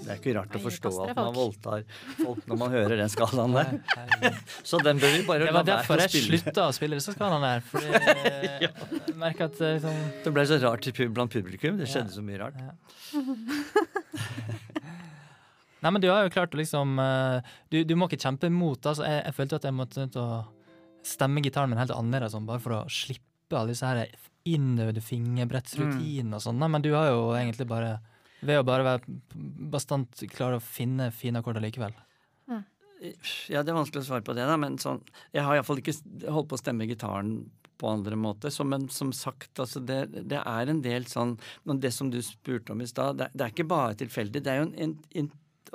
Det 0.01 0.09
er 0.09 0.19
ikke 0.19 0.33
rart 0.35 0.55
å 0.57 0.61
forstå 0.65 0.91
at 1.05 1.19
man 1.19 1.35
voldtar 1.37 1.83
folk 2.19 2.47
når 2.49 2.59
man 2.59 2.73
hører 2.73 2.97
den 3.03 3.11
skalaen 3.13 3.53
der. 3.55 3.69
Så 4.69 4.81
den 4.83 4.99
bør 5.03 5.13
vi 5.15 5.21
bare 5.29 5.45
Det 5.45 5.51
la 5.53 5.55
var 5.55 5.67
være 5.67 5.77
derfor 5.77 6.01
å 6.01 6.07
jeg 6.07 6.13
spille. 6.15 6.41
slutta 6.41 6.65
å 6.67 6.75
spille 6.75 6.99
disse 6.99 7.15
skalaene 7.15 7.51
der. 7.53 7.61
Fordi 7.69 7.89
jeg 8.65 9.17
merker 9.21 9.47
at 9.51 9.61
eh, 9.61 9.77
liksom, 9.77 10.01
Det 10.25 10.33
ble 10.35 10.47
så 10.51 10.59
rart 10.65 10.91
blant 11.19 11.35
publikum. 11.37 11.79
Det 11.79 11.89
skjedde 11.91 12.17
så 12.17 12.25
mye 12.27 12.41
rart. 12.41 12.57
Nei, 15.81 15.91
men 15.95 16.03
du 16.03 16.11
har 16.13 16.27
jo 16.27 16.33
klart 16.35 16.53
å 16.53 16.61
liksom 16.61 16.99
eh, 17.01 17.53
Du, 17.73 17.79
du 17.89 17.95
må 17.97 18.09
ikke 18.11 18.21
kjempe 18.25 18.51
imot. 18.51 18.83
Altså, 18.91 19.07
jeg, 19.09 19.23
jeg 19.29 19.37
følte 19.39 19.61
at 19.61 19.69
jeg 19.69 19.77
måtte 19.77 20.09
stemme 21.07 21.41
gitaren 21.45 21.71
min 21.73 21.81
helt 21.81 21.95
annerledes, 21.95 22.35
sånn, 22.35 22.49
bare 22.49 22.61
for 22.61 22.77
å 22.77 22.83
slippe 22.93 23.57
alle 23.57 23.73
disse 23.73 23.89
her 23.89 24.03
innøvde 24.49 25.03
fingerbrettsrutinene 25.05 26.39
og 26.39 26.45
sånn. 26.45 26.63
Men 26.65 26.85
du 26.85 26.93
har 26.95 27.11
jo 27.13 27.33
egentlig 27.37 27.69
bare 27.71 27.99
Ved 28.41 28.57
å 28.57 28.65
bare 28.65 28.85
være 28.87 29.19
bastant 29.69 30.23
klare 30.33 30.57
å 30.57 30.65
finne 30.65 31.11
fine 31.13 31.43
akkorder 31.43 31.61
likevel. 31.61 31.93
Ja, 33.49 33.63
det 33.65 33.73
er 33.73 33.79
vanskelig 33.79 34.03
å 34.03 34.09
svare 34.11 34.25
på 34.25 34.35
det, 34.37 34.45
da, 34.45 34.59
men 34.61 34.77
sånn 34.81 34.99
Jeg 35.33 35.45
har 35.47 35.57
iallfall 35.57 35.81
ikke 35.81 35.95
holdt 36.29 36.51
på 36.51 36.59
å 36.59 36.61
stemme 36.61 36.89
gitaren 36.89 37.39
på 37.81 37.89
andre 37.89 38.17
måter. 38.21 38.53
Så, 38.53 38.67
men 38.69 38.89
som 38.93 39.13
sagt, 39.17 39.55
altså 39.63 39.81
det, 39.81 40.03
det 40.29 40.41
er 40.41 40.69
en 40.69 40.83
del 40.85 41.07
sånn 41.09 41.39
men 41.65 41.81
Det 41.81 41.95
som 41.97 42.11
du 42.13 42.21
spurte 42.25 42.75
om 42.75 42.83
i 42.85 42.89
stad, 42.91 43.17
det, 43.21 43.31
det 43.33 43.47
er 43.47 43.55
ikke 43.55 43.71
bare 43.71 43.97
tilfeldig. 44.03 44.45
Det 44.45 44.53
er 44.53 44.61
jo 44.61 44.69
en, 44.69 44.99
en, 45.23 45.31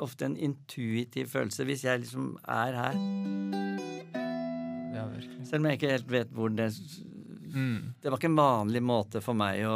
ofte 0.05 0.28
en 0.28 0.38
intuitiv 0.38 1.32
følelse. 1.34 1.66
Hvis 1.66 1.86
jeg 1.88 2.05
liksom 2.05 2.36
er 2.45 2.80
her, 2.82 3.01
Ja, 4.95 5.09
selv 5.43 5.59
om 5.59 5.66
jeg 5.68 5.80
ikke 5.80 5.95
helt 5.95 6.11
vet 6.13 6.30
hvor 6.36 6.53
det 6.53 6.70
Mm. 7.56 7.93
Det 8.01 8.10
var 8.12 8.20
ikke 8.20 8.28
en 8.34 8.36
vanlig 8.39 8.82
måte 8.84 9.22
for 9.24 9.38
meg 9.38 9.62
å 9.64 9.76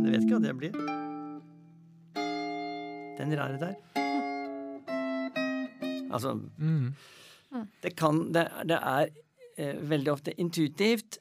Jeg 0.00 0.12
vet 0.14 0.24
ikke 0.24 0.36
hva 0.36 0.42
det 0.44 0.54
blir. 0.58 0.76
Den 3.20 3.34
rare 3.38 3.58
der. 3.60 3.74
Altså, 6.10 6.32
Mm. 6.58 6.94
det 7.82 7.96
kan 7.96 8.32
Det, 8.32 8.48
det 8.66 8.78
er 8.82 9.10
eh, 9.58 9.76
veldig 9.76 10.12
ofte 10.12 10.32
intuitivt, 10.40 11.18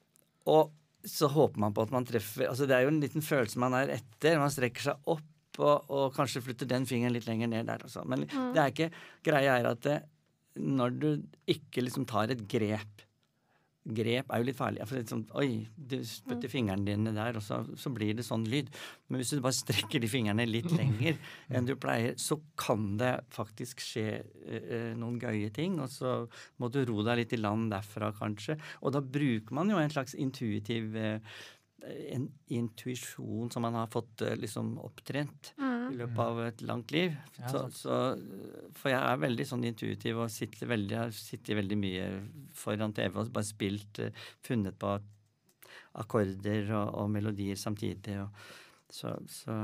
og 0.47 0.71
så 1.05 1.27
håper 1.29 1.59
man 1.59 1.73
på 1.73 1.81
at 1.83 1.91
man 1.91 2.05
treffer 2.05 2.47
Altså, 2.49 2.65
det 2.67 2.75
er 2.75 2.81
jo 2.83 2.87
en 2.93 2.99
liten 3.01 3.21
følelse 3.21 3.57
man 3.59 3.73
er 3.73 3.89
etter. 3.89 4.37
Man 4.39 4.49
strekker 4.49 4.81
seg 4.81 4.95
opp 5.07 5.59
og, 5.59 5.85
og 5.89 6.13
kanskje 6.15 6.41
flytter 6.41 6.67
den 6.67 6.85
fingeren 6.85 7.13
litt 7.13 7.27
lenger 7.27 7.47
ned 7.47 7.65
der 7.67 7.83
også. 7.83 8.05
Men 8.07 8.21
det 8.27 8.57
er 8.61 8.71
ikke 8.71 8.91
Greia 9.23 9.57
er 9.59 9.65
at 9.71 9.81
det, 9.83 9.97
når 10.57 10.97
du 10.97 11.09
ikke 11.49 11.83
liksom 11.85 12.07
tar 12.09 12.33
et 12.33 12.47
grep 12.49 13.05
Grep 13.89 14.29
er 14.29 14.41
jo 14.41 14.45
litt 14.45 14.57
farlig. 14.57 14.83
For 14.85 14.97
det 14.97 15.05
er 15.05 15.11
sånn, 15.13 15.23
Oi, 15.39 15.63
du 15.73 15.95
spytter 16.05 16.51
fingrene 16.51 16.85
dine 16.85 17.13
der, 17.15 17.39
og 17.39 17.41
så, 17.41 17.61
så 17.79 17.89
blir 17.93 18.11
det 18.17 18.25
sånn 18.27 18.43
lyd. 18.49 18.67
Men 19.07 19.21
hvis 19.21 19.31
du 19.33 19.41
bare 19.41 19.55
strekker 19.55 20.03
de 20.03 20.09
fingrene 20.11 20.45
litt 20.45 20.69
lenger 20.75 21.17
enn 21.55 21.65
du 21.65 21.73
pleier, 21.79 22.13
så 22.19 22.37
kan 22.59 22.91
det 22.99 23.13
faktisk 23.33 23.81
skje 23.81 24.07
eh, 24.19 24.59
eh, 24.59 24.89
noen 24.99 25.17
gøye 25.21 25.49
ting. 25.55 25.79
Og 25.81 25.89
så 25.93 26.19
må 26.61 26.69
du 26.73 26.83
ro 26.85 27.05
deg 27.07 27.23
litt 27.23 27.37
i 27.37 27.41
land 27.41 27.71
derfra, 27.73 28.11
kanskje. 28.19 28.59
Og 28.83 28.93
da 28.93 29.01
bruker 29.01 29.57
man 29.57 29.71
jo 29.71 29.79
en 29.81 29.95
slags 29.95 30.13
intuitiv 30.19 30.93
eh, 30.99 31.39
en 32.11 32.27
intuisjon 32.51 33.51
som 33.51 33.63
man 33.63 33.77
har 33.79 33.89
fått 33.91 34.21
eh, 34.21 34.35
liksom 34.39 34.75
opptrent 34.83 35.53
i 35.93 35.99
løpet 35.99 36.21
av 36.23 36.41
et 36.45 36.61
langt 36.65 36.91
liv. 36.95 37.15
Ja, 37.39 37.51
Så, 37.51 37.63
så, 37.75 37.99
for 38.77 38.93
jeg 38.93 38.99
er 38.99 39.21
veldig 39.23 39.47
sånn 39.47 39.65
intuitiv 39.69 40.21
og 40.23 40.33
sitter 40.33 40.69
veldig, 40.71 40.97
har 40.97 41.15
sittet 41.15 41.57
veldig 41.57 41.77
mye 41.79 42.09
foran 42.57 42.95
TV 42.95 43.21
og 43.21 43.31
bare 43.35 43.49
spilt, 43.49 44.01
eh, 44.03 44.27
funnet 44.45 44.77
på 44.79 44.97
akkorder 45.99 46.69
og, 46.75 46.93
og 47.01 47.09
melodier 47.13 47.59
samtidig. 47.59 48.19
Og, 48.23 48.45
så, 48.89 49.15
så, 49.29 49.55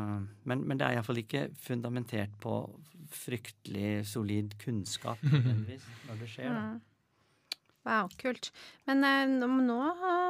men, 0.46 0.66
men 0.66 0.78
det 0.78 0.88
er 0.88 0.98
iallfall 0.98 1.22
ikke 1.22 1.48
fundamentert 1.58 2.34
på 2.42 2.58
fryktelig 3.14 4.06
solid 4.10 4.58
kunnskap 4.62 5.22
nødvendigvis 5.32 5.88
når 6.10 6.22
det 6.22 6.34
skjer. 6.34 6.52
Da. 6.52 6.66
Mm. 6.74 6.84
Wow, 7.86 8.10
kult. 8.18 8.50
Men 8.90 9.06
eh, 9.06 9.26
nå 9.30 9.48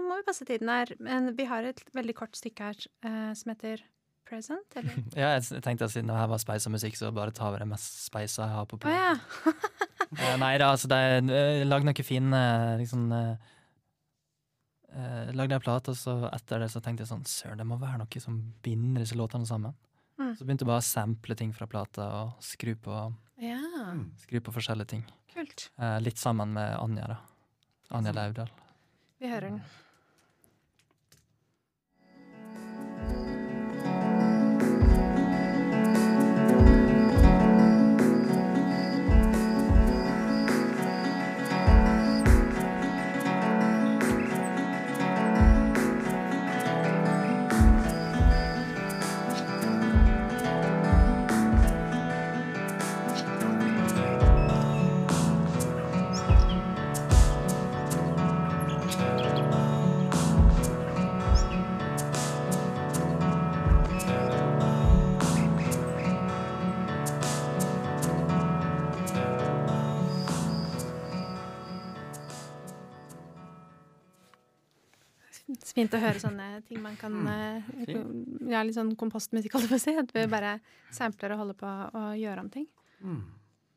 må 0.04 0.20
vi 0.20 0.28
passe 0.28 0.48
tiden 0.48 0.72
her. 0.72 0.92
Men 1.00 1.32
vi 1.38 1.48
har 1.48 1.68
et 1.68 1.84
veldig 1.96 2.16
kort 2.18 2.36
stykke 2.36 2.72
her 2.72 2.88
eh, 3.08 3.32
som 3.38 3.54
heter 3.54 3.84
Present, 4.26 4.78
eller? 4.80 4.96
Ja, 5.22 5.34
jeg 5.36 5.64
tenkte 5.64 5.86
at 5.88 5.94
siden 5.94 6.10
det 6.10 6.18
her 6.18 6.30
var 6.32 6.42
speisa 6.42 6.72
musikk, 6.74 6.98
så 6.98 7.12
bare 7.14 7.34
ta 7.36 7.50
over 7.50 7.62
det 7.62 7.70
mest 7.70 8.00
speisa 8.08 8.48
jeg 8.48 8.58
har 8.58 8.70
på 8.70 8.80
Å 8.80 8.90
Oh, 8.90 8.96
ja. 8.96 9.12
uh, 10.34 10.38
nei 10.42 10.56
da, 10.62 10.72
altså, 10.72 10.90
de 10.90 10.98
uh, 11.30 11.66
lagde 11.68 11.88
noen 11.88 12.08
fine 12.08 12.40
liksom 12.82 13.12
uh, 13.14 13.36
Lagde 15.36 15.58
ei 15.58 15.60
plate, 15.60 15.92
og 15.92 16.00
så 16.00 16.14
etter 16.32 16.62
det 16.64 16.70
så 16.72 16.80
tenkte 16.80 17.04
jeg 17.04 17.12
sånn 17.12 17.26
Søren, 17.28 17.60
det 17.60 17.68
må 17.68 17.76
være 17.82 18.00
noe 18.00 18.22
som 18.24 18.38
binder 18.64 19.04
disse 19.04 19.18
låtene 19.20 19.48
sammen. 19.50 19.76
Mm. 20.16 20.32
Så 20.40 20.46
begynte 20.48 20.64
jeg 20.64 20.72
bare 20.72 20.84
å 20.84 20.88
sample 20.88 21.36
ting 21.36 21.52
fra 21.54 21.68
plata 21.68 22.06
og 22.22 22.44
skru 22.46 22.72
på, 22.80 23.00
ja. 23.44 23.60
skru 24.24 24.40
på 24.40 24.54
forskjellige 24.56 24.94
ting. 24.94 25.04
Kult. 25.34 25.68
Uh, 25.76 25.98
litt 26.00 26.22
sammen 26.22 26.56
med 26.56 26.78
Anja, 26.80 27.10
da. 27.12 27.18
Anja 28.00 28.16
Laudal. 28.16 28.54
Vi 29.20 29.28
hører 29.28 29.52
den. 29.52 29.60
Fint 75.76 75.96
å 75.96 76.02
høre 76.02 76.22
sånne 76.22 76.50
ting 76.68 76.82
man 76.84 76.96
kan 77.00 77.16
mm. 77.16 77.72
fint. 77.86 78.50
Ja, 78.52 78.64
litt 78.66 78.78
sånn 78.78 78.94
kompostmusikk, 79.00 79.58
holdt 79.58 79.68
jeg 79.68 79.74
på 79.74 79.80
å 79.80 79.84
si. 79.86 79.96
At 80.00 80.14
vi 80.16 80.26
bare 80.32 80.58
sampler 80.96 81.36
og 81.36 81.44
holder 81.44 81.60
på 81.60 81.72
å 82.00 82.06
gjøre 82.20 82.46
om 82.46 82.52
ting. 82.54 82.68
Mm. 83.04 83.24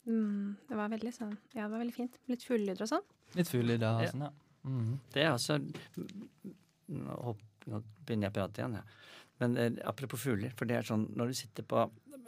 Mm, 0.08 0.56
det 0.68 0.76
var 0.78 0.88
veldig 0.88 1.10
sånn 1.12 1.34
Ja, 1.52 1.66
det 1.66 1.72
var 1.74 1.82
veldig 1.82 1.96
fint. 1.96 2.14
Litt 2.30 2.44
fuglelyder 2.46 2.86
og 2.86 2.90
sånn. 2.94 3.08
Litt 3.36 3.50
fuglelyder 3.50 3.88
og 3.90 4.12
sånn, 4.12 4.24
ja. 4.24 4.30
Mm. 4.68 4.94
Det 5.12 5.22
er 5.22 5.30
altså 5.34 5.58
Nå, 5.58 7.16
hopp, 7.28 7.42
nå 7.68 7.82
begynner 8.06 8.28
jeg 8.28 8.32
å 8.32 8.36
prate 8.38 8.62
igjen, 8.62 8.78
ja. 8.80 8.84
Men 9.38 9.56
eh, 9.60 9.72
apropos 9.86 10.22
fugler, 10.22 10.54
for 10.56 10.68
det 10.68 10.78
er 10.78 10.88
sånn 10.88 11.04
når 11.18 11.30
du 11.30 11.38
sitter 11.38 11.66
på 11.68 11.82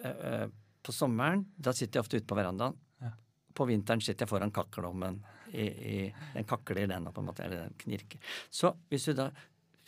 eh, 0.04 0.24
eh, 0.30 0.46
På 0.84 0.94
sommeren, 0.94 1.46
da 1.56 1.72
sitter 1.76 1.98
jeg 1.98 2.06
ofte 2.06 2.20
ute 2.20 2.28
på 2.28 2.38
verandaen. 2.38 2.76
Ja. 3.00 3.14
På 3.56 3.66
vinteren 3.68 4.04
sitter 4.04 4.26
jeg 4.26 4.32
foran 4.32 4.52
kakkelommen. 4.54 5.18
I, 5.50 5.64
i, 5.66 5.94
den 6.36 6.46
kakler, 6.46 6.86
den, 6.86 7.08
da, 7.08 7.10
på 7.10 7.24
en 7.24 7.26
måte, 7.26 7.42
eller 7.42 7.64
den 7.64 7.72
knirker. 7.80 8.20
Så 8.54 8.70
hvis 8.92 9.08
du 9.08 9.16
da 9.18 9.26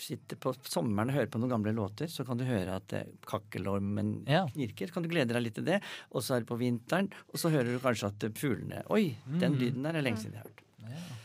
sitter 0.02 0.36
på 0.42 0.52
sommeren 0.66 1.12
og 1.12 1.16
hører 1.20 1.30
på 1.32 1.38
noen 1.40 1.52
gamle 1.54 1.72
låter, 1.76 2.10
så 2.10 2.26
kan 2.26 2.36
du 2.40 2.44
høre 2.48 2.76
at 2.80 2.92
eh, 2.98 3.04
kakkelormen 3.28 4.24
Ja. 4.28 4.46
knirker. 4.52 4.88
Så 4.90 4.94
kan 4.98 5.02
du 5.06 5.08
glede 5.12 5.32
deg 5.34 5.42
litt 5.46 5.54
til 5.54 5.64
det. 5.64 5.80
Og 6.12 6.22
så 6.22 6.36
er 6.36 6.40
det 6.44 6.48
på 6.50 6.58
vinteren, 6.58 7.10
og 7.32 7.38
så 7.40 7.50
hører 7.54 7.72
du 7.72 7.78
kanskje 7.82 8.10
at 8.10 8.24
eh, 8.28 8.34
fuglene 8.34 8.82
Oi, 8.90 9.16
den 9.26 9.52
Mm. 9.54 9.58
lyden 9.60 9.82
der 9.88 9.94
er 9.98 10.02
lenge 10.02 10.18
siden 10.18 10.34
jeg 10.34 10.42
har 10.42 10.50
hørt. 10.50 10.58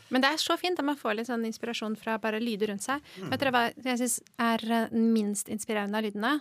Men 0.10 0.22
det 0.24 0.30
er 0.32 0.38
så 0.40 0.56
fint 0.58 0.80
at 0.80 0.86
man 0.86 0.96
får 0.96 1.16
litt 1.18 1.28
sånn 1.28 1.44
inspirasjon 1.46 1.98
fra 2.00 2.18
bare 2.18 2.40
lyder 2.40 2.70
rundt 2.72 2.82
seg. 2.86 3.02
Vet 3.28 3.40
dere 3.42 3.52
hva 3.52 3.64
jeg 3.84 3.98
syns 4.00 4.22
er 4.40 4.64
eh, 4.64 4.88
den 4.94 5.10
minst 5.12 5.50
inspirerende 5.52 5.98
av 6.00 6.04
lydene? 6.06 6.38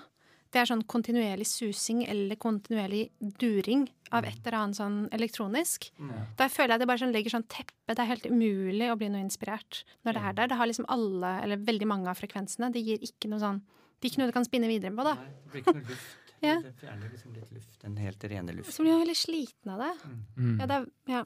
Det 0.53 0.61
er 0.63 0.69
sånn 0.71 0.85
kontinuerlig 0.89 1.47
susing 1.51 2.05
eller 2.07 2.39
kontinuerlig 2.41 3.11
during 3.41 3.87
av 4.15 4.25
et 4.25 4.39
eller 4.47 4.57
annet 4.61 4.79
sånn 4.79 4.99
elektronisk. 5.13 5.89
Der 6.39 6.49
føler 6.53 6.77
jeg 6.77 6.81
det 6.85 6.89
bare 6.89 7.03
sånn 7.03 7.13
legger 7.15 7.35
sånn 7.35 7.47
teppe. 7.51 7.95
Det 7.95 7.99
er 7.99 8.11
helt 8.13 8.29
umulig 8.31 8.91
å 8.93 8.97
bli 9.01 9.09
noe 9.11 9.25
inspirert 9.25 9.83
når 10.07 10.13
det 10.19 10.23
er 10.23 10.37
der. 10.39 10.53
Det 10.53 10.59
har 10.61 10.71
liksom 10.71 10.87
alle, 10.89 11.33
eller 11.43 11.57
veldig 11.67 11.89
mange 11.91 12.09
av 12.13 12.21
frekvensene. 12.21 12.71
Det 12.73 12.85
gir 12.87 13.03
ikke 13.03 13.29
noe 13.33 13.43
sånn 13.43 13.63
Det 13.99 14.07
er 14.07 14.13
ikke 14.13 14.21
noe 14.21 14.29
du 14.29 14.37
kan 14.37 14.45
spinne 14.45 14.69
videre 14.69 14.93
på, 14.93 15.05
da. 15.07 15.15
Nei, 15.17 15.31
det 15.43 15.51
blir 15.53 15.63
ikke 15.65 15.73
noe 15.79 15.87
luft. 15.93 16.17
Ja. 16.45 16.57
Det 16.61 16.73
fjerner 16.77 17.09
liksom 17.11 17.33
litt 17.33 17.53
luft. 17.57 17.79
Den 17.81 17.97
helt 17.97 18.25
rene 18.29 18.53
luften. 18.53 18.75
Så 18.77 18.85
blir 18.85 18.93
man 18.93 19.01
veldig 19.07 19.17
sliten 19.17 19.73
av 19.73 19.81
det. 19.81 19.93
Mm. 20.37 20.59
Ja, 20.61 20.67
det 20.69 20.77
er, 20.77 20.87
ja. 21.15 21.23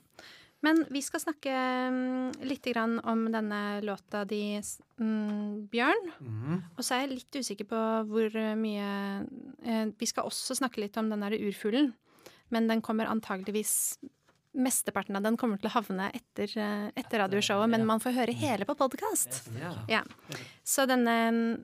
Men 0.62 0.82
vi 0.92 1.00
skal 1.00 1.22
snakke 1.22 1.52
mm, 1.54 2.42
litt 2.44 2.66
grann 2.68 2.98
om 3.08 3.22
denne 3.32 3.80
låta 3.80 4.26
di, 4.28 4.60
mm, 5.00 5.68
Bjørn. 5.72 6.10
Mhm. 6.20 6.58
Og 6.76 6.84
så 6.84 6.94
er 6.98 7.06
jeg 7.06 7.14
litt 7.14 7.38
usikker 7.40 7.68
på 7.70 7.80
hvor 8.10 8.36
mye 8.60 8.90
eh, 9.64 9.86
Vi 9.96 10.06
skal 10.10 10.28
også 10.28 10.58
snakke 10.58 10.82
litt 10.84 10.98
om 11.00 11.08
den 11.08 11.24
derre 11.24 11.40
urfuglen. 11.40 11.94
Men 12.50 12.66
den 12.68 12.82
kommer 12.82 13.08
antageligvis 13.08 13.98
Mesteparten 14.50 15.14
av 15.14 15.22
den 15.22 15.36
kommer 15.38 15.60
til 15.62 15.68
å 15.70 15.76
havne 15.76 16.08
etter, 16.10 16.50
eh, 16.58 16.88
etter 16.98 17.20
radioshowet, 17.22 17.70
men 17.70 17.84
man 17.86 18.00
får 18.02 18.16
høre 18.16 18.32
hele 18.34 18.66
på 18.66 18.74
podkast. 18.74 19.44
Ja. 19.86 20.00
Så 20.66 20.88
denne, 20.90 21.60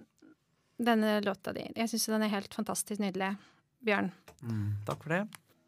denne 0.78 1.16
låta 1.26 1.52
di 1.52 1.64
Jeg 1.74 1.90
syns 1.90 2.06
den 2.06 2.22
er 2.22 2.30
helt 2.30 2.54
fantastisk 2.54 3.02
nydelig. 3.02 3.32
Bjørn. 3.82 4.12
Mm, 4.40 4.68
takk 4.86 5.02
for 5.02 5.08
det. 5.16 5.22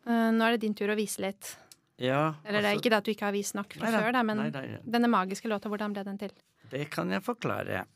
eh, 0.06 0.30
nå 0.30 0.46
er 0.46 0.52
det 0.54 0.60
din 0.60 0.74
tur 0.78 0.94
å 0.94 0.96
vise 0.96 1.18
litt. 1.26 1.56
Ja, 1.98 2.34
Eller 2.44 2.62
det 2.62 2.68
er 2.68 2.74
altså- 2.74 2.78
ikke 2.78 2.90
det 2.90 2.98
at 2.98 3.04
du 3.04 3.10
ikke 3.10 3.26
har 3.26 3.32
vist 3.34 3.54
nok 3.54 3.72
fra 3.74 3.90
Nei 3.90 4.00
før, 4.02 4.12
da, 4.12 4.22
men 4.22 4.36
nei, 4.36 4.50
nei, 4.50 4.78
denne 4.86 5.08
magiske 5.10 5.50
låta, 5.50 5.68
hvordan 5.68 5.92
ble 5.92 6.04
den 6.06 6.18
til? 6.18 6.30
Det 6.70 6.90
kan 6.90 7.10
jeg 7.10 7.24
forklare. 7.24 7.86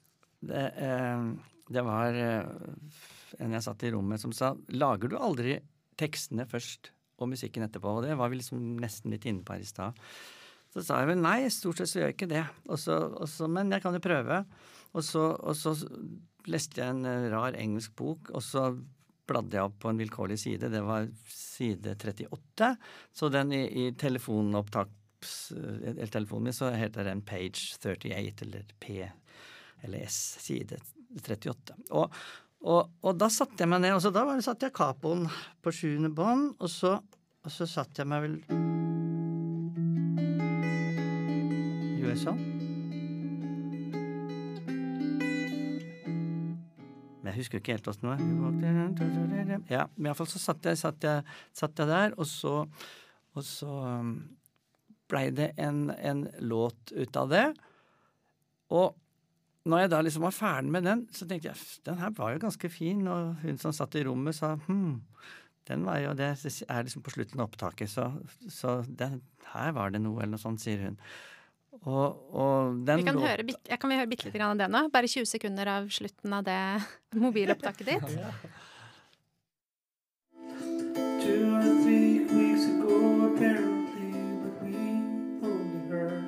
Det, 0.43 0.65
eh, 0.77 1.33
det 1.71 1.85
var 1.85 2.13
eh, 2.19 2.43
en 3.39 3.53
jeg 3.53 3.63
satt 3.63 3.83
i 3.85 3.93
rommet 3.95 4.21
som 4.21 4.33
sa 4.33 4.57
Lager 4.71 5.09
du 5.09 5.17
aldri 5.17 5.61
tekstene 5.97 6.47
først 6.49 6.91
og 7.19 7.29
musikken 7.29 7.63
etterpå? 7.63 7.99
Og 7.99 8.03
det 8.03 8.17
var 8.19 8.29
vi 8.33 8.41
liksom 8.41 8.77
nesten 8.83 9.15
litt 9.15 9.25
inne 9.25 9.45
på 9.45 9.55
her 9.55 9.61
i 9.61 9.71
stad. 9.71 9.95
Så 10.73 10.83
sa 10.83 10.99
jeg 11.03 11.13
vel 11.13 11.23
nei, 11.23 11.49
stort 11.53 11.79
sett 11.79 11.91
så 11.93 12.01
gjør 12.01 12.11
jeg 12.11 12.17
ikke 12.17 12.31
det. 12.33 12.45
Også, 12.73 12.97
også, 13.21 13.49
men 13.49 13.71
jeg 13.71 13.85
kan 13.85 13.95
jo 13.95 14.01
prøve. 14.01 14.45
Og 14.97 15.05
så, 15.05 15.37
og 15.37 15.55
så 15.55 15.77
leste 16.51 16.81
jeg 16.81 16.91
en 16.91 17.05
eh, 17.07 17.31
rar 17.31 17.55
engelsk 17.55 17.95
bok, 17.95 18.33
og 18.35 18.43
så 18.43 18.73
bladde 19.29 19.57
jeg 19.59 19.69
opp 19.69 19.79
på 19.83 19.91
en 19.93 20.01
vilkårlig 20.01 20.39
side. 20.41 20.71
Det 20.73 20.83
var 20.85 21.09
side 21.31 21.95
38. 21.97 22.71
Så 23.15 23.29
den 23.33 23.53
i, 23.57 23.63
i 23.85 23.89
telefonopptaks... 23.99 25.35
eh, 25.57 25.91
Eller 25.93 26.13
telefonen 26.13 26.51
min 26.51 26.57
så 26.57 26.71
heter 26.75 27.07
den 27.07 27.23
page 27.27 27.77
38, 27.79 28.47
eller 28.47 28.65
P 28.83 29.03
eller 29.83 30.07
S, 30.07 30.19
side 30.43 30.79
38. 31.19 31.75
Og, 31.91 32.15
og, 32.63 32.93
og 33.03 33.17
da 33.19 33.27
satte 33.31 33.65
jeg 33.65 33.71
meg 33.73 33.83
ned, 33.83 33.97
og 33.97 34.03
så 34.05 34.13
da 34.15 34.23
var 34.27 34.39
det, 34.39 34.45
satte 34.47 34.69
jeg 34.69 34.77
capoen 34.77 35.27
på 35.63 35.75
sjuende 35.75 36.13
bånd, 36.15 36.53
og 36.63 36.71
så, 36.71 36.97
så 37.51 37.67
satte 37.67 38.03
jeg 38.05 38.11
meg 38.13 38.29
vel 38.29 38.37
Gjorde 41.99 42.15
jeg 42.15 42.23
sånn? 42.23 42.62
Men 47.23 47.31
jeg 47.31 47.45
husker 47.45 47.61
ikke 47.63 47.77
helt 47.77 47.89
åssen 47.91 48.09
det 48.09 48.13
var. 48.13 48.23
Ja, 49.71 49.85
men 49.97 50.11
iallfall 50.11 50.31
så 50.31 50.43
satt 50.43 50.67
jeg, 50.67 50.79
satt, 50.81 51.05
jeg, 51.07 51.23
satt 51.55 51.79
jeg 51.79 51.91
der, 51.91 52.17
og 52.19 52.27
så, 52.27 52.55
og 53.39 53.47
så 53.47 53.77
um, 54.03 54.17
blei 55.11 55.29
det 55.35 55.53
en, 55.63 55.87
en 55.95 56.27
låt 56.43 56.93
ut 56.97 57.21
av 57.21 57.31
det. 57.31 57.47
Og 58.75 58.99
når 59.71 59.85
jeg 59.85 59.93
da 59.93 60.01
liksom 60.03 60.27
var 60.27 60.35
ferdig 60.35 60.75
med 60.75 60.87
den, 60.89 61.05
så 61.15 61.29
tenkte 61.31 61.53
jeg 61.53 61.67
den 61.87 62.01
her 62.03 62.15
var 62.17 62.35
jo 62.35 62.43
ganske 62.43 62.71
fin. 62.73 63.05
Og 63.07 63.37
hun 63.45 63.61
som 63.63 63.75
satt 63.77 63.95
i 63.99 64.03
rommet, 64.09 64.35
sa 64.35 64.57
hm, 64.67 64.97
den 65.71 65.85
var 65.87 66.01
jo 66.03 66.17
det 66.19 66.33
er 66.35 66.87
liksom 66.87 67.05
på 67.07 67.15
slutten 67.15 67.39
av 67.39 67.51
opptaket, 67.51 67.91
så, 67.91 68.09
så 68.51 68.81
den, 68.89 69.21
her 69.53 69.75
var 69.77 69.95
det 69.95 70.03
noe, 70.03 70.19
eller 70.19 70.35
noe 70.35 70.43
sånt, 70.43 70.63
sier 70.65 70.89
hun. 70.89 70.99
Og, 71.83 72.19
og 72.31 72.77
den 72.87 73.01
Vi 73.01 73.07
kan 73.09 73.19
høre, 73.19 73.43
jeg 73.67 73.79
kan 73.83 73.91
vi 73.91 73.97
høre 73.99 74.07
bitte 74.11 74.29
litt 74.29 74.39
av 74.39 74.55
det 74.61 74.69
nå? 74.71 74.85
Bare 74.95 75.09
20 75.11 75.27
sekunder 75.27 75.67
av 75.67 75.89
slutten 75.91 76.33
av 76.37 76.45
det 76.47 76.59
mobilopptaket 77.25 77.87
ditt. 77.91 78.07
Two 81.23 81.55
or 81.55 81.63
three 81.83 82.21
weeks 82.31 82.67
ago, 82.67 83.27
apparently, 83.35 84.11
but 84.43 84.55
we 84.63 84.75
only 85.43 85.81
heard 85.91 86.23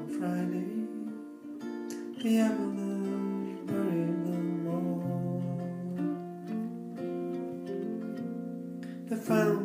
on 0.00 0.06
Friday. 0.18 0.68
The 2.22 2.38
ambulance 2.40 3.60
buried 3.68 4.18
them 4.28 4.68
all. 4.68 5.42
They 9.08 9.16
found 9.16 9.63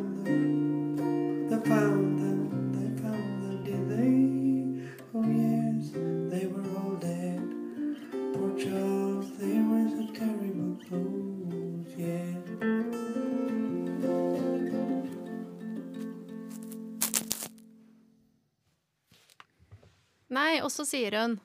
Nei, 20.50 20.58
og 20.66 20.70
så 20.74 20.82
sier 20.88 21.14
hun 21.14 21.36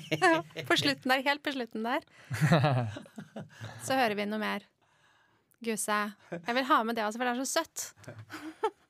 På 0.68 0.76
slutten 0.78 1.10
der, 1.10 1.24
helt 1.26 1.42
på 1.42 1.50
slutten 1.56 1.82
der. 1.86 2.04
Så 3.86 3.96
hører 3.98 4.14
vi 4.14 4.26
noe 4.28 4.38
mer. 4.38 4.62
Guse. 5.64 5.96
Jeg 6.30 6.54
vil 6.58 6.66
ha 6.68 6.76
med 6.86 6.94
det 6.94 7.06
også, 7.06 7.18
for 7.18 7.26
det 7.26 7.32
er 7.32 7.40
så 7.42 7.48
søtt. 7.58 7.84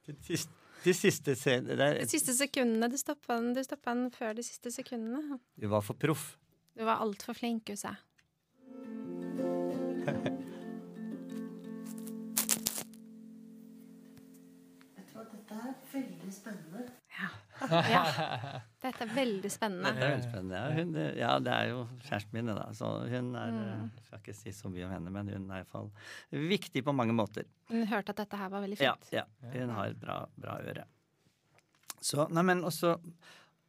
De 0.05 0.17
siste, 0.27 0.53
de 0.85 0.95
siste 0.99 1.37
De 1.39 2.09
siste 2.11 2.35
sekundene. 2.37 2.91
Du 2.93 2.99
stoppa 3.01 3.39
den, 3.39 3.55
den 3.57 4.11
før 4.13 4.35
de 4.37 4.45
siste 4.45 4.75
sekundene. 4.75 5.39
Du 5.57 5.69
var 5.73 5.87
for 5.87 5.97
proff. 5.97 6.35
Du 6.77 6.85
var 6.85 7.01
altfor 7.01 7.39
flink, 7.39 7.65
Guse. 7.71 7.95
Ja. 17.65 18.61
Dette 18.85 19.07
er 19.07 19.13
veldig 19.17 19.51
spennende. 19.53 19.93
Det 19.97 20.05
er 20.05 20.11
veldig 20.15 20.29
spennende. 20.29 20.59
Ja, 20.61 20.73
hun, 20.77 20.97
ja, 21.19 21.31
det 21.41 21.53
er 21.55 21.71
jo 21.71 21.79
kjæresten 22.05 22.37
min, 22.37 22.51
da. 22.53 22.67
Så 22.77 22.91
hun 23.09 23.31
er 23.41 23.53
Mm. 23.55 23.87
Jeg 23.97 24.05
skal 24.07 24.21
ikke 24.21 24.35
si 24.37 24.53
så 24.53 24.71
mye 24.73 24.85
om 24.87 24.93
henne, 24.93 25.13
men 25.15 25.31
hun 25.33 25.47
er 25.51 25.63
iallfall 25.63 25.89
viktig 26.53 26.85
på 26.85 26.93
mange 26.97 27.17
måter. 27.17 27.49
Hun 27.71 27.87
hørte 27.89 28.13
at 28.13 28.21
dette 28.25 28.37
her 28.37 28.53
var 28.53 28.65
veldig 28.67 28.79
fint. 28.81 29.09
ja. 29.15 29.25
Hun 29.55 29.73
har 29.79 29.95
bra, 29.95 30.19
bra 30.37 30.59
øre. 30.61 30.85
Så, 32.05 32.29
nei, 32.31 32.43
men 32.45 32.61
også 32.69 32.99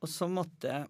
og 0.04 0.12
så 0.12 0.28
måtte 0.30 0.70
jeg 0.70 0.88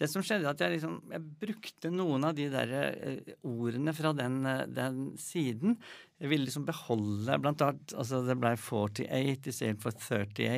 Det 0.00 0.08
som 0.10 0.22
skjedde, 0.24 0.48
at 0.50 0.60
jeg 0.62 0.76
liksom 0.76 0.98
Jeg 1.12 1.24
brukte 1.42 1.90
noen 1.92 2.24
av 2.26 2.34
de 2.38 2.48
der 2.52 2.72
eh, 2.78 3.32
ordene 3.46 3.92
fra 3.94 4.12
den, 4.16 4.38
eh, 4.46 4.64
den 4.66 5.00
siden. 5.20 5.76
Jeg 6.18 6.32
ville 6.32 6.46
liksom 6.48 6.66
beholde 6.66 7.38
Blant 7.42 7.62
annet 7.62 7.94
altså 7.94 8.22
Det 8.26 8.38
ble 8.40 8.54
48 8.56 9.52
istedenfor 9.52 9.94
38. 9.98 10.48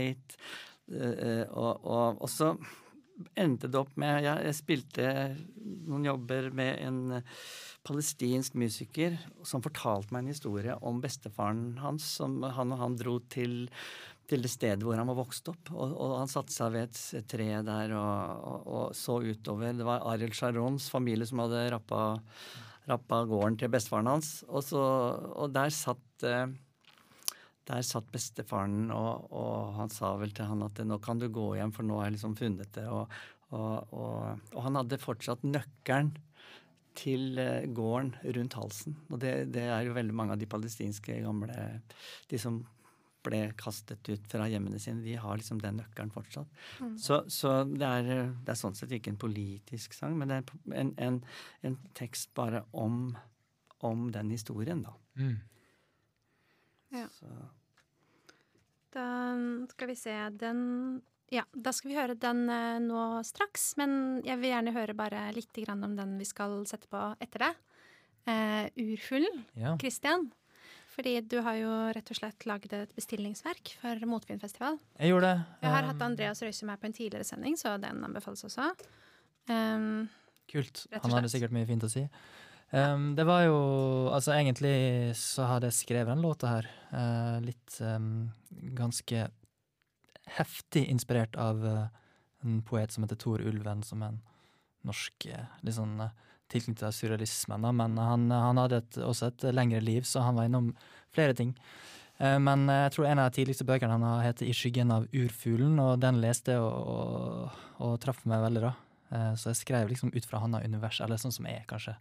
eh, 0.93 1.01
eh, 1.01 1.45
og, 1.51 1.85
og, 1.85 2.23
og 2.23 2.31
så 2.31 2.55
endte 3.39 3.69
det 3.71 3.79
opp 3.81 3.97
med 4.01 4.25
ja, 4.25 4.37
Jeg 4.45 4.57
spilte 4.59 5.09
noen 5.89 6.07
jobber 6.09 6.51
med 6.55 6.79
en 6.85 7.01
palestinsk 7.87 8.57
musiker 8.61 9.17
som 9.47 9.63
fortalte 9.65 10.13
meg 10.13 10.25
en 10.25 10.33
historie 10.35 10.77
om 10.87 11.01
bestefaren 11.03 11.79
hans. 11.81 12.07
som 12.21 12.41
Han 12.43 12.75
og 12.75 12.83
han 12.83 12.97
dro 13.01 13.19
til, 13.33 13.71
til 14.29 14.45
det 14.45 14.53
stedet 14.53 14.85
hvor 14.85 15.01
han 15.01 15.09
var 15.11 15.21
vokst 15.23 15.49
opp. 15.53 15.73
Og, 15.73 15.95
og 15.95 16.17
han 16.19 16.33
satte 16.33 16.55
seg 16.55 16.75
ved 16.77 16.89
et, 16.89 17.29
tre 17.31 17.51
der 17.67 17.95
og, 17.97 18.49
og, 18.53 18.67
og 18.67 18.97
så 18.97 19.21
utover. 19.25 19.77
Det 19.77 19.87
var 19.89 20.05
Arild 20.13 20.37
Sharons 20.37 20.91
familie 20.93 21.29
som 21.29 21.45
hadde 21.45 21.69
rappa, 21.75 22.03
rappa 22.91 23.23
gården 23.31 23.61
til 23.61 23.73
bestefaren 23.73 24.11
hans. 24.13 24.41
Og, 24.49 24.65
så, 24.67 24.83
der 25.55 25.73
satt 25.75 26.27
eh, 26.29 26.51
der 27.69 27.85
satt 27.87 28.09
bestefaren, 28.13 28.89
og, 28.95 29.29
og 29.37 29.77
han 29.77 29.93
sa 29.93 30.15
vel 30.21 30.33
til 30.35 30.49
han 30.51 30.65
at 30.67 30.81
nå 30.87 30.99
kan 31.05 31.21
du 31.21 31.29
gå 31.33 31.53
hjem, 31.59 31.75
for 31.77 31.87
nå 31.87 32.01
har 32.01 32.09
jeg 32.09 32.17
liksom 32.17 32.35
funnet 32.39 32.73
det. 32.77 32.87
Og, 32.89 33.13
og, 33.53 33.93
og, 33.93 34.51
og 34.55 34.67
han 34.67 34.81
hadde 34.81 35.01
fortsatt 35.03 35.45
nøkkelen 35.47 36.15
til 36.99 37.39
eh, 37.39 37.69
gården 37.71 38.15
rundt 38.37 38.59
halsen. 38.59 38.99
Og 39.11 39.21
det, 39.23 39.53
det 39.55 39.69
er 39.71 39.87
jo 39.87 39.97
veldig 39.97 40.17
mange 40.17 40.35
av 40.35 40.41
de 40.41 40.49
palestinske 40.51 41.21
gamle 41.23 41.57
De 42.31 42.41
som 42.41 42.61
ble 43.25 43.41
kastet 43.61 44.07
ut 44.09 44.29
fra 44.33 44.47
hjemmene 44.49 44.79
sine, 44.81 45.05
de 45.05 45.19
har 45.21 45.37
liksom 45.37 45.61
den 45.61 45.77
nøkkelen 45.83 46.13
fortsatt. 46.15 46.49
Så, 46.97 47.21
så 47.29 47.53
det, 47.69 47.85
er, 47.85 48.31
det 48.33 48.55
er 48.55 48.59
sånn 48.59 48.79
sett 48.79 48.95
ikke 48.97 49.13
en 49.13 49.21
politisk 49.21 49.93
sang, 49.97 50.17
men 50.17 50.33
det 50.33 50.39
er 50.41 50.79
en, 50.81 50.95
en, 50.97 51.19
en 51.69 51.77
tekst 51.99 52.33
bare 52.39 52.65
om, 52.73 53.11
om 53.85 54.09
den 54.15 54.33
historien, 54.33 54.81
da. 54.87 54.97
Mm. 55.21 55.37
Ja. 56.93 57.07
Så, 57.15 57.27
Da 58.95 59.07
skal 59.71 59.89
vi 59.93 59.95
se 59.99 60.15
den 60.35 60.63
Ja, 61.31 61.45
da 61.55 61.71
skal 61.71 61.93
vi 61.93 61.95
høre 61.99 62.17
den 62.19 62.49
eh, 62.51 62.81
nå 62.83 63.23
straks. 63.25 63.77
Men 63.79 64.21
jeg 64.27 64.41
vil 64.41 64.51
gjerne 64.51 64.73
høre 64.75 64.97
bare 64.99 65.29
litt 65.37 65.53
grann 65.63 65.85
om 65.87 65.93
den 65.95 66.17
vi 66.19 66.27
skal 66.27 66.65
sette 66.67 66.89
på 66.91 67.05
etter 67.23 67.45
det. 67.47 67.53
Uh, 68.27 68.67
Urfuglen, 68.83 69.45
Ja. 69.57 69.77
Christian. 69.79 70.33
Fordi 70.91 71.21
du 71.23 71.37
har 71.47 71.55
jo 71.55 71.71
rett 71.95 72.11
og 72.11 72.19
slett 72.19 72.45
laget 72.51 72.73
et 72.75 72.91
bestillingsverk 72.99 73.77
for 73.81 74.03
Motvinnfestival. 74.11 74.81
Jeg 74.99 75.13
gjorde 75.13 75.31
det. 75.31 75.45
Jeg 75.63 75.71
har 75.71 75.87
Um, 75.87 75.89
hatt 75.93 76.03
Andreas 76.03 76.43
Røise 76.43 76.67
med 76.67 76.81
på 76.83 76.87
en 76.91 76.93
tidligere 76.99 77.25
sending, 77.25 77.55
så 77.57 77.77
den 77.81 78.03
anbefales 78.05 78.43
også. 78.45 78.73
Um, 79.49 80.09
Kult. 80.51 80.83
Og 80.93 81.01
Han 81.07 81.13
hadde 81.15 81.31
sikkert 81.31 81.55
mye 81.55 81.67
fint 81.71 81.87
å 81.87 81.89
si. 81.89 82.03
Um, 82.71 83.17
det 83.19 83.25
var 83.27 83.43
jo 83.49 83.57
Altså, 84.15 84.31
egentlig 84.37 85.17
så 85.19 85.49
hadde 85.51 85.67
jeg 85.67 85.81
skrevet 85.81 86.15
den 86.15 86.23
låta 86.23 86.55
her 86.57 86.71
Uh, 86.91 87.39
litt 87.39 87.77
um, 87.87 88.33
ganske 88.75 89.29
heftig 90.35 90.81
inspirert 90.91 91.37
av 91.39 91.63
uh, 91.63 91.85
en 92.43 92.57
poet 92.67 92.91
som 92.91 93.05
heter 93.05 93.15
Tor 93.15 93.45
Ulven, 93.47 93.85
som 93.87 94.03
er 94.03 94.11
en 94.11 94.19
norsk 94.91 95.29
eh, 95.31 95.53
litt 95.63 95.77
sånn 95.77 96.01
tilknyttet 96.51 96.83
til 96.83 96.97
surrealismen, 96.97 97.63
da. 97.63 97.71
Men 97.71 97.95
han, 98.01 98.25
han 98.35 98.59
hadde 98.59 98.81
et, 98.83 98.99
også 99.07 99.29
et 99.29 99.47
lengre 99.55 99.79
liv, 99.85 100.03
så 100.03 100.25
han 100.27 100.35
var 100.35 100.49
innom 100.49 100.73
flere 101.15 101.37
ting. 101.39 101.53
Men 102.19 102.65
jeg 102.67 102.95
tror 102.97 103.07
en 103.07 103.21
av 103.23 103.29
de 103.29 103.39
tidligste 103.39 103.69
bøkene 103.69 103.95
han 103.95 104.07
har, 104.09 104.25
heter 104.25 104.49
I 104.49 104.57
skyggen 104.57 104.91
av 104.91 105.07
urfuglen, 105.13 105.77
og 105.85 106.01
den 106.03 106.19
leste 106.25 106.57
jeg 106.57 106.65
og, 106.65 106.89
og, 106.97 107.61
og 107.87 107.95
traff 108.03 108.25
meg 108.25 108.43
veldig, 108.49 108.65
da. 108.67 109.35
Så 109.37 109.53
jeg 109.53 109.61
skrev 109.61 109.93
liksom 109.93 110.11
ut 110.17 110.27
fra 110.27 110.41
hans 110.41 110.65
univers, 110.65 111.03
eller 111.05 111.21
sånn 111.21 111.37
som 111.37 111.47
jeg 111.47 111.69
kanskje 111.71 111.99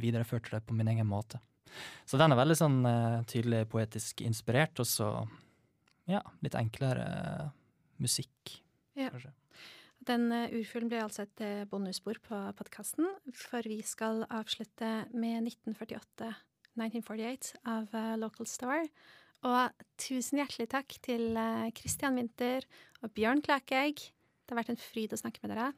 videreførte 0.00 0.56
det 0.56 0.64
på 0.66 0.76
min 0.76 0.90
egen 0.92 1.08
måte. 1.08 1.40
Så 2.06 2.18
den 2.20 2.32
er 2.32 2.38
veldig 2.38 2.56
sånn 2.58 2.82
uh, 2.86 3.22
tydelig 3.30 3.64
poetisk 3.72 4.22
inspirert, 4.24 4.78
og 4.82 4.88
så 4.88 5.08
ja, 6.10 6.20
litt 6.44 6.56
enklere 6.58 7.06
uh, 7.06 7.48
musikk, 8.02 8.60
Ja. 8.98 9.10
kanskje. 9.10 9.32
Den 10.04 10.28
uh, 10.30 10.52
urfuglen 10.52 10.90
blir 10.92 11.04
altså 11.04 11.24
et 11.24 11.68
bonusspor 11.70 12.20
på 12.22 12.40
podkasten, 12.58 13.08
for 13.32 13.66
vi 13.66 13.80
skal 13.86 14.26
avslutte 14.28 15.08
med 15.16 15.48
1948, 15.48 16.34
1948 16.76 17.62
av 17.70 17.94
Local 18.20 18.48
Store. 18.50 18.84
Og 19.44 19.86
tusen 20.00 20.40
hjertelig 20.40 20.70
takk 20.72 20.94
til 21.04 21.36
Christian 21.76 22.16
Winther 22.16 22.64
og 23.04 23.12
Bjørn 23.16 23.42
Klakegg. 23.44 24.00
Det 24.00 24.52
har 24.52 24.60
vært 24.62 24.72
en 24.72 24.80
fryd 24.80 25.12
å 25.12 25.20
snakke 25.20 25.42
med 25.44 25.52
dere. 25.52 25.72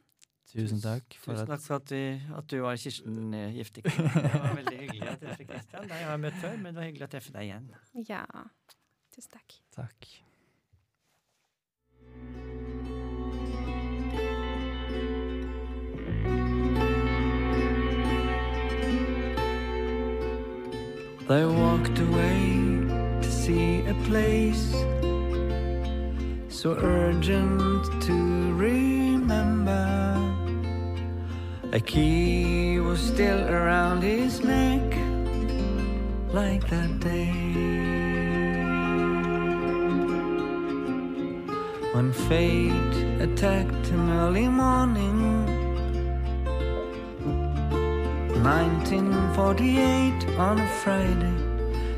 Tusen 0.46 0.78
takk 0.78 1.16
for 1.18 1.34
Tusen 1.34 1.48
takk 1.50 1.62
for 1.64 1.80
at 1.80 1.88
du, 1.90 2.20
at 2.38 2.50
du 2.50 2.60
var 2.62 2.76
Kirsten 2.78 3.34
eh, 3.34 3.56
Giftik. 3.56 3.84
Det 3.90 4.30
var 4.34 4.54
veldig 4.60 4.76
hyggelig 4.78 5.10
å 5.10 5.16
treffe 5.24 5.48
Kristian. 5.48 5.88
Deg 5.90 6.04
har 6.04 6.14
jeg 6.14 6.22
møtt 6.22 6.38
før, 6.44 6.54
men 6.60 6.70
det 6.70 6.80
var 6.80 6.86
hyggelig 6.90 7.08
å 7.08 7.10
treffe 7.16 7.34
deg 7.34 7.50
igjen. 7.50 7.66
Ja, 8.06 8.22
tusen 9.16 9.34
takk. 9.34 9.58
Takk. 9.74 10.14
They 21.26 21.44
walked 21.44 21.98
away 21.98 23.18
to 23.20 23.30
see 23.32 23.80
a 23.80 23.94
place 24.04 24.70
so 26.48 26.70
urgent 26.70 28.02
to 28.02 28.14
remember. 28.54 30.05
A 31.76 31.78
key 31.78 32.80
was 32.80 32.98
still 32.98 33.50
around 33.50 34.00
his 34.00 34.40
neck, 34.42 34.80
like 36.32 36.66
that 36.70 37.00
day. 37.00 37.34
When 41.92 42.14
fate 42.14 42.96
attacked 43.20 43.88
him 43.88 44.08
early 44.10 44.48
morning. 44.48 45.44
1948 48.42 50.38
on 50.38 50.58
a 50.60 50.68
Friday. 50.82 51.36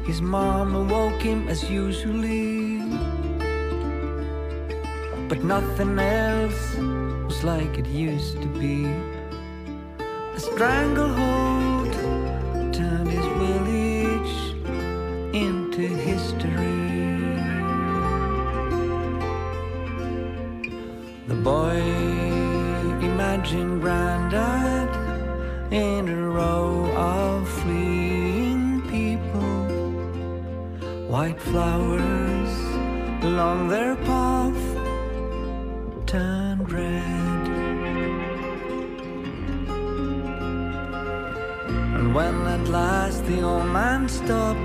His 0.04 0.20
mom 0.20 0.74
awoke 0.74 1.22
him 1.22 1.46
as 1.46 1.70
usually. 1.70 2.80
But 5.28 5.44
nothing 5.44 6.00
else 6.00 6.74
was 7.28 7.44
like 7.44 7.78
it 7.78 7.86
used 7.86 8.42
to 8.42 8.48
be. 8.58 9.07
Stranglehold. 10.58 11.92
Turned 12.74 13.08
his 13.08 13.26
village 13.42 14.34
into 15.32 15.82
history. 15.86 16.82
The 21.28 21.36
boy 21.50 21.78
imagined 23.06 23.82
granddad 23.82 24.90
in 25.72 26.08
a 26.08 26.28
row 26.28 26.90
of 26.96 27.48
fleeing 27.48 28.82
people, 28.90 29.60
white 31.06 31.40
flowers 31.40 32.52
along 33.22 33.68
their 33.68 33.94
path 33.94 34.17
at 42.58 42.68
last 42.68 43.24
the 43.26 43.40
old 43.42 43.66
man 43.66 44.08
stopped 44.08 44.64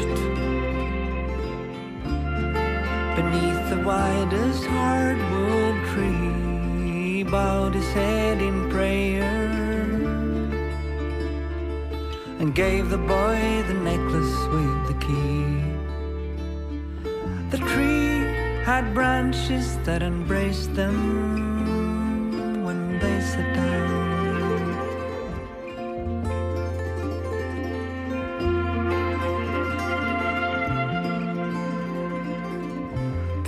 beneath 3.18 3.64
the 3.70 3.82
widest 3.86 4.66
hardwood 4.66 5.78
tree, 5.91 6.91
he 6.91 7.24
bowed 7.24 7.74
his 7.76 7.91
head 7.94 8.41
in 8.41 8.70
prayer 8.70 9.34
and 12.39 12.56
gave 12.56 12.89
the 12.89 12.98
boy 12.98 13.64
the 13.68 13.78
necklace 13.91 14.38
with 14.56 14.80
the 14.89 14.98
key. 15.06 15.44
The 17.52 17.60
tree 17.72 18.18
had 18.64 18.94
branches 18.94 19.78
that 19.86 20.02
embraced 20.02 20.74
them 20.74 21.43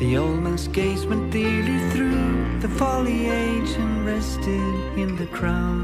The 0.06 0.18
old 0.18 0.44
man's 0.44 0.68
gaze 0.68 1.04
went 1.08 1.32
dearly 1.32 1.80
through 1.90 2.60
the 2.60 2.70
foliage 2.70 3.72
and 3.72 4.06
rested 4.06 4.76
in 5.02 5.16
the 5.16 5.26
crown. 5.26 5.82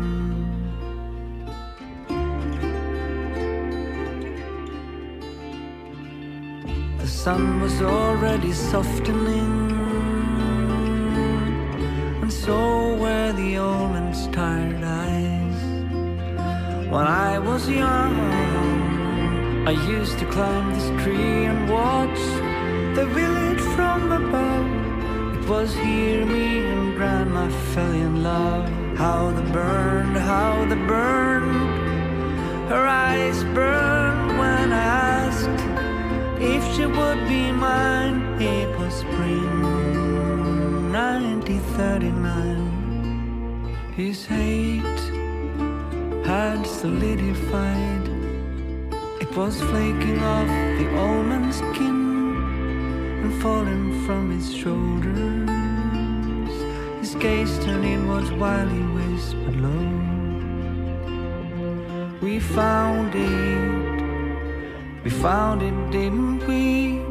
The 6.99 7.07
sun 7.07 7.61
was 7.61 7.81
already 7.81 8.53
softening, 8.53 9.71
and 12.21 12.31
so 12.31 12.95
were 12.97 13.33
the 13.33 13.57
old 13.57 13.89
man's 13.93 14.27
tired 14.27 14.83
eyes. 14.83 15.59
When 16.93 17.07
I 17.07 17.39
was 17.39 17.67
young, 17.67 18.15
I 19.67 19.71
used 19.97 20.19
to 20.19 20.25
climb 20.27 20.75
this 20.75 20.89
tree 21.03 21.45
and 21.45 21.67
watch 21.71 22.21
the 22.95 23.07
village 23.07 23.50
from. 24.09 25.37
It 25.37 25.45
was 25.49 25.75
here 25.75 26.25
me 26.25 26.65
and 26.65 26.95
Grandma 26.95 27.49
fell 27.73 27.91
in 27.91 28.23
love. 28.23 28.69
How 28.97 29.31
the 29.31 29.41
burned, 29.51 30.17
how 30.17 30.65
the 30.65 30.75
burned. 30.75 31.69
Her 32.69 32.87
eyes 32.87 33.43
burned 33.55 34.37
when 34.39 34.71
I 34.71 34.83
asked 35.23 35.61
if 36.39 36.63
she 36.73 36.85
would 36.85 37.27
be 37.27 37.51
mine. 37.51 38.21
It 38.41 38.69
was 38.79 38.93
spring 38.93 39.71
1939. 40.91 43.77
His 43.95 44.25
hate 44.25 45.01
had 46.25 46.65
solidified. 46.65 48.07
It 49.23 49.35
was 49.35 49.61
flaking 49.61 50.19
off 50.23 50.47
the 50.79 50.87
man's 51.29 51.57
skin 51.57 52.00
falling 53.39 54.05
from 54.05 54.31
his 54.31 54.53
shoulders. 54.53 55.49
His 56.99 57.15
gaze 57.15 57.57
turned 57.63 57.85
inwards 57.85 58.31
while 58.31 58.67
he 58.67 58.79
whispered 58.97 59.55
low. 59.61 59.89
We 62.21 62.39
found 62.39 63.13
it. 63.15 64.01
We 65.03 65.09
found 65.09 65.61
it, 65.61 65.91
didn't 65.91 66.45
we? 66.47 67.01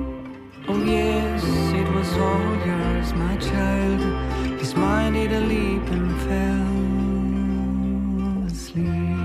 Oh, 0.68 0.82
yes, 0.84 1.44
it 1.80 1.88
was 1.94 2.12
all 2.16 2.56
yours, 2.66 3.12
my 3.14 3.36
child. 3.36 4.00
His 4.60 4.74
mind 4.74 5.14
did 5.14 5.32
a 5.32 5.40
leap 5.40 5.86
and 5.90 6.20
fell 6.26 6.80
asleep. 8.46 9.19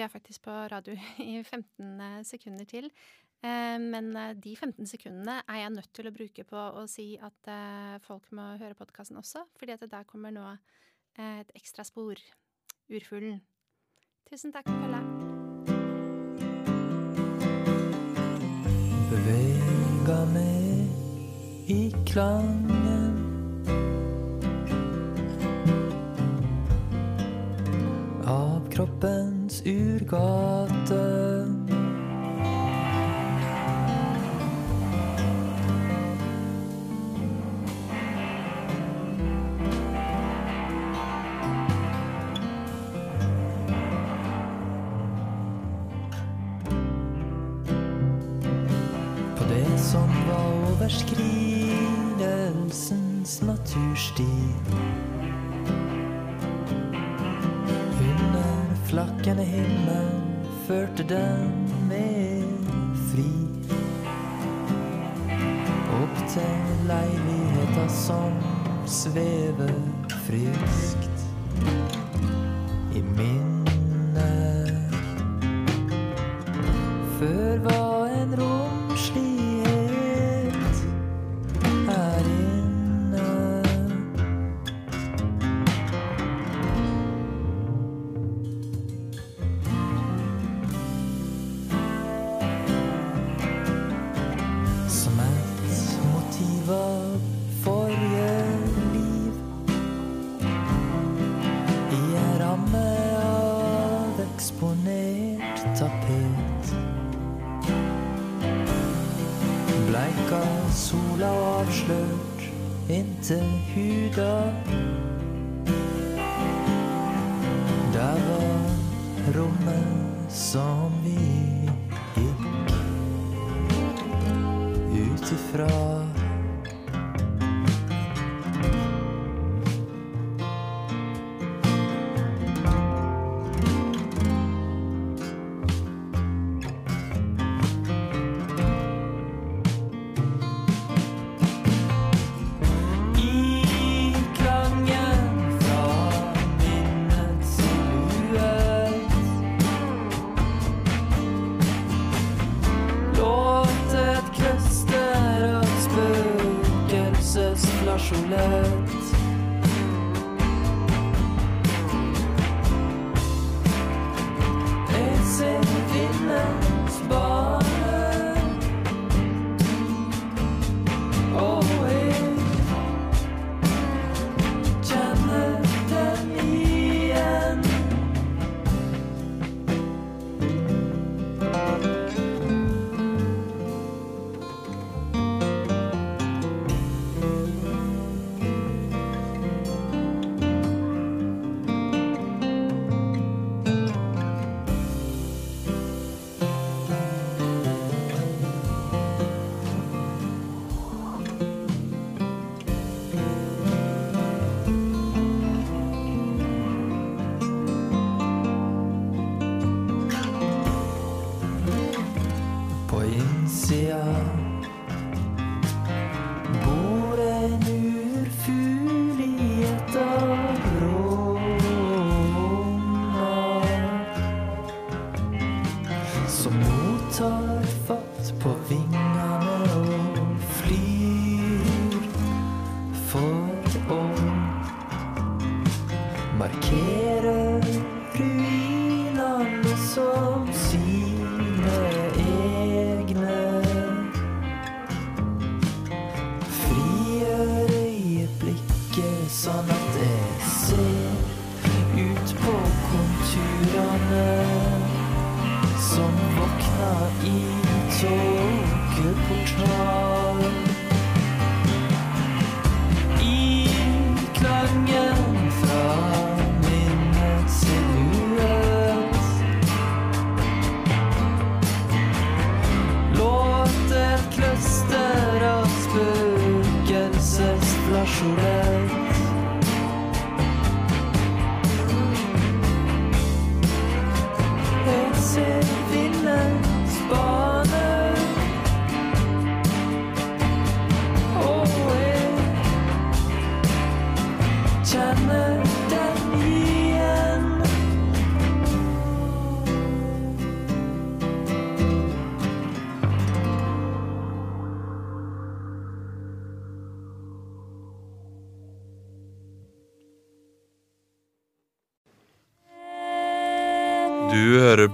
Vi 0.00 0.04
er 0.06 0.12
faktisk 0.12 0.46
på 0.48 0.52
radio 0.72 0.94
i 1.32 1.42
15 1.44 2.24
sekunder 2.24 2.64
til. 2.64 2.88
Eh, 3.44 3.78
Men 3.78 4.16
eh, 4.16 4.34
de 4.34 4.56
15 4.56 4.86
sekundene 4.86 5.42
er 5.48 5.62
jeg 5.62 5.74
nødt 5.76 5.92
til 5.92 6.08
å 6.08 6.14
bruke 6.16 6.44
på 6.44 6.56
å 6.80 6.86
si 6.88 7.18
at 7.20 7.50
eh, 7.52 7.98
folk 8.06 8.30
må 8.32 8.54
høre 8.60 8.78
podkasten 8.78 9.20
også, 9.20 9.44
fordi 9.58 9.76
at 9.76 9.84
der 9.90 10.08
kommer 10.08 10.32
nå 10.32 10.46
eh, 10.48 11.40
et 11.42 11.52
ekstra 11.54 11.84
spor. 11.84 12.16
Urfuglen. 12.90 13.40
Tusen 14.30 14.52
takk 14.52 14.66
for 14.68 14.80
følget. 14.80 15.04
Bevega 19.10 20.20
meg 20.32 21.70
i 21.70 21.82
klangen 22.08 23.18
Av 28.30 28.59
kroppens 28.80 29.62
urgate. 29.66 31.46
På 49.36 49.44
det 49.48 49.78
som 49.78 50.08
var 50.28 50.46
overskridelsens 50.72 53.42
natursti 53.42 54.24
Under 59.20 59.44
himmel 59.44 60.06
førte 60.66 61.04
den 61.04 61.50
med 61.88 62.44
fri. 63.10 63.26
Opp 65.98 66.22
til 66.32 66.86
leiligheta 66.88 67.84
som 67.92 68.40
svever 68.88 69.74
friskt 70.24 71.09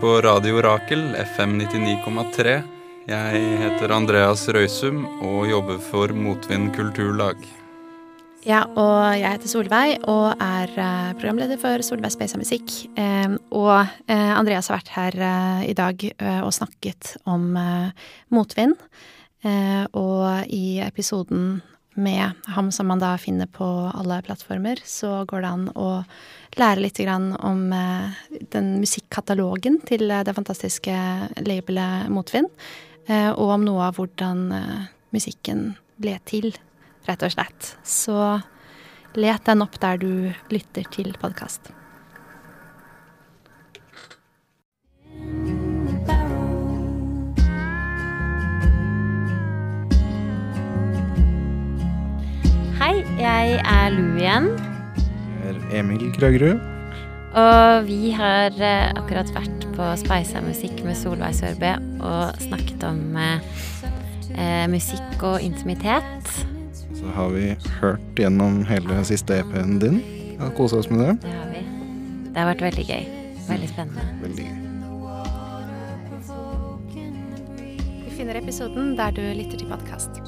på 0.00 0.20
Radio 0.20 0.62
Rakel, 0.62 1.16
FM 1.36 1.60
99,3. 1.60 2.62
Jeg 3.06 3.42
heter 3.62 3.94
Andreas 3.94 4.48
Røysum 4.48 5.04
og 5.24 5.46
jobber 5.50 5.78
for 5.90 6.12
Motvind 6.12 6.74
kulturlag. 6.76 7.65
Ja, 8.46 8.60
og 8.78 9.16
jeg 9.18 9.26
heter 9.26 9.50
Solveig 9.50 10.04
og 10.06 10.38
er 10.38 10.70
eh, 10.78 11.14
programleder 11.18 11.58
for 11.58 11.82
Solveig 11.82 12.12
Speisa 12.14 12.38
Musikk. 12.38 12.70
Eh, 12.94 13.32
og 13.50 13.72
eh, 14.06 14.34
Andreas 14.38 14.68
har 14.70 14.78
vært 14.78 14.92
her 14.94 15.16
eh, 15.18 15.62
i 15.72 15.74
dag 15.74 16.04
og 16.44 16.52
snakket 16.54 17.16
om 17.26 17.56
motvind. 18.30 18.76
Og 19.46 20.22
i 20.50 20.78
episoden 20.82 21.60
med 21.98 22.38
ham 22.54 22.70
som 22.74 22.88
man 22.90 23.02
da 23.02 23.12
finner 23.18 23.50
på 23.50 23.66
alle 23.94 24.18
plattformer, 24.26 24.80
så 24.86 25.24
går 25.28 25.42
det 25.42 25.50
an 25.50 25.66
å 25.78 25.88
lære 26.58 26.82
litt 26.82 26.98
om 27.06 27.62
den 28.54 28.70
musikkatalogen 28.82 29.78
til 29.86 30.10
det 30.10 30.34
fantastiske 30.34 30.96
labelet 31.46 32.10
Motvind. 32.10 32.50
Og 33.10 33.54
om 33.58 33.66
noe 33.68 33.90
av 33.90 34.00
hvordan 34.00 34.48
musikken 35.14 35.68
ble 36.02 36.18
til 36.26 36.50
rett 37.08 37.24
og 37.26 37.32
slett. 37.32 37.72
Så 37.86 38.18
let 39.16 39.46
den 39.48 39.64
opp 39.64 39.78
der 39.82 40.00
du 40.00 40.12
lytter 40.52 40.86
til 40.92 41.14
podkast. 41.20 41.72
Hei, 52.76 53.02
jeg 53.18 53.60
er 53.62 53.92
Lu 53.94 54.04
igjen. 54.20 54.50
Jeg 55.42 55.54
er 55.54 55.78
Emil 55.80 56.10
Krøgerud. 56.14 56.60
Og 57.36 57.84
vi 57.84 58.12
har 58.16 58.54
eh, 58.64 58.92
akkurat 58.96 59.28
vært 59.34 59.66
på 59.76 59.88
Speisa 60.00 60.40
musikk 60.40 60.80
med 60.86 60.96
Solveig 60.96 61.36
Sørbø 61.36 61.74
og 62.00 62.38
snakket 62.40 62.86
om 62.88 63.00
eh, 63.20 63.64
eh, 64.38 64.64
musikk 64.72 65.20
og 65.20 65.44
intimitet. 65.44 66.55
Så 67.06 67.12
har 67.12 67.28
vi 67.28 67.56
hørt 67.80 68.18
gjennom 68.18 68.64
hele 68.66 69.04
siste 69.06 69.36
EP-en 69.38 69.78
din. 69.78 70.00
Ja, 70.40 70.48
Kosa 70.56 70.76
oss 70.76 70.90
med 70.90 70.98
det. 71.00 71.12
Det 71.22 71.34
har 71.36 71.52
vi. 71.52 71.60
Det 72.32 72.40
har 72.40 72.48
vært 72.50 72.64
veldig 72.66 72.86
gøy. 72.88 73.04
Veldig 73.46 73.68
spennende. 73.70 74.06
Veldig 74.24 74.46
gøy. 74.48 74.56
Du 78.02 78.10
finner 78.16 78.40
episoden 78.42 78.96
der 78.98 79.14
du 79.14 79.22
lytter 79.38 79.62
til 79.62 79.70
podkast. 79.70 80.18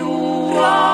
Ura! 0.00 0.89